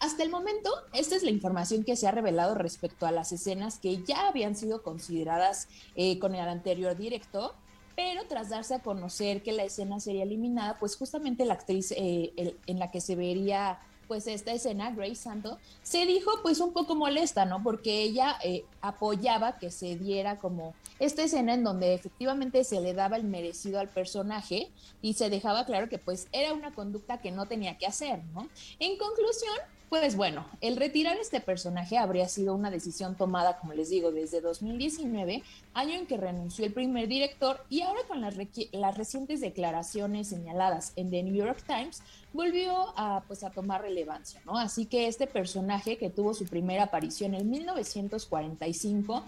[0.00, 3.78] Hasta el momento, esta es la información que se ha revelado respecto a las escenas
[3.78, 7.54] que ya habían sido consideradas eh, con el anterior director
[7.96, 12.56] pero tras darse a conocer que la escena sería eliminada, pues justamente la actriz eh,
[12.66, 16.94] en la que se vería pues esta escena, Grace Santo, se dijo pues un poco
[16.94, 17.62] molesta, ¿no?
[17.62, 22.94] Porque ella eh, apoyaba que se diera como esta escena en donde efectivamente se le
[22.94, 24.70] daba el merecido al personaje
[25.02, 28.48] y se dejaba claro que pues era una conducta que no tenía que hacer, ¿no?
[28.78, 29.56] En conclusión,
[29.88, 34.40] pues bueno, el retirar este personaje habría sido una decisión tomada, como les digo, desde
[34.40, 35.42] 2019,
[35.72, 38.36] año en que renunció el primer director, y ahora con las,
[38.96, 42.02] recientes declaraciones señaladas en The New York Times,
[42.32, 44.58] volvió a, pues, a tomar relevancia, ¿no?
[44.58, 49.22] Así que este personaje que tuvo su primera aparición en 1945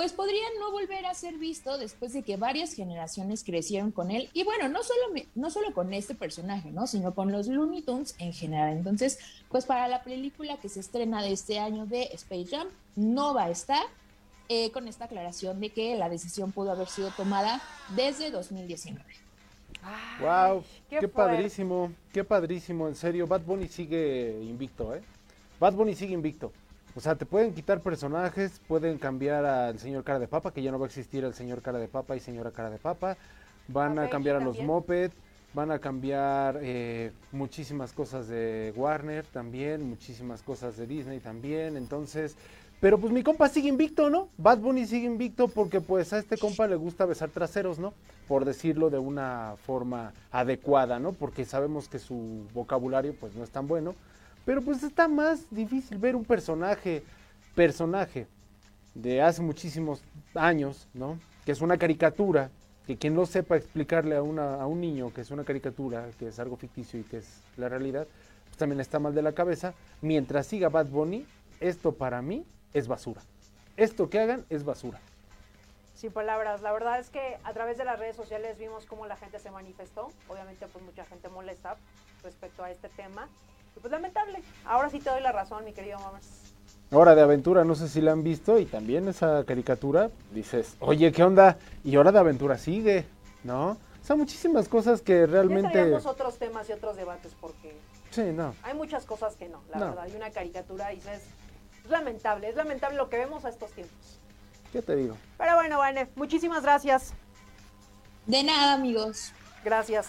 [0.00, 4.30] pues podría no volver a ser visto después de que varias generaciones crecieron con él.
[4.32, 5.02] Y bueno, no solo,
[5.34, 6.86] no solo con este personaje, ¿no?
[6.86, 8.78] Sino con los Looney Tunes en general.
[8.78, 9.18] Entonces,
[9.50, 13.44] pues para la película que se estrena de este año de Space Jam, no va
[13.44, 13.82] a estar
[14.48, 17.60] eh, con esta aclaración de que la decisión pudo haber sido tomada
[17.94, 19.04] desde 2019.
[20.22, 23.26] wow, qué, padrísimo, qué padrísimo, en serio.
[23.26, 25.02] Bad Bunny sigue invicto, ¿eh?
[25.60, 26.52] Bad Bunny sigue invicto.
[26.96, 30.72] O sea, te pueden quitar personajes, pueden cambiar al señor cara de papa, que ya
[30.72, 33.16] no va a existir el señor cara de papa y señora cara de papa.
[33.68, 35.12] Van a cambiar a los moped,
[35.54, 41.76] van a cambiar eh, muchísimas cosas de Warner también, muchísimas cosas de Disney también.
[41.76, 42.36] Entonces,
[42.80, 44.28] pero pues mi compa sigue invicto, ¿no?
[44.38, 47.94] Bad Bunny sigue invicto porque pues a este compa le gusta besar traseros, ¿no?
[48.26, 51.12] Por decirlo de una forma adecuada, ¿no?
[51.12, 53.94] Porque sabemos que su vocabulario pues no es tan bueno.
[54.50, 57.04] Pero pues está más difícil ver un personaje,
[57.54, 58.26] personaje
[58.96, 60.02] de hace muchísimos
[60.34, 61.20] años, ¿no?
[61.44, 62.50] Que es una caricatura,
[62.84, 66.40] que quien no sepa explicarle a, a un niño que es una caricatura, que es
[66.40, 68.08] algo ficticio y que es la realidad,
[68.46, 69.72] pues también está mal de la cabeza.
[70.00, 71.24] Mientras siga Bad Bunny,
[71.60, 72.44] esto para mí
[72.74, 73.22] es basura.
[73.76, 74.98] Esto que hagan es basura.
[75.94, 79.14] Sin palabras, la verdad es que a través de las redes sociales vimos cómo la
[79.14, 80.10] gente se manifestó.
[80.26, 81.76] Obviamente, pues mucha gente molesta
[82.24, 83.28] respecto a este tema
[83.80, 84.42] pues lamentable.
[84.64, 86.20] Ahora sí te doy la razón, mi querido mamá.
[86.92, 91.12] Hora de Aventura, no sé si la han visto, y también esa caricatura, dices, oye,
[91.12, 91.56] ¿qué onda?
[91.84, 93.06] Y Hora de Aventura sigue,
[93.44, 93.70] ¿no?
[93.70, 95.70] O sea, muchísimas cosas que realmente...
[95.70, 97.76] Tenemos otros temas y otros debates porque...
[98.10, 98.56] Sí, no.
[98.64, 100.00] Hay muchas cosas que no, la verdad.
[100.00, 101.22] Hay una caricatura y dices,
[101.84, 104.18] Es lamentable, es lamentable lo que vemos a estos tiempos.
[104.72, 105.16] ¿Qué te digo?
[105.38, 107.12] Pero bueno, Vane, muchísimas gracias.
[108.26, 109.32] De nada, amigos.
[109.64, 110.08] Gracias.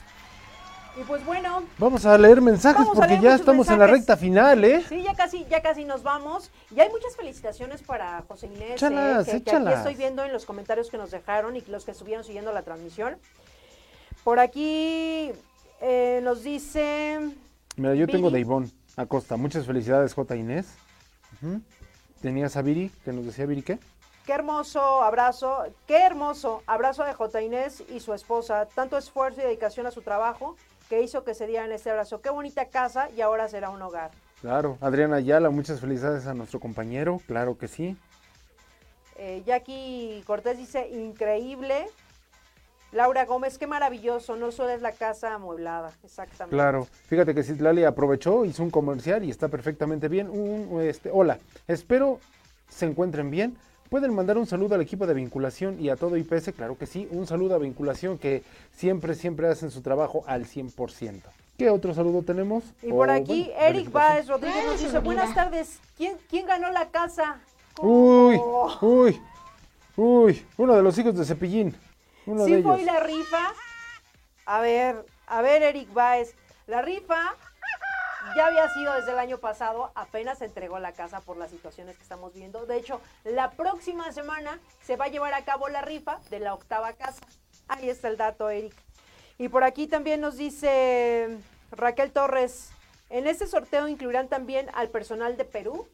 [0.98, 1.64] Y pues bueno.
[1.78, 4.84] Vamos a leer mensajes porque ya estamos en la recta final, ¿eh?
[4.88, 6.52] Sí, ya casi, ya casi nos vamos.
[6.76, 8.74] Y hay muchas felicitaciones para José Inés.
[8.74, 9.32] Échalas, ¿eh?
[9.32, 9.68] que, échalas.
[9.68, 12.64] aquí estoy viendo en los comentarios que nos dejaron y los que estuvieron siguiendo la
[12.64, 13.18] transmisión.
[14.26, 15.32] Por aquí
[15.80, 17.20] eh, nos dice.
[17.78, 19.38] Mira, yo tengo de Ivonne Acosta.
[19.38, 20.36] Muchas felicidades, J.
[20.36, 20.76] Inés.
[21.42, 21.62] Ujú.
[22.22, 23.80] Tenías a Viri, que nos decía Viri, ¿qué?
[24.26, 27.42] Qué hermoso abrazo, qué hermoso abrazo de J.
[27.42, 28.68] Inés y su esposa.
[28.76, 30.58] Tanto esfuerzo y dedicación a su trabajo
[30.92, 32.20] que hizo que se dieran este abrazo.
[32.20, 34.12] Qué bonita casa y ahora será un hogar.
[34.42, 34.78] Claro.
[34.82, 37.22] Adriana Ayala, muchas felicidades a nuestro compañero.
[37.28, 37.96] Claro que sí.
[39.16, 41.86] Eh, Jackie Cortés dice, increíble.
[42.92, 46.58] Laura Gómez, qué maravilloso, no solo es la casa amueblada, exactamente.
[46.58, 46.86] Claro.
[47.08, 50.30] Fíjate que Citlali aprovechó, hizo un comercial y está perfectamente bien.
[50.30, 51.40] Un, este, hola,
[51.70, 52.20] espero
[52.68, 53.56] se encuentren bien.
[53.92, 57.10] Pueden mandar un saludo al equipo de vinculación y a todo IPS, claro que sí.
[57.12, 58.42] Un saludo a vinculación que
[58.74, 61.22] siempre, siempre hacen su trabajo al 100%.
[61.58, 62.64] ¿Qué otro saludo tenemos?
[62.82, 63.92] Y por aquí, bueno, Eric.
[63.92, 67.42] Báez Rodríguez nos dice, buenas tardes, ¿quién, quién ganó la casa?
[67.82, 68.78] Uy, Oh.
[68.80, 69.22] uy,
[69.98, 71.76] uy, uno de los hijos de Cepillín.
[72.26, 72.74] Uno de Sí ellos.
[72.78, 73.54] fue la rifa.
[74.46, 76.34] A ver, a ver, Eric Baez.
[76.66, 77.36] La rifa
[78.36, 81.95] ya había sido desde el año pasado, apenas se entregó la casa por las situaciones
[81.98, 82.66] que estamos viendo.
[82.66, 86.53] De hecho, la próxima semana se va a llevar a cabo la rifa de la
[86.53, 87.22] octava casa.
[87.68, 88.74] Ahí está el dato, Eric.
[89.38, 91.40] Y por aquí también nos dice
[91.72, 92.72] Raquel Torres,
[93.10, 95.88] ¿en este sorteo incluirán también al personal de Perú?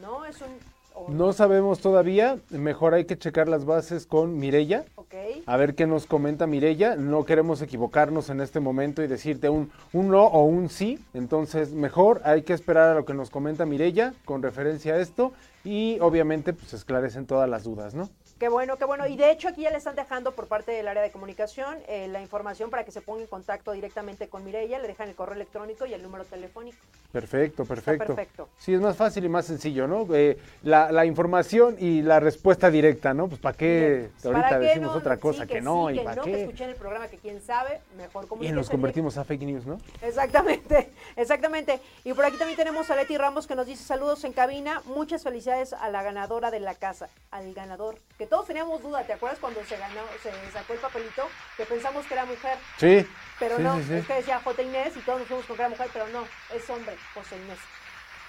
[0.00, 0.58] No, es un...
[0.94, 4.84] o- No sabemos todavía, mejor hay que checar las bases con Mirella.
[4.96, 5.14] Ok.
[5.46, 6.96] A ver qué nos comenta Mirella.
[6.96, 10.98] No queremos equivocarnos en este momento y decirte un, un no o un sí.
[11.14, 15.32] Entonces, mejor hay que esperar a lo que nos comenta Mirella con referencia a esto.
[15.64, 18.08] Y obviamente, pues esclarecen todas las dudas, ¿no?
[18.40, 19.06] Qué bueno, qué bueno.
[19.06, 22.08] Y de hecho aquí ya le están dejando por parte del área de comunicación eh,
[22.08, 24.78] la información para que se ponga en contacto directamente con Mireya.
[24.78, 26.78] Le dejan el correo electrónico y el número telefónico.
[27.12, 28.06] Perfecto, perfecto.
[28.06, 28.48] perfecto.
[28.56, 30.06] Sí, es más fácil y más sencillo, ¿no?
[30.14, 33.28] Eh, la, la información y la respuesta directa, ¿no?
[33.28, 34.98] Pues para qué ahorita ¿Para qué decimos no?
[34.98, 36.40] otra Sí, cosa que, no sí, y que para no, que qué.
[36.40, 39.78] escuchen el programa que quién sabe, mejor Y nos convertimos a fake news, ¿no?
[40.00, 41.78] Exactamente, exactamente.
[42.04, 44.80] Y por aquí también tenemos a Leti Ramos que nos dice saludos en cabina.
[44.86, 47.96] Muchas felicidades a la ganadora de la casa, al ganador.
[48.16, 51.28] Que todos teníamos duda, ¿te acuerdas cuando se ganó, se sacó el papelito?
[51.56, 52.56] Que pensamos que era mujer.
[52.78, 53.06] Sí.
[53.40, 53.94] Pero sí, no, sí, sí.
[53.94, 54.62] es que decía J.
[54.62, 56.24] Inés y todos nos fuimos con que era mujer, pero no,
[56.54, 57.58] es hombre, José Inés.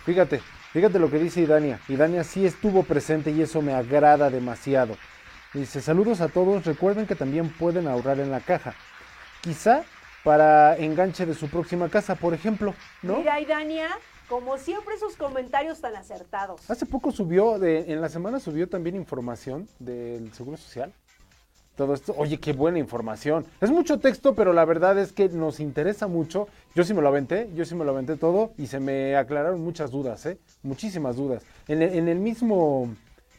[0.04, 0.42] Fíjate,
[0.74, 1.80] fíjate lo que dice Idania.
[1.88, 4.98] Idania sí estuvo presente y eso me agrada demasiado.
[5.54, 8.74] Dice, saludos a todos, recuerden que también pueden ahorrar en la caja.
[9.42, 9.84] Quizá
[10.24, 12.74] para enganche de su próxima casa, por ejemplo,
[13.04, 13.18] ¿no?
[13.18, 13.90] Mira, y Dania,
[14.32, 16.62] como siempre, sus comentarios tan acertados.
[16.72, 20.94] Hace poco subió, en la semana subió también información del Seguro Social.
[21.76, 23.46] Todo esto, oye, qué buena información.
[23.60, 26.48] Es mucho texto, pero la verdad es que nos interesa mucho.
[26.76, 29.60] Yo sí me lo aventé, yo sí me lo aventé todo y se me aclararon
[29.60, 30.38] muchas dudas, ¿eh?
[30.64, 31.44] Muchísimas dudas.
[31.68, 32.88] En el, en el mismo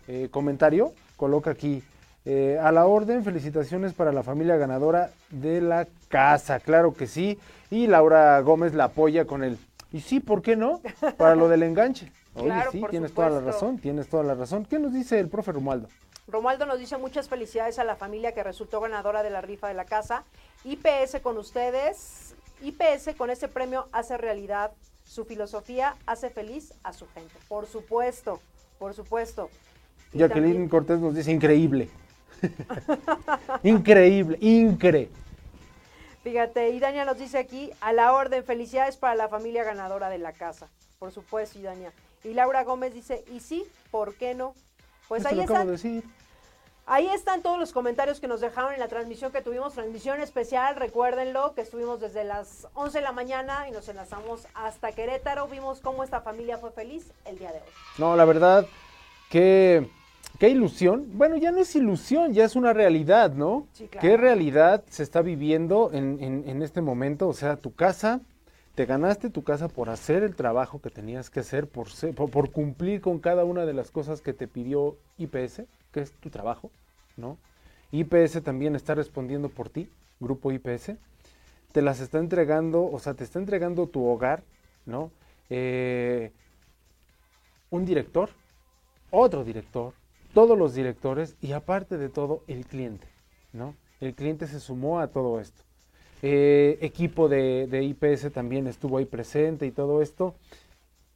[0.09, 1.82] eh, comentario coloca aquí,
[2.24, 7.39] eh, a la orden, felicitaciones para la familia ganadora de la casa, claro que sí.
[7.70, 9.59] Y Laura Gómez la apoya con el,
[9.93, 10.81] y sí, ¿por qué no?
[11.16, 12.10] Para lo del enganche.
[12.35, 14.64] Oye, Claro, sí, tienes toda la razón, tienes toda la razón.
[14.64, 15.89] ¿Qué nos dice el profe Romualdo?
[16.28, 19.74] Romualdo nos dice muchas felicidades a la familia que resultó ganadora de la rifa de
[19.74, 20.24] la casa.
[20.64, 22.35] IPS con ustedes.
[22.62, 24.70] IPS con este premio hace realidad
[25.05, 27.35] su filosofía, hace feliz a su gente.
[27.48, 28.40] Por supuesto,
[28.78, 29.51] por supuesto.
[30.14, 31.90] Y Jacqueline también- Cortés nos dice increíble.
[33.62, 35.10] increíble, incre.
[36.23, 40.19] Fíjate, y Dania nos dice aquí, a la orden, felicidades para la familia ganadora de
[40.19, 40.69] la casa.
[40.99, 41.93] Por supuesto, y Dania.
[42.23, 44.55] Y Laura Gómez dice, y sí, ¿por qué no?
[45.09, 45.66] Pues ahí están.
[45.66, 46.05] de decir.
[46.86, 50.74] Ahí están todos los comentarios que nos dejaron en la transmisión que tuvimos, transmisión especial,
[50.74, 55.81] recuérdenlo, que estuvimos desde las 11 de la mañana y nos enlazamos hasta Querétaro, vimos
[55.81, 57.69] cómo esta familia fue feliz el día de hoy.
[57.99, 58.66] No, la verdad,
[59.31, 59.89] qué,
[60.43, 61.06] qué ilusión.
[61.14, 63.69] Bueno, ya no es ilusión, ya es una realidad, ¿no?
[63.74, 64.09] Sí, claro.
[64.09, 67.28] ¿Qué realidad se está viviendo en, en- en este momento?
[67.28, 68.20] O sea, tu casa,
[68.74, 72.28] te ganaste tu casa por hacer el trabajo que tenías que hacer, por, ser- por,
[72.28, 75.62] por cumplir con cada una de las cosas que te pidió IPS,
[75.93, 76.73] que es tu trabajo,
[77.16, 77.39] ¿no?
[77.93, 79.89] IPS también está respondiendo por ti,
[80.19, 80.97] grupo IPS.
[81.70, 84.43] Te las está entregando, o sea, te está entregando tu hogar,
[84.86, 85.12] ¿no?
[85.51, 86.32] Eh,
[87.70, 88.31] un director,
[89.12, 89.94] otro director,
[90.34, 93.06] todos los directores y aparte de todo el cliente,
[93.52, 93.74] ¿no?
[94.00, 95.62] El cliente se sumó a todo esto.
[96.22, 100.34] Eh, equipo de, de IPS también estuvo ahí presente y todo esto.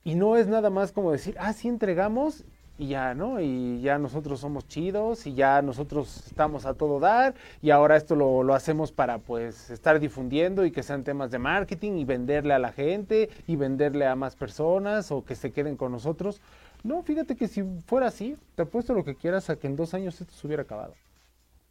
[0.04, 2.44] Y no es nada más como decir, ah, sí entregamos
[2.78, 3.40] y ya, ¿no?
[3.40, 8.14] Y ya nosotros somos chidos y ya nosotros estamos a todo dar y ahora esto
[8.14, 12.54] lo, lo, hacemos para pues estar difundiendo y que sean temas de marketing y venderle
[12.54, 16.40] a la gente y venderle a más personas o que se queden con nosotros.
[16.86, 19.92] No, fíjate que si fuera así, te apuesto lo que quieras a que en dos
[19.92, 20.94] años esto se hubiera acabado.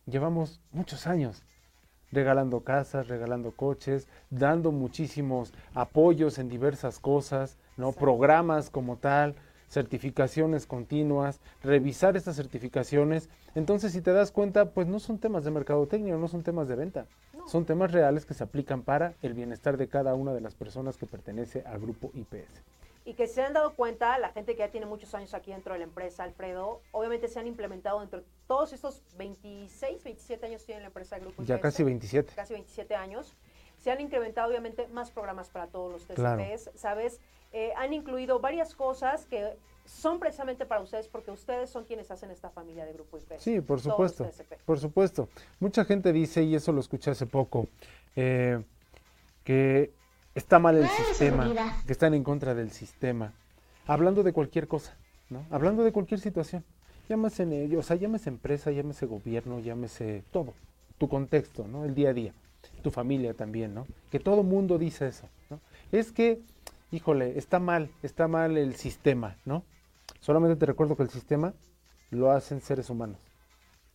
[0.05, 1.41] Llevamos muchos años
[2.11, 7.93] regalando casas, regalando coches, dando muchísimos apoyos en diversas cosas, ¿no?
[7.93, 9.35] Programas como tal
[9.69, 13.29] certificaciones continuas, revisar estas certificaciones.
[13.55, 16.75] Entonces, si te das cuenta, pues no son temas de mercadotecnia, no son temas de
[16.75, 17.05] venta,
[17.47, 20.97] son temas reales que se aplican para el bienestar de cada una de las personas
[20.97, 22.63] que pertenece al grupo IPS.
[23.07, 25.73] Y que se han dado cuenta, la gente que ya tiene muchos años aquí dentro
[25.73, 30.65] de la empresa, Alfredo, obviamente se han implementado dentro de todos estos 26, 27 años
[30.65, 32.34] tiene la empresa Grupo Ya casi 27.
[32.36, 33.36] Casi 27 años.
[33.77, 37.19] Se han incrementado obviamente más programas para todos los TCPs, ¿sabes?
[37.52, 39.56] Eh, han incluido varias cosas que
[39.86, 43.38] son precisamente para ustedes porque ustedes son quienes hacen esta familia de Grupo IP.
[43.38, 44.27] Sí, por supuesto.
[44.65, 45.30] Por supuesto.
[45.60, 47.68] Mucha gente dice, y eso lo escuché hace poco,
[48.15, 48.64] eh,
[49.44, 49.94] que
[50.36, 53.34] está mal el sistema, que están en contra del sistema.
[53.88, 54.95] Hablando de cualquier cosa,
[55.30, 55.45] ¿no?
[55.49, 56.64] Hablando de cualquier situación.
[57.10, 60.53] Llámese, o sea, llámese empresa, llámese gobierno, llámese todo.
[60.98, 61.86] Tu contexto, ¿no?
[61.86, 62.34] El día a día.
[62.84, 63.88] Tu familia también, ¿no?
[64.12, 65.60] Que todo mundo dice eso, ¿no?
[65.91, 66.41] Es que
[66.91, 69.64] híjole, está mal, está mal el sistema, ¿no?
[70.20, 71.53] Solamente te recuerdo que el sistema
[72.10, 73.18] lo hacen seres humanos.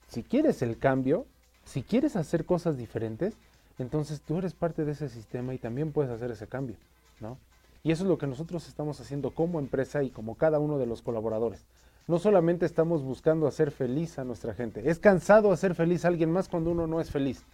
[0.09, 1.27] Si quieres el cambio,
[1.65, 3.35] si quieres hacer cosas diferentes,
[3.83, 6.77] entonces tú eres parte de ese sistema y también puedes hacer ese cambio,
[7.21, 7.39] ¿no?
[7.83, 10.87] Y eso es lo que nosotros estamos haciendo como empresa y como cada uno de
[10.87, 11.65] los colaboradores.
[12.07, 16.31] No solamente estamos buscando hacer feliz a nuestra gente, es cansado hacer feliz a alguien
[16.31, 17.45] más cuando uno no es feliz.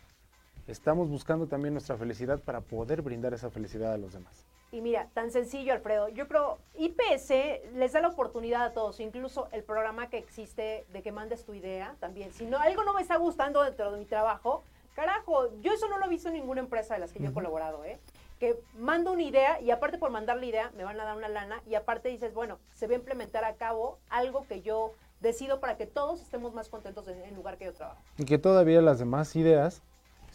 [0.66, 4.44] Estamos buscando también nuestra felicidad para poder brindar esa felicidad a los demás.
[4.72, 6.08] Y mira, tan sencillo, Alfredo.
[6.08, 7.30] Yo creo, IPS
[7.74, 11.54] les da la oportunidad a todos, incluso el programa que existe de que mandes tu
[11.54, 12.32] idea también.
[12.32, 14.64] Si no, algo no me está gustando dentro de mi trabajo,
[14.96, 17.32] carajo, yo eso no lo he visto en ninguna empresa de las que yo he
[17.32, 17.98] colaborado, ¿eh?
[18.40, 21.28] Que mando una idea y aparte por mandar la idea me van a dar una
[21.28, 25.60] lana y aparte dices, bueno, se va a implementar a cabo algo que yo decido
[25.60, 28.00] para que todos estemos más contentos en el lugar que yo trabajo.
[28.18, 29.82] Y que todavía las demás ideas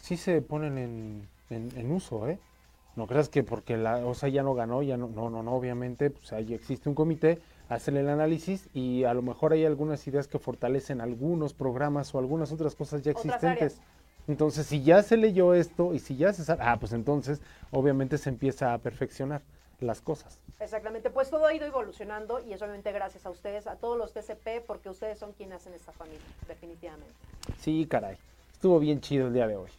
[0.00, 2.38] sí se ponen en, en uso, ¿eh?
[2.94, 6.10] No creas que porque la OSA ya no ganó, ya no, no, no, no obviamente,
[6.10, 10.28] pues ahí existe un comité, hacen el análisis y a lo mejor hay algunas ideas
[10.28, 13.80] que fortalecen algunos programas o algunas otras cosas ya existentes.
[14.28, 17.40] Entonces, si ya se leyó esto y si ya se sabe, ah, pues entonces
[17.70, 19.42] obviamente se empieza a perfeccionar
[19.80, 20.38] las cosas.
[20.60, 24.12] Exactamente, pues todo ha ido evolucionando y es obviamente gracias a ustedes, a todos los
[24.12, 27.12] TCP, porque ustedes son quienes hacen esta familia, definitivamente.
[27.58, 28.16] Sí, caray,
[28.52, 29.70] estuvo bien chido el día de hoy.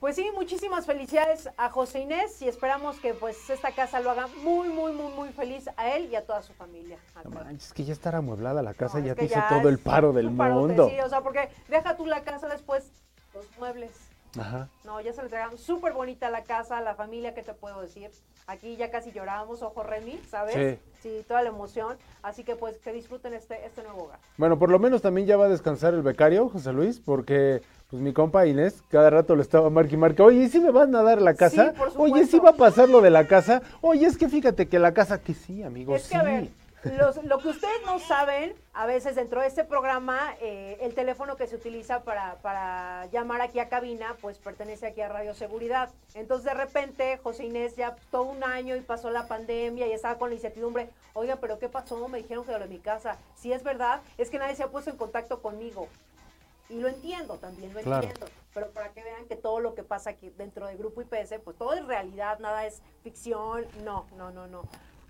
[0.00, 4.26] Pues sí, muchísimas felicidades a José Inés y esperamos que pues esta casa lo haga
[4.42, 6.98] muy, muy, muy, muy feliz a él y a toda su familia.
[7.24, 10.30] No es que ya estará amueblada la casa, ya te hizo todo el paro del
[10.30, 10.90] mundo.
[10.90, 12.90] Sí, o sea, porque deja tú la casa después,
[13.34, 13.90] los muebles.
[14.38, 14.68] Ajá.
[14.84, 18.10] No, ya se le entregaron súper bonita la casa, la familia, ¿qué te puedo decir?
[18.46, 20.54] Aquí ya casi llorábamos, ojo Remy, ¿sabes?
[20.54, 20.78] Sí.
[21.02, 21.96] Sí, toda la emoción.
[22.22, 24.18] Así que pues que disfruten este, este nuevo hogar.
[24.36, 28.02] Bueno, por lo menos también ya va a descansar el becario, José Luis, porque pues
[28.02, 31.02] mi compa Inés, cada rato le estaba marque y marque, oye, ¿sí me van a
[31.02, 31.74] dar la casa?
[31.96, 33.62] oye, ¿sí va a pasar lo de la casa?
[33.82, 36.48] Oye, es que fíjate que la casa, que sí, amigos, es que, A ver,
[37.24, 41.46] lo que ustedes no saben, a veces dentro de este programa, eh, el teléfono que
[41.46, 45.90] se utiliza para, para, llamar aquí a cabina, pues pertenece aquí a Radio Seguridad.
[46.14, 50.18] Entonces, de repente, José Inés ya todo un año y pasó la pandemia y estaba
[50.18, 50.90] con la incertidumbre.
[51.14, 52.08] Oiga, ¿pero qué pasó?
[52.08, 53.16] Me dijeron que lo de mi casa.
[53.34, 55.88] Si es verdad, es que nadie se ha puesto en contacto conmigo.
[56.68, 58.26] Y lo entiendo, también lo entiendo.
[58.52, 61.56] Pero para que vean que todo lo que pasa aquí dentro del grupo IPS, pues
[61.56, 63.66] todo es realidad, nada es ficción.
[63.84, 64.62] No, no, no, no.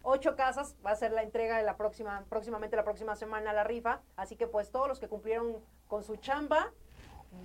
[0.06, 3.64] Ocho casas, va a ser la entrega de la próxima, próximamente la próxima semana la
[3.64, 4.02] rifa.
[4.16, 5.56] Así que pues todos los que cumplieron
[5.88, 6.72] con su chamba,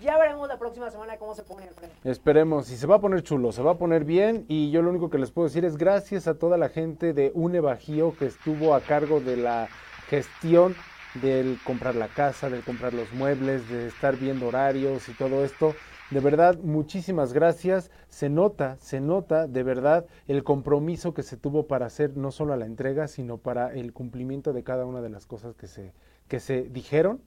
[0.01, 1.95] ya veremos la próxima semana cómo se pone el premio.
[2.03, 4.43] Esperemos, y se va a poner chulo, se va a poner bien.
[4.49, 7.31] Y yo lo único que les puedo decir es gracias a toda la gente de
[7.33, 9.69] UNE Bajío que estuvo a cargo de la
[10.09, 10.75] gestión
[11.21, 15.75] del comprar la casa, del comprar los muebles, de estar viendo horarios y todo esto.
[16.11, 17.91] De verdad, muchísimas gracias.
[18.09, 22.55] Se nota, se nota de verdad el compromiso que se tuvo para hacer no solo
[22.55, 25.93] la entrega, sino para el cumplimiento de cada una de las cosas que se,
[26.27, 27.21] que se dijeron.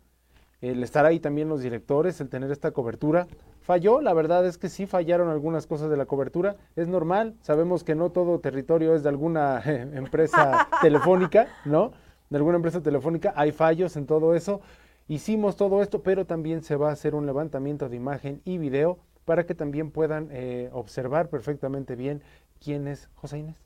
[0.60, 3.28] El estar ahí también los directores, el tener esta cobertura.
[3.60, 6.56] Falló, la verdad es que sí fallaron algunas cosas de la cobertura.
[6.74, 11.92] Es normal, sabemos que no todo territorio es de alguna empresa telefónica, ¿no?
[12.32, 14.62] de alguna empresa telefónica, hay fallos en todo eso.
[15.12, 18.98] Hicimos todo esto, pero también se va a hacer un levantamiento de imagen y video
[19.26, 22.22] para que también puedan eh, observar perfectamente bien
[22.64, 23.56] quién es José Inés.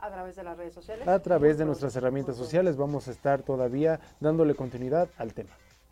[0.00, 1.06] A través de las redes sociales.
[1.06, 5.50] A través de nuestras herramientas sociales vamos a estar todavía dándole continuidad al tema.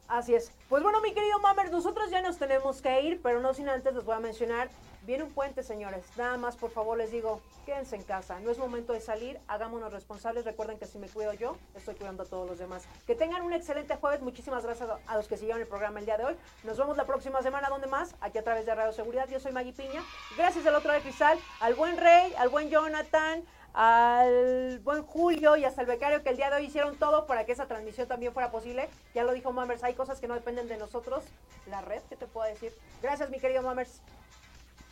[0.09, 0.53] Así es.
[0.69, 3.95] Pues bueno, mi querido Mamer, nosotros ya nos tenemos que ir, pero no sin antes
[3.95, 4.69] les voy a mencionar,
[5.03, 6.05] viene un puente, señores.
[6.17, 8.39] Nada más, por favor, les digo, quédense en casa.
[8.41, 10.45] No es momento de salir, hagámonos responsables.
[10.45, 12.85] Recuerden que si me cuido yo, estoy cuidando a todos los demás.
[13.07, 14.21] Que tengan un excelente jueves.
[14.21, 16.37] Muchísimas gracias a los que siguieron el programa el día de hoy.
[16.65, 18.15] Nos vemos la próxima semana, ¿dónde más?
[18.21, 19.29] Aquí a través de Radio Seguridad.
[19.29, 20.03] Yo soy Maggie Piña.
[20.37, 23.43] Gracias del otro de Cristal, al buen Rey, al buen Jonathan,
[23.75, 27.45] al buen Julio y hasta el becario que el día de hoy hicieron todo para
[27.45, 28.89] que esa transmisión también fuera posible.
[29.15, 31.25] Ya lo dijo Mammers, hay cosas que no dependen de nosotros.
[31.67, 32.73] La red, ¿qué te puedo decir?
[33.03, 34.01] Gracias, mi querido Mammers.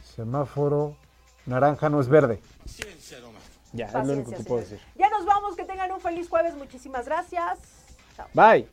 [0.02, 0.96] Semáforo
[1.46, 2.40] naranja no es verde.
[3.72, 4.80] Ya, es lo único que puedo decir.
[4.96, 6.54] Ya nos vamos, que tengan un feliz jueves.
[6.54, 7.58] Muchísimas gracias.
[8.34, 8.68] Bye.